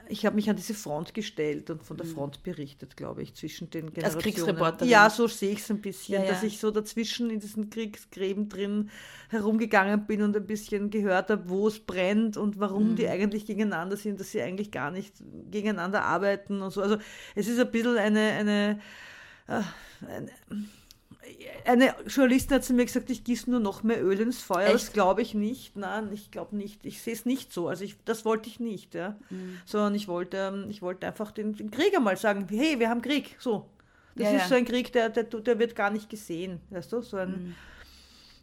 [0.09, 2.11] ich habe mich an diese Front gestellt und von der mhm.
[2.11, 4.15] Front berichtet, glaube ich, zwischen den Generationen.
[4.15, 4.89] Als Kriegsreporterin?
[4.89, 6.29] Ja, so sehe ich es ein bisschen, ja, ja.
[6.29, 8.91] dass ich so dazwischen in diesen Kriegsgräben drin
[9.29, 12.95] herumgegangen bin und ein bisschen gehört habe, wo es brennt und warum mhm.
[12.95, 15.15] die eigentlich gegeneinander sind, dass sie eigentlich gar nicht
[15.49, 16.83] gegeneinander arbeiten und so.
[16.83, 16.97] Also
[17.33, 18.79] es ist ein bisschen eine, eine,
[19.47, 19.61] äh,
[20.07, 20.31] eine
[21.65, 24.65] eine Journalistin hat zu mir gesagt, ich gieße nur noch mehr Öl ins Feuer.
[24.65, 24.73] Echt?
[24.75, 25.75] Das glaube ich nicht.
[25.75, 26.85] Nein, ich glaube nicht.
[26.85, 27.67] Ich sehe es nicht so.
[27.67, 29.15] Also ich, das wollte ich nicht, ja.
[29.29, 29.57] Mhm.
[29.65, 33.01] Sondern ich wollte, ähm, ich wollte einfach den, den Krieger mal sagen, hey, wir haben
[33.01, 33.35] Krieg.
[33.39, 33.69] So.
[34.15, 34.47] Das ja, ist ja.
[34.49, 36.59] so ein Krieg, der, der, der wird gar nicht gesehen.
[36.69, 37.01] Weißt du?
[37.01, 37.55] So ein, mhm.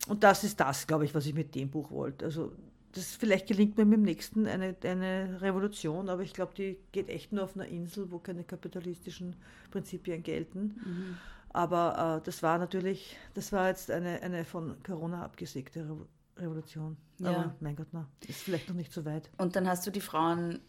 [0.08, 2.24] Und das ist das, glaube ich, was ich mit dem Buch wollte.
[2.24, 2.52] Also
[2.92, 7.08] das vielleicht gelingt mir mit dem nächsten eine, eine Revolution, aber ich glaube, die geht
[7.08, 9.36] echt nur auf einer Insel, wo keine kapitalistischen
[9.70, 10.80] Prinzipien gelten.
[10.84, 11.16] Mhm.
[11.52, 16.06] Aber äh, das war natürlich, das war jetzt eine, eine von Corona abgesägte Revo
[16.38, 16.96] Revolution.
[17.18, 17.30] Ja.
[17.30, 19.28] Aber mein Gott, na, ist vielleicht noch nicht so weit.
[19.36, 20.60] Und dann hast du die Frauen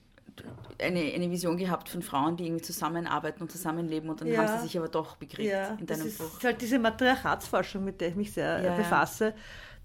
[0.82, 4.40] eine, eine Vision gehabt von Frauen, die irgendwie zusammenarbeiten und zusammenleben und dann Ja.
[4.40, 5.50] haben sie sich aber doch bekriegt
[5.80, 6.44] in das deinem ist Buch.
[6.44, 8.78] halt diese Matriarchatsforschung, mit der ich mich sehr äh, Ja, ja.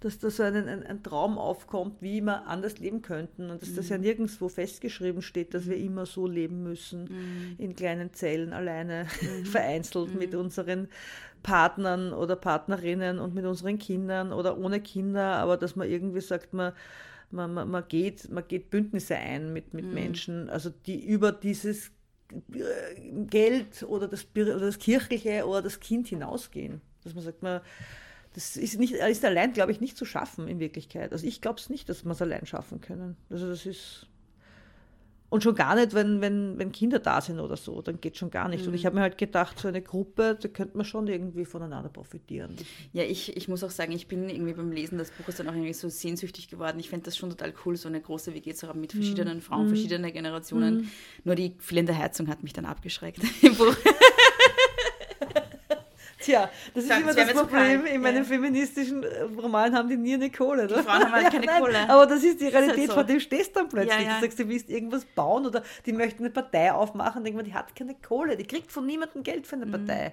[0.01, 3.74] Dass da so ein, ein, ein Traum aufkommt, wie wir anders leben könnten und dass
[3.74, 3.93] das Mhm.
[3.93, 7.55] ja nirgendwo festgeschrieben steht, dass wir immer so leben müssen, Mhm.
[7.59, 9.06] in kleinen Zellen alleine,
[9.44, 10.89] vereinzelt mit unseren
[11.43, 16.52] Partnern oder Partnerinnen und mit unseren Kindern oder ohne Kinder, aber dass man irgendwie sagt,
[16.52, 16.73] man,
[17.31, 19.81] man, man, man, geht, man geht Bündnisse ein mit, Mhm.
[19.81, 21.90] mit Menschen, also die über dieses
[22.52, 26.81] äh, Geld oder das, oder das Kirchliche oder das Kind hinausgehen.
[27.05, 27.60] Dass man sagt, man,
[28.36, 31.10] das ist, nicht, ist allein, glaube ich, nicht zu schaffen in Wirklichkeit.
[31.12, 33.16] Also ich glaube es nicht, dass wir es allein schaffen können.
[33.30, 34.08] Also das ist.
[35.30, 38.30] Und schon gar nicht, wenn, wenn, wenn Kinder da sind oder so, dann geht schon
[38.30, 38.66] gar nicht.
[38.66, 41.88] Und ich habe mir halt gedacht, so eine Gruppe, da könnte man schon irgendwie voneinander
[41.88, 42.54] profitieren.
[42.92, 45.54] Ja, ich, ich muss auch sagen, ich bin irgendwie beim Lesen des Buches dann auch
[45.54, 46.78] irgendwie so sehnsüchtig geworden.
[46.78, 49.68] Ich fände das schon total cool, so eine große WG zu haben mit verschiedenen Frauen,
[49.68, 50.90] verschiedener Generationen.
[51.24, 53.76] Nur die fehlende Heizung hat mich dann abgeschreckt im Buch.
[56.27, 57.86] Tja, das ist Sag, immer das Problem.
[57.86, 58.24] In meinen Ja.
[58.24, 60.66] feministischen äh, Romanen haben die nie eine Kohle.
[60.66, 61.89] Die Frauen haben halt keine Kohle.
[61.89, 62.94] Aber das ist die ist halt Realität, so.
[62.94, 64.05] vor dem stehst du dann plötzlich.
[64.07, 64.16] Ja.
[64.16, 67.55] Du sagst, du willst irgendwas bauen oder die möchten eine Partei aufmachen, denkt man, die
[67.55, 69.62] hat keine Kohle, die kriegt von niemandem Geld für Mhm.
[69.62, 70.12] eine Partei.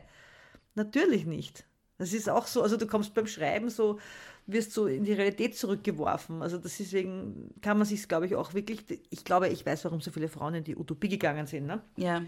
[0.76, 1.66] Natürlich nicht.
[1.98, 4.00] Das ist auch so, also du kommst beim Schreiben so,
[4.48, 6.42] wirst so in die Realität zurückgeworfen.
[6.42, 9.86] Also das ist deswegen kann man sich, glaube ich, auch wirklich, ich glaube, ich weiß,
[9.86, 11.82] warum so viele Frauen in die Utopie gegangen sind, ne?
[11.96, 12.22] Ja.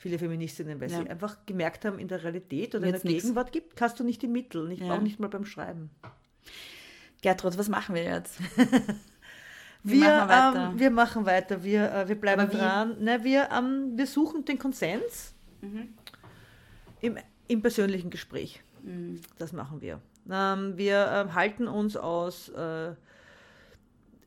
[0.00, 1.02] Viele Feministinnen, weil Ja.
[1.02, 3.22] sie einfach gemerkt haben, in der Realität oder in Wird's der nix.
[3.22, 4.94] Gegenwart gibt, hast du nicht die Mittel, nicht, Ja.
[4.94, 5.90] auch nicht mal beim Schreiben.
[7.22, 8.38] Gertrud, was machen wir jetzt?
[9.82, 10.70] Wir, machen wir weiter?
[10.72, 12.96] Ähm, wir machen weiter, wir, äh, wir bleiben dran.
[13.00, 15.94] Na, wir, ähm, wir suchen den Konsens Mhm.
[17.00, 17.18] im,
[17.48, 18.62] im persönlichen Gespräch.
[18.82, 19.20] Mhm.
[19.38, 20.00] Das machen wir.
[20.30, 22.94] Ähm, wir ähm, halten uns aus, äh,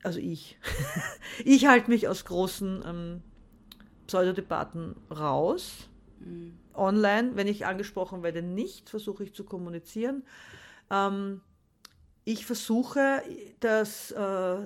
[0.04, 0.58] also ich,
[1.46, 3.22] ich halte mich aus großen ähm,
[4.08, 5.90] Pseudodebatten raus.
[6.20, 6.58] Mhm.
[6.74, 10.24] Online, wenn ich angesprochen werde, nicht, versuche ich zu kommunizieren.
[10.90, 11.42] Ähm,
[12.26, 13.22] ich versuche,
[13.60, 14.58] das, äh,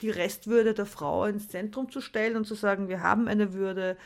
[0.00, 3.96] die Restwürde der Frau ins Zentrum zu stellen und zu sagen, wir haben eine Würde,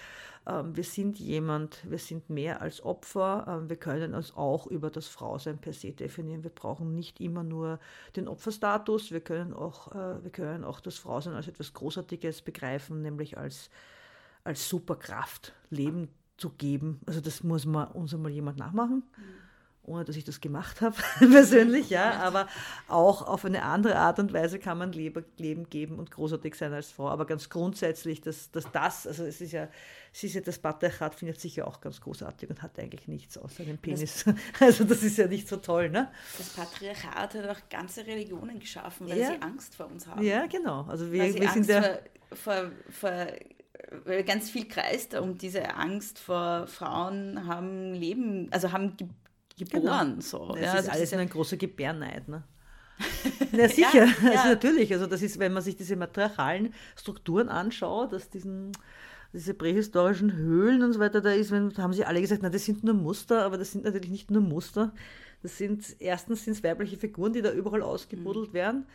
[0.46, 4.90] ähm, wir sind jemand, wir sind mehr als Opfer, ähm, wir können uns auch über
[4.90, 6.42] das Frausein per se definieren.
[6.42, 7.78] Wir brauchen nicht immer nur
[8.16, 13.02] den Opferstatus, wir können auch, äh, wir können auch das Frausein als etwas Großartiges begreifen,
[13.02, 13.70] nämlich als,
[14.44, 17.00] als Superkraft Leben zu geben.
[17.06, 19.02] Also das muss man uns einmal jemand nachmachen
[19.86, 22.48] ohne dass ich das gemacht habe, persönlich, ja, aber
[22.88, 26.90] auch auf eine andere Art und Weise kann man Leben, geben und großartig sein als
[26.90, 27.08] Frau.
[27.08, 29.68] Aber ganz grundsätzlich, dass, dass das, also es ist ja,
[30.12, 33.36] es ist ja das Patriarchat findet sich ja auch ganz großartig und hat eigentlich nichts
[33.36, 34.24] außer einem Penis.
[34.60, 36.10] Also das ist ja nicht so toll, ne?
[36.38, 39.32] Das Patriarchat hat auch ganze Religionen geschaffen, weil Ja.
[39.32, 40.22] sie Angst vor uns haben.
[40.22, 40.82] Ja, genau.
[40.84, 41.82] Also wir, wir sind Angst ja,
[42.32, 43.26] vor, vor, vor,
[44.26, 49.08] ganz viel kreist um diese Angst vor Frauen haben Leben, also haben ge
[49.56, 50.20] geboren.
[50.20, 50.48] So.
[50.48, 52.42] das ja, ist also alles ein großer Gebärneid, ne?
[53.52, 54.30] Na sicher, ja.
[54.30, 54.92] also natürlich.
[54.92, 58.72] Also das ist, wenn man sich diese matriarchalen Strukturen anschaut, dass diesen
[59.34, 62.64] diese prähistorischen Höhlen und so weiter da ist, wenn, haben sie alle gesagt, na, das
[62.64, 64.92] sind nur Muster, aber das sind natürlich nicht nur Muster.
[65.42, 68.86] Das sind, erstens sind es weibliche Figuren, die da überall ausgebuddelt werden.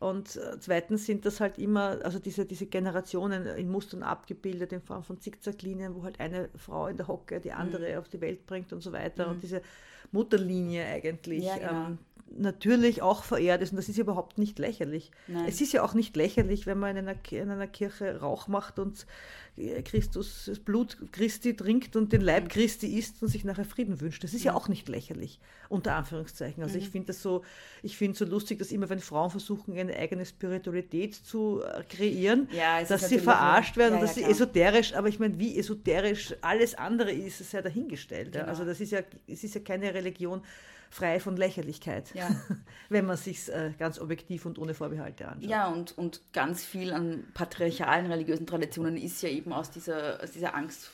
[0.00, 4.82] Und äh, zweitens sind das halt immer, also diese, diese Generationen in Mustern abgebildet, in
[4.82, 8.46] Form von Zickzacklinien, wo halt eine Frau in der Hocke die andere auf die Welt
[8.46, 9.28] bringt und so weiter.
[9.28, 9.62] Und diese
[10.12, 11.86] Mutterlinie eigentlich Ja, genau.
[11.86, 11.98] ähm,
[12.36, 13.70] natürlich auch verehrt ist.
[13.70, 15.10] Und das ist überhaupt nicht lächerlich.
[15.28, 15.44] Nein.
[15.48, 18.78] Es ist ja auch nicht lächerlich, wenn man in einer, in einer Kirche Rauch macht
[18.78, 19.06] und
[19.56, 22.26] äh, Christus, das Blut Christi trinkt und den Mhm.
[22.26, 24.24] Leib Christi isst und sich nachher Frieden wünscht.
[24.24, 25.38] Das ist ja auch nicht lächerlich,
[25.68, 26.62] unter Anführungszeichen.
[26.62, 26.82] Also Mhm.
[26.82, 27.44] ich finde das so,
[27.82, 32.48] ich finde so lustig, dass immer, wenn Frauen versuchen, eine eigene Spiritualität zu äh, kreieren,
[32.52, 35.56] Ja, dass sie verarscht werden Ja, und dass ja, sie esoterisch, aber ich meine, wie
[35.56, 38.34] esoterisch alles andere ist, ist ja dahingestellt.
[38.34, 38.40] Ja?
[38.40, 38.50] Genau.
[38.50, 40.42] Also das ist ja, es ist ja keine Religion
[40.94, 42.28] frei von Lächerlichkeit, Ja.
[42.88, 45.50] wenn man sich äh, ganz objektiv und ohne Vorbehalte anschaut.
[45.50, 50.30] Ja, und, und ganz viel an patriarchalen religiösen Traditionen ist ja eben aus dieser, aus
[50.30, 50.90] dieser Angst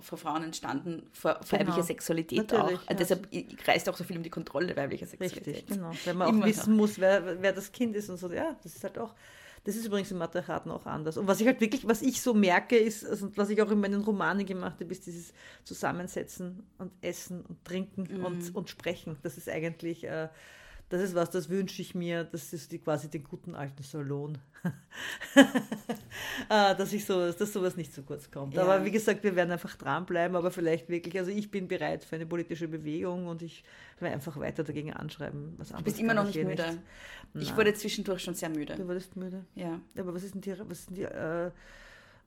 [0.00, 1.52] vor Frauen entstanden, vor Genau.
[1.60, 2.90] weiblicher Sexualität Natürlich, auch.
[2.90, 2.96] ja.
[2.96, 3.28] Deshalb
[3.58, 5.46] kreist auch so viel um die Kontrolle weiblicher Sexualität.
[5.46, 5.92] Richtig, genau.
[6.04, 6.82] Wenn man Immer auch wissen noch.
[6.82, 9.14] muss, wer, wer das Kind ist und so, ja, das ist halt auch,
[9.66, 11.16] das ist übrigens im Matriarchat auch anders.
[11.16, 13.80] Und was ich halt wirklich, was ich so merke, ist, also was ich auch in
[13.80, 15.32] meinen Romanen gemacht habe, ist dieses
[15.64, 18.24] Zusammensetzen und Essen und Trinken Mhm.
[18.24, 19.16] und, und Sprechen.
[19.22, 20.28] Das ist eigentlich, äh,
[20.88, 24.38] das ist was, das wünsche ich mir, das ist die, quasi den guten alten Salon.
[26.48, 28.54] Ah, dass ich sowas, dass sowas nicht zu kurz kommt.
[28.54, 28.62] Ja.
[28.62, 32.16] Aber wie gesagt, wir werden einfach dranbleiben, aber vielleicht wirklich, also ich bin bereit für
[32.16, 33.64] eine politische Bewegung und ich
[33.98, 35.54] werde einfach weiter dagegen anschreiben.
[35.58, 36.78] Was Du bist immer noch nicht eh müde.
[37.34, 37.56] Ich Nein.
[37.56, 38.88] wurde zwischendurch schon sehr Du müde.
[38.88, 39.44] wurdest müde.
[39.54, 39.80] Ja.
[39.98, 41.50] Aber was ist denn die, was ist, denn die, äh,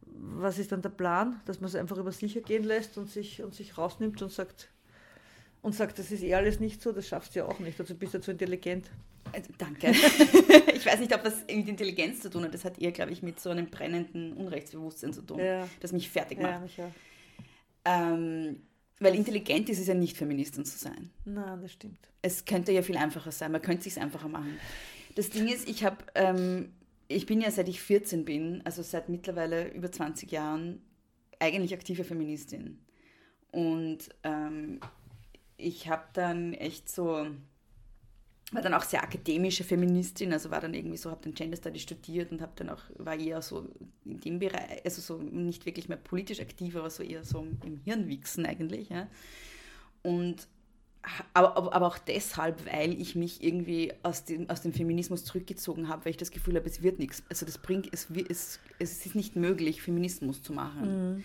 [0.01, 3.41] was ist dann der Plan, dass man es einfach über sich ergehen lässt und sich,
[3.43, 4.69] und sich rausnimmt und sagt,
[5.61, 7.95] und sagt, das ist eh alles nicht so, das schaffst du ja auch nicht, also
[7.95, 8.89] bist du zu intelligent.
[9.33, 9.91] Äh, Danke.
[10.73, 12.53] ich weiß nicht, ob das mit Intelligenz zu tun hat.
[12.53, 15.67] Das hat eher, glaube ich, mit so einem brennenden Unrechtsbewusstsein zu tun, Ja.
[15.81, 16.51] das mich fertig macht.
[16.51, 16.91] Ja, Micha.
[17.85, 18.61] Ähm,
[18.99, 21.09] weil intelligent ist es ja nicht, Feministin zu sein.
[21.25, 22.09] Nein, das stimmt.
[22.21, 23.51] Es könnte ja viel einfacher sein.
[23.51, 24.57] Man könnte es sich einfacher machen.
[25.15, 26.73] Das Ding ist, ich habe, ähm,
[27.07, 30.81] ich bin ja seit ich 14 bin, also seit mittlerweile über 20 Jahren,
[31.39, 32.79] eigentlich aktive Feministin.
[33.51, 34.79] Und ähm,
[35.59, 37.27] ich habe dann echt so,
[38.51, 41.79] war dann auch sehr akademische Feministin, also war dann irgendwie so, habe dann Gender Study
[41.79, 43.67] studiert und habe dann auch, war eher so
[44.05, 47.77] in dem Bereich, also so nicht wirklich mehr politisch aktiv, aber so eher so im
[47.83, 48.89] Hirnwichsen eigentlich.
[48.89, 49.07] Ja.
[50.01, 50.47] Und
[51.33, 56.03] aber, aber, auch deshalb, weil ich mich irgendwie aus dem, aus dem Feminismus zurückgezogen habe,
[56.03, 57.23] weil ich das Gefühl habe, es wird nichts.
[57.29, 61.23] Also das bringt, es, es, es ist nicht möglich, Feminismus zu machen.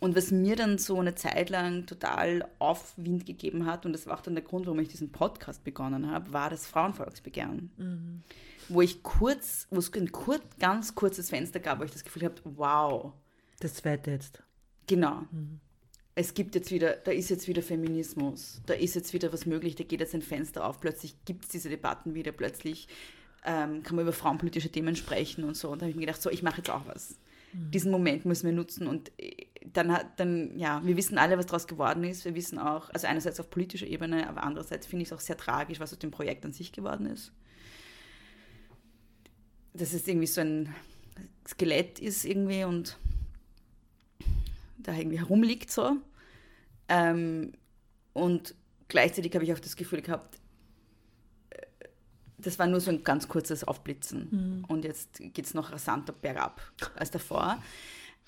[0.00, 4.16] Und was mir dann so eine Zeit lang total Aufwind gegeben hat, und das war
[4.18, 8.22] auch dann der Grund, warum ich diesen Podcast begonnen habe, war das Frauenvolksbegehren.
[8.68, 12.24] Wo ich kurz, wo es ein kurz, ganz kurzes Fenster gab, wo ich das Gefühl
[12.24, 13.12] habe, wow,
[13.60, 14.42] Das zweite jetzt.
[14.86, 15.22] Genau.
[16.14, 19.76] Es gibt jetzt wieder, da ist jetzt wieder Feminismus, da ist jetzt wieder was möglich,
[19.76, 22.88] da geht jetzt ein Fenster auf, plötzlich gibt es diese Debatten wieder, plötzlich
[23.44, 25.70] ähm, kann man über frauenpolitische Themen sprechen und so.
[25.70, 27.16] Und da habe ich mir gedacht, so, ich mache jetzt auch was.
[27.52, 31.46] Diesen Moment müssen wir nutzen und äh, dann hat, dann, ja, wir wissen alle, was
[31.46, 32.24] daraus geworden ist.
[32.24, 35.36] Wir wissen auch, also einerseits auf politischer Ebene, aber andererseits finde ich es auch sehr
[35.36, 37.32] tragisch, was aus dem Projekt an sich geworden ist.
[39.74, 40.74] Dass es irgendwie so ein
[41.46, 42.98] Skelett ist irgendwie und
[44.78, 45.96] da irgendwie herumliegt so.
[46.88, 47.52] Ähm,
[48.12, 48.54] und
[48.88, 50.40] gleichzeitig habe ich auch das Gefühl gehabt,
[51.50, 51.62] äh,
[52.38, 54.64] das war nur so ein ganz kurzes Aufblitzen.
[54.68, 56.62] Und jetzt geht es noch rasanter bergab
[56.94, 57.62] als davor.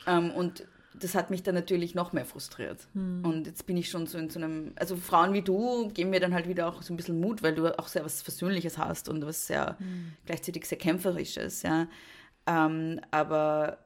[0.06, 2.88] Ähm, und das hat mich dann natürlich noch mehr frustriert.
[3.22, 6.20] Und jetzt bin ich schon so in so einem, also Frauen wie du geben mir
[6.20, 9.08] dann halt wieder auch so ein bisschen Mut, weil du auch sehr was Versöhnliches hast
[9.08, 9.76] und was sehr
[10.26, 11.88] gleichzeitig sehr kämpferisches, ja.
[12.46, 13.78] Ähm, aber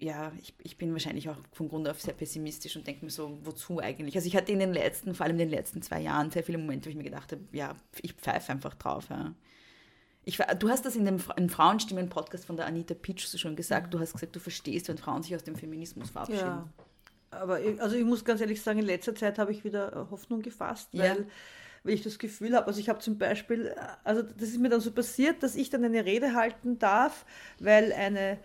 [0.00, 3.38] ja, ich, ich bin wahrscheinlich auch von Grund auf sehr pessimistisch und denke mir so,
[3.42, 4.14] wozu eigentlich?
[4.16, 6.58] Also ich hatte in den letzten, vor allem in den letzten zwei Jahren, sehr viele
[6.58, 9.08] Momente, wo ich mir gedacht habe, ja, ich pfeife einfach drauf.
[9.10, 9.34] Ja.
[10.28, 13.94] Ich, du hast das in dem in Frauenstimmen-Podcast von der Anita Pitsch so schon gesagt.
[13.94, 16.40] Du hast gesagt, du verstehst, wenn Frauen sich aus dem Feminismus verabschieden.
[16.42, 16.68] Ja.
[17.30, 20.10] Aber ich, also ich muss ganz ehrlich sagen, in letzter Zeit habe ich wieder äh,
[20.10, 21.04] Hoffnung gefasst, Ja.
[21.04, 21.26] weil,
[21.82, 23.74] weil ich das Gefühl habe, also ich habe zum Beispiel, äh,
[24.04, 27.24] also das ist mir dann so passiert, dass ich dann eine Rede halten darf,
[27.58, 28.38] weil eine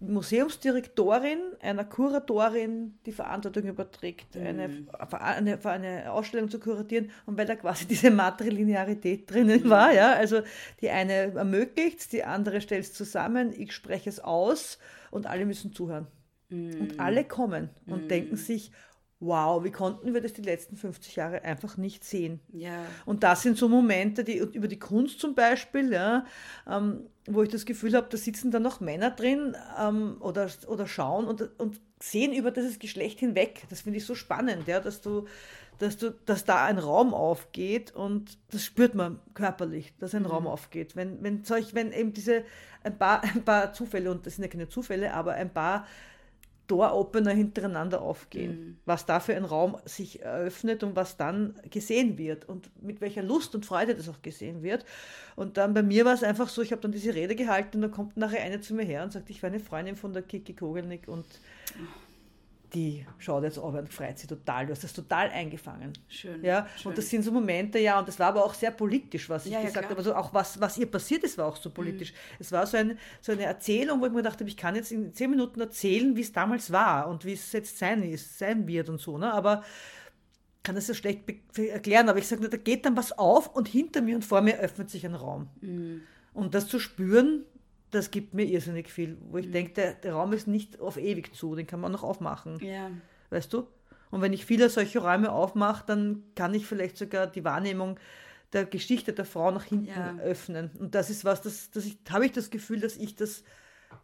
[0.00, 7.46] Museumsdirektorin einer Kuratorin die Verantwortung überträgt, eine, eine, für eine Ausstellung zu kuratieren und weil
[7.46, 10.42] da quasi diese Matrilinearität drinnen war, ja, also
[10.80, 14.78] die eine ermöglicht, die andere stellt es zusammen, ich spreche es aus
[15.10, 16.06] und alle müssen zuhören.
[16.50, 18.70] Und alle kommen und denken sich,
[19.20, 22.40] wow, wie konnten wir das die letzten 50 Jahre einfach nicht sehen?
[22.52, 22.84] Ja.
[23.06, 26.24] Und das sind so Momente, die über die Kunst zum Beispiel, ja,
[26.68, 30.86] ähm, wo ich das Gefühl habe, da sitzen dann noch Männer drin ähm, oder, oder
[30.86, 33.64] schauen und, und sehen über dieses Geschlecht hinweg.
[33.70, 35.26] Das finde ich so spannend, ja, dass du,
[35.78, 40.46] dass du, dass da ein Raum aufgeht und das spürt man körperlich, dass ein Raum
[40.46, 40.96] aufgeht.
[40.96, 42.44] Wenn, wenn solch, wenn eben diese
[42.82, 45.86] ein paar, ein paar Zufälle, und das sind ja keine Zufälle, aber ein paar
[46.66, 52.48] Door-Opener hintereinander aufgehen, was da für ein Raum sich eröffnet und was dann gesehen wird
[52.48, 54.86] und mit welcher Lust und Freude das auch gesehen wird.
[55.36, 57.82] Und dann bei mir war es einfach so, ich habe dann diese Rede gehalten und
[57.82, 60.22] dann kommt nachher eine zu mir her und sagt, ich war eine Freundin von der
[60.22, 61.26] Kiki Kogelnick und
[62.74, 64.66] die schaut jetzt auf und freut sich total.
[64.66, 65.92] Du hast das total eingefangen.
[66.08, 66.90] Schön, Ja, schön.
[66.90, 69.52] und das sind so Momente, ja, und das war aber auch sehr politisch, was ich
[69.52, 69.90] Ja, ja, gesagt klar.
[69.90, 69.98] habe.
[69.98, 72.12] Also auch was, was ihr passiert ist, war auch so politisch.
[72.38, 74.90] Es war so, ein, so eine Erzählung, wo ich mir gedacht habe, ich kann jetzt
[74.92, 78.66] in zehn Minuten erzählen, wie es damals war und wie es jetzt sein ist, sein
[78.66, 79.32] wird und so, ne?
[79.32, 79.62] Aber
[80.62, 81.20] kann das so schlecht
[81.58, 84.40] erklären, aber ich sage nur, da geht dann was auf und hinter mir und vor
[84.40, 85.48] mir öffnet sich ein Raum.
[86.32, 87.44] Und das zu spüren,
[87.94, 91.34] das gibt mir irrsinnig viel, wo ich denke, der, der Raum ist nicht auf ewig
[91.34, 92.90] zu, den kann man noch aufmachen Ja.
[93.30, 93.66] weißt du?
[94.10, 97.98] Und wenn ich viele solche Räume aufmache, dann kann ich vielleicht sogar die Wahrnehmung
[98.52, 100.16] der Geschichte der Frau nach hinten Ja.
[100.18, 100.70] öffnen.
[100.78, 103.42] Und das ist was, das, das ich, habe ich das Gefühl, dass ich das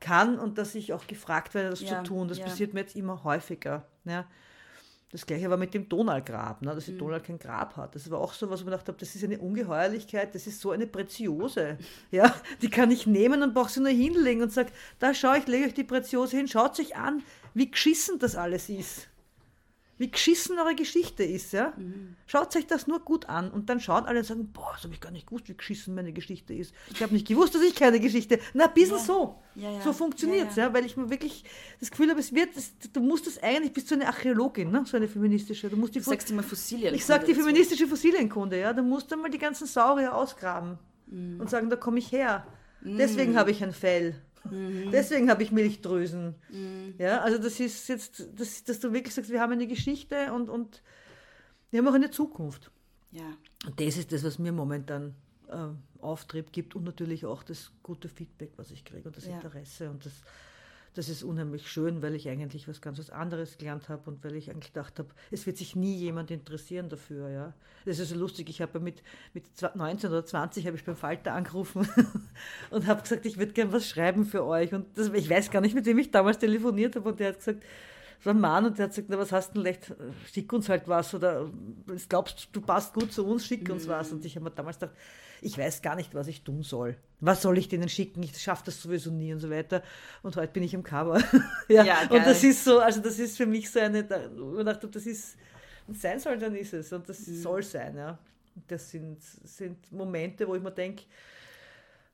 [0.00, 2.28] kann und dass ich auch gefragt werde, das Ja, zu tun.
[2.28, 3.86] Das passiert mir jetzt immer häufiger.
[4.04, 4.26] Ja.
[5.12, 7.96] Das gleiche war mit dem Donaugrab, ne, dass die Donau kein Grab hat.
[7.96, 10.60] Das war auch so, was ich mir gedacht habe, das ist eine Ungeheuerlichkeit, das ist
[10.60, 11.78] so eine Preziose.
[12.12, 15.46] Ja, die kann ich nehmen und brauche sie nur hinlegen und sage, da schau ich,
[15.46, 17.22] lege euch die Preziose hin, schaut euch an,
[17.54, 19.09] wie geschissen das alles ist.
[20.00, 21.74] Wie geschissen eure Geschichte ist, ja.
[22.26, 24.94] Schaut euch das nur gut an und dann schauen alle und sagen, boah, das habe
[24.94, 26.72] ich gar nicht gewusst, wie geschissen meine Geschichte ist.
[26.90, 28.38] Ich habe nicht gewusst, dass ich keine Geschichte.
[28.54, 29.36] Na, ein bisschen so.
[29.56, 29.80] Ja, ja.
[29.82, 31.44] So funktioniert es, Ja, ja, weil ich mir wirklich
[31.80, 34.84] das Gefühl habe, es wird, es, du musst das eigentlich, bist du eine Archäologin, ne?
[34.86, 35.68] so eine feministische.
[35.68, 36.94] Du musst die Du sagst immer Fossilien.
[36.94, 40.78] ich sage die feministische Fossilienkunde, ja, du musst einmal die ganzen Saurier ausgraben
[41.08, 41.40] Mhm.
[41.40, 42.46] und sagen, da komme ich her.
[42.82, 44.14] Deswegen habe ich ein Fell.
[44.44, 44.90] Mhm.
[44.90, 46.34] Deswegen habe ich Milchdrüsen.
[46.98, 50.48] Ja, also das ist jetzt, das, dass du wirklich sagst, wir haben eine Geschichte und,
[50.48, 50.82] und
[51.70, 52.70] wir haben auch eine Zukunft.
[53.12, 53.36] Ja.
[53.66, 55.14] Und das ist das, was mir momentan
[55.48, 55.68] äh,
[56.00, 59.34] Auftrieb gibt und natürlich auch das gute Feedback, was ich kriege und das Ja.
[59.34, 59.90] Interesse.
[59.90, 60.12] Und das,
[60.94, 64.34] das ist unheimlich schön, weil ich eigentlich was ganz was anderes gelernt habe und weil
[64.34, 67.28] ich eigentlich gedacht habe, es wird sich nie jemand interessieren dafür.
[67.28, 67.54] Ja.
[67.84, 69.02] Das ist so lustig, ich habe mit,
[69.32, 69.44] mit
[69.74, 71.88] 19 oder 20 habe ich beim Falter angerufen
[72.70, 74.72] und habe gesagt, ich würde gern was schreiben für euch.
[74.72, 77.38] Und das, ich weiß gar nicht, mit wem ich damals telefoniert habe und der hat
[77.38, 77.62] gesagt,
[78.26, 79.94] war ein Mann und der hat gesagt, na, was hast du denn leicht,
[80.32, 81.50] schick uns halt was oder
[82.08, 84.12] glaubst, du passt gut zu uns, schick uns was.
[84.12, 84.96] Und ich habe mir damals gedacht,
[85.42, 86.96] ich weiß gar nicht, was ich tun soll.
[87.20, 88.22] Was soll ich denen schicken?
[88.22, 89.82] Ich schaffe das sowieso nie und so weiter.
[90.22, 91.20] Und heute bin ich im Cover.
[91.68, 94.06] ja, Ja, und das ist so, also das ist für mich so eine,
[94.36, 95.36] wo ich habe, das ist,
[95.86, 96.92] wenn es sein soll, dann ist es.
[96.92, 98.18] Und das soll sein, ja.
[98.68, 101.04] Das sind, sind Momente, wo ich mir denke,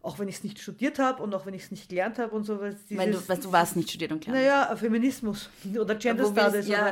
[0.06, 2.34] auch wenn ich es nicht studiert habe und auch wenn ich es nicht gelernt habe
[2.34, 2.74] und so, weil
[3.10, 4.44] du, weißt, du warst nicht studiert und gelernt.
[4.46, 6.68] naja, Feminismus oder Gender willst- Studies.
[6.68, 6.90] ja, Oder,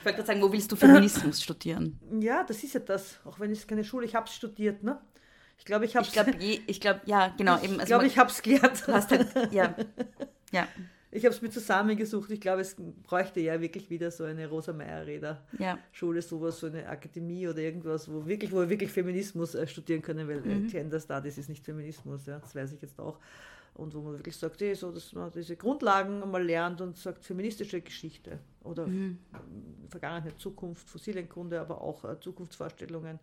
[0.00, 1.98] ich wollte gerade sagen, wo willst du Feminismus studieren?
[2.20, 3.20] ja, das ist ja das.
[3.24, 4.98] Auch wenn es keine Schule, ich habe es studiert, ne?
[5.58, 7.56] Ich glaube, ich habe Ich glaube, ich glaube, ja, genau.
[7.62, 8.82] Eben, ich, also glaub, man- ich habe es gelernt.
[8.86, 9.74] du hast halt, ja,
[10.52, 10.66] ja,
[11.14, 12.28] Ich habe es mir zusammengesucht.
[12.32, 12.74] Ich glaube, es
[13.04, 15.44] bräuchte ja wirklich wieder so eine Rosa Meyer-Räder.
[15.58, 15.78] ja.
[15.92, 20.26] Sowas, so eine Akademie oder irgendwas, wo wirklich, wo wir wirklich Feminismus äh, studieren können,
[20.28, 20.66] weil Mhm.
[20.66, 23.18] äh, Gender Studies ist nicht Feminismus, ja, das weiß ich jetzt auch.
[23.74, 27.24] Und wo man wirklich sagt, eh, so, dass man diese Grundlagen einmal lernt und sagt,
[27.24, 29.18] feministische Geschichte oder Mhm.
[29.90, 33.18] Vergangenheit, Zukunft, Fossilienkunde, aber auch äh, Zukunftsvorstellungen,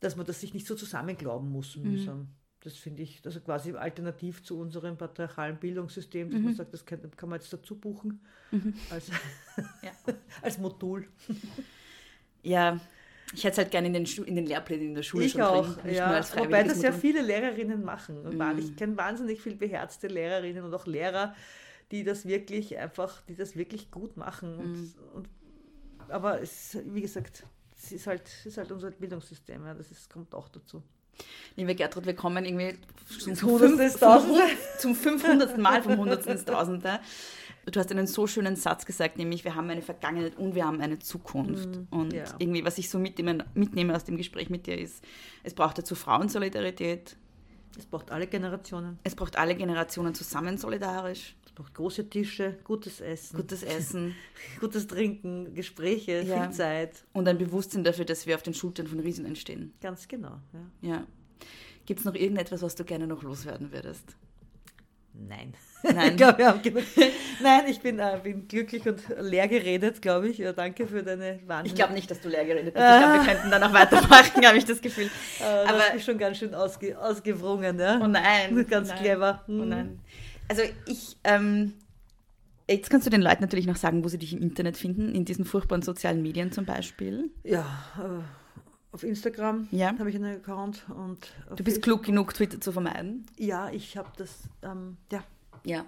[0.00, 2.28] dass man das sich nicht so zusammenglauben muss, Mhm.
[2.62, 6.44] Das finde ich, also quasi alternativ zu unserem patriarchalen Bildungssystem, dass Mhm.
[6.44, 8.20] man sagt, das kann, kann man jetzt dazu buchen
[8.90, 9.08] als,
[9.82, 9.90] Ja.
[10.42, 11.08] als Modul.
[12.42, 12.78] ja.
[13.32, 15.32] Ich hätte es halt gerne in den, Schu- in den Lehrplänen in der Schule Ich
[15.32, 16.20] schon auch, drin, ja.
[16.36, 18.18] Wobei das ja viele Lehrerinnen machen.
[18.26, 18.58] Und Mhm.
[18.58, 21.34] Ich kenne wahnsinnig viel beherzte Lehrerinnen und auch Lehrer,
[21.92, 24.58] die das wirklich einfach, die das wirklich gut machen.
[24.58, 24.92] Und, Mhm.
[25.14, 25.28] und,
[26.08, 27.44] aber es, wie gesagt,
[27.76, 30.82] es ist halt, es ist halt unser Bildungssystem, ja, das ist, kommt auch dazu.
[31.56, 32.76] Liebe Gertrud, wir kommen irgendwie
[33.18, 34.42] zum, Zum Hundertsten fünf- ins Tausende.
[34.78, 35.58] zum 500.
[35.58, 37.00] Mal vom Hundertsten ins Tausende.
[37.66, 40.80] Du hast einen so schönen Satz gesagt, nämlich wir haben eine Vergangenheit und wir haben
[40.80, 41.68] eine Zukunft.
[41.90, 42.24] und ja.
[42.38, 45.04] irgendwie, was ich so mitnehme, mitnehme aus dem Gespräch mit dir ist,
[45.42, 47.16] es braucht dazu Frauensolidarität,
[47.78, 48.98] Es braucht alle Generationen.
[49.04, 54.14] es braucht alle Generationen zusammen solidarisch, Es braucht große Tische, gutes Essen, gutes Essen
[54.60, 56.44] gutes Trinken, Gespräche, Ja.
[56.44, 57.04] viel Zeit.
[57.12, 59.72] und ein Bewusstsein dafür, dass wir auf den Schultern von Riesen entstehen.
[59.80, 60.38] Ganz genau.
[60.82, 60.90] Ja.
[60.90, 61.06] Ja.
[61.86, 64.16] Gibt es noch irgendetwas, was du gerne noch loswerden würdest?
[65.14, 65.54] Nein.
[65.94, 66.10] Nein.
[66.10, 66.82] Ich glaube, wir haben genug.
[67.42, 70.38] Nein, ich bin, äh, bin glücklich und leer geredet, glaube ich.
[70.38, 71.66] Ja, danke für deine Wahnsinn.
[71.66, 72.82] Ich glaube nicht, dass du leer geredet hast.
[73.00, 75.08] Ich glaube, wir könnten dann noch weitermachen, habe ich das Gefühl.
[75.40, 77.98] Äh, Aber- hast mich schon ganz schön ausge, ausgewrungen, ja?
[78.02, 78.66] Oh nein.
[78.68, 79.02] Ganz oh nein.
[79.02, 79.44] clever.
[79.48, 79.68] Oh Hm.
[79.68, 80.00] nein.
[80.48, 81.72] Also ich, ähm,
[82.68, 85.24] jetzt kannst du den Leuten natürlich noch sagen, wo sie dich im Internet finden, in
[85.24, 87.30] diesen furchtbaren sozialen Medien zum Beispiel.
[87.44, 87.64] Ja,
[87.98, 88.22] äh,
[88.92, 89.94] auf Instagram Ja.
[89.98, 93.24] habe ich einen Account und Du bist Facebook- klug genug, Twitter zu vermeiden.
[93.38, 94.30] Ja, ich habe das,
[94.62, 95.22] ähm, ja,
[95.64, 95.84] Ja.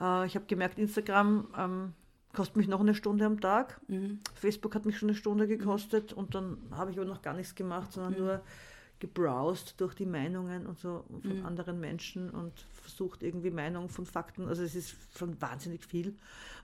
[0.00, 1.92] äh, ich habe gemerkt, Instagram ähm,
[2.32, 3.80] kostet mich noch eine Stunde am Tag.
[3.88, 4.20] Mhm.
[4.34, 7.54] Facebook hat mich schon eine Stunde gekostet und dann habe ich aber noch gar nichts
[7.54, 8.18] gemacht, sondern Mhm.
[8.18, 8.42] nur
[9.00, 11.46] gebrowst durch die Meinungen und so von Mhm.
[11.46, 12.52] anderen Menschen und
[12.82, 14.46] versucht irgendwie Meinungen von Fakten.
[14.46, 16.14] Also es ist schon wahnsinnig viel.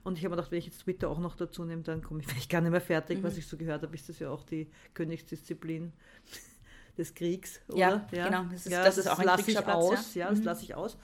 [0.03, 2.19] Und ich habe mir gedacht, wenn ich jetzt Twitter auch noch dazu nehme, dann komme
[2.21, 3.19] ich vielleicht gar nicht mehr fertig.
[3.19, 3.23] Mhm.
[3.23, 5.91] Was ich so gehört habe, ist das ja auch die Königsdisziplin
[6.97, 7.59] des Kriegs.
[7.73, 8.07] Ja, oder?
[8.11, 8.43] genau.
[8.51, 10.13] Das ist- ja, das ist auch ein lasse ich aus.
[10.13, 10.25] ja.
[10.25, 10.45] Ja, das Mhm.
[10.45, 10.97] lasse ich aus.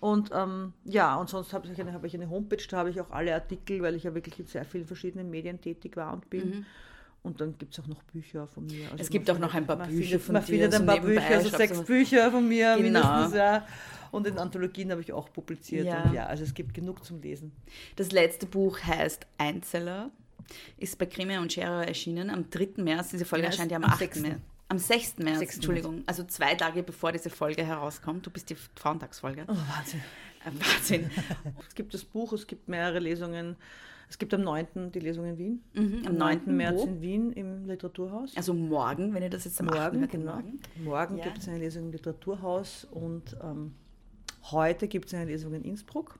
[0.00, 3.00] Und ähm, ja, und sonst habe ich, eine, habe ich eine Homepage, da habe ich
[3.00, 6.30] auch alle Artikel, weil ich ja wirklich in sehr vielen verschiedenen Medien tätig war und
[6.30, 6.50] bin.
[6.50, 6.66] Mhm.
[7.24, 8.84] Und dann gibt es auch noch Bücher von mir.
[8.92, 10.74] Also Es gibt man auch noch ein paar man Bücher findet, von Man dir, findet
[10.74, 13.00] ein paar Bücher, also sechs Bücher von mir Genau.
[13.00, 13.66] mindestens, ja.
[14.12, 15.86] Und in Anthologien habe ich auch publiziert.
[15.86, 16.04] Ja.
[16.04, 17.52] Und ja, also es gibt genug zum Lesen.
[17.96, 20.10] Das letzte Buch heißt Einzeller,
[20.78, 22.82] ist bei Grimme und Scherer erschienen am 3.
[22.82, 23.10] März.
[23.10, 23.98] Diese Folge erscheint ja am am 8.
[23.98, 24.20] 6..
[24.20, 24.40] März.
[24.68, 25.18] Am 6.
[25.18, 25.54] März, 6.
[25.56, 26.02] Entschuldigung.
[26.06, 28.26] Also zwei Tage bevor diese Folge herauskommt.
[28.26, 29.44] Du bist die Frauentagsfolge.
[29.48, 30.00] Oh, Wahnsinn.
[30.44, 31.10] Wahnsinn.
[31.68, 33.56] es gibt das Buch, es gibt mehrere Lesungen.
[34.10, 34.92] Es gibt am 9.
[34.92, 35.62] die Lesung in Wien.
[35.74, 36.56] Mhm, am 9.
[36.56, 36.84] März wo?
[36.84, 38.34] in Wien im Literaturhaus.
[38.36, 39.74] Also morgen, wenn ihr das jetzt am 8.
[39.74, 40.32] morgen, hört, genau.
[40.34, 40.60] morgen.
[40.76, 41.24] Morgen Ja.
[41.24, 43.74] gibt es eine Lesung im Literaturhaus und ähm,
[44.50, 46.18] heute gibt es eine Lesung in Innsbruck.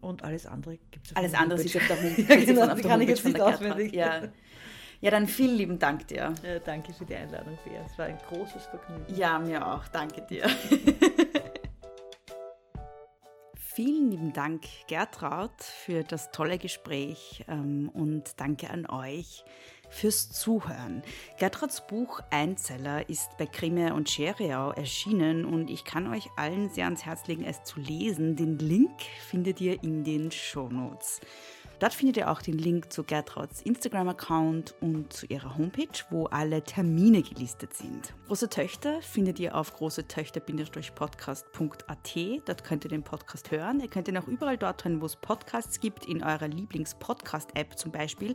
[0.00, 1.16] Und alles andere gibt es Mhm.
[1.16, 3.32] Alles andere sieht auf der Homepage, Ja, genau, auf der kann ich Homepage jetzt von
[3.32, 3.92] nicht auswendig.
[3.94, 4.22] Ja.
[5.04, 6.34] ja, dann vielen lieben Dank dir.
[6.42, 7.84] Ja, danke für die Einladung, Bea.
[7.84, 9.14] Es war ein großes Vergnügen.
[9.14, 9.86] Ja, mir auch.
[9.88, 10.48] Danke dir.
[13.58, 19.44] Vielen lieben Dank, Gertraud, für das tolle Gespräch ähm, und danke an euch
[19.90, 21.02] fürs Zuhören.
[21.38, 26.84] Gertrauds Buch Einzeller ist bei Grimme und Scheriau erschienen und ich kann euch allen sehr
[26.84, 28.36] ans Herz legen, es zu lesen.
[28.36, 31.20] Den Link findet ihr in den Shownotes.
[31.78, 36.62] Dort findet ihr auch den Link zu Gertrauds Instagram-Account und zu ihrer Homepage, wo alle
[36.62, 38.14] Termine gelistet sind.
[38.26, 42.16] Große Töchter findet ihr auf großetöchter-podcast.at.
[42.46, 43.80] Dort könnt ihr den Podcast hören.
[43.80, 47.92] Ihr könnt ihn auch überall dort hören, wo es Podcasts gibt, in eurer Lieblings-Podcast-App zum
[47.92, 48.34] Beispiel.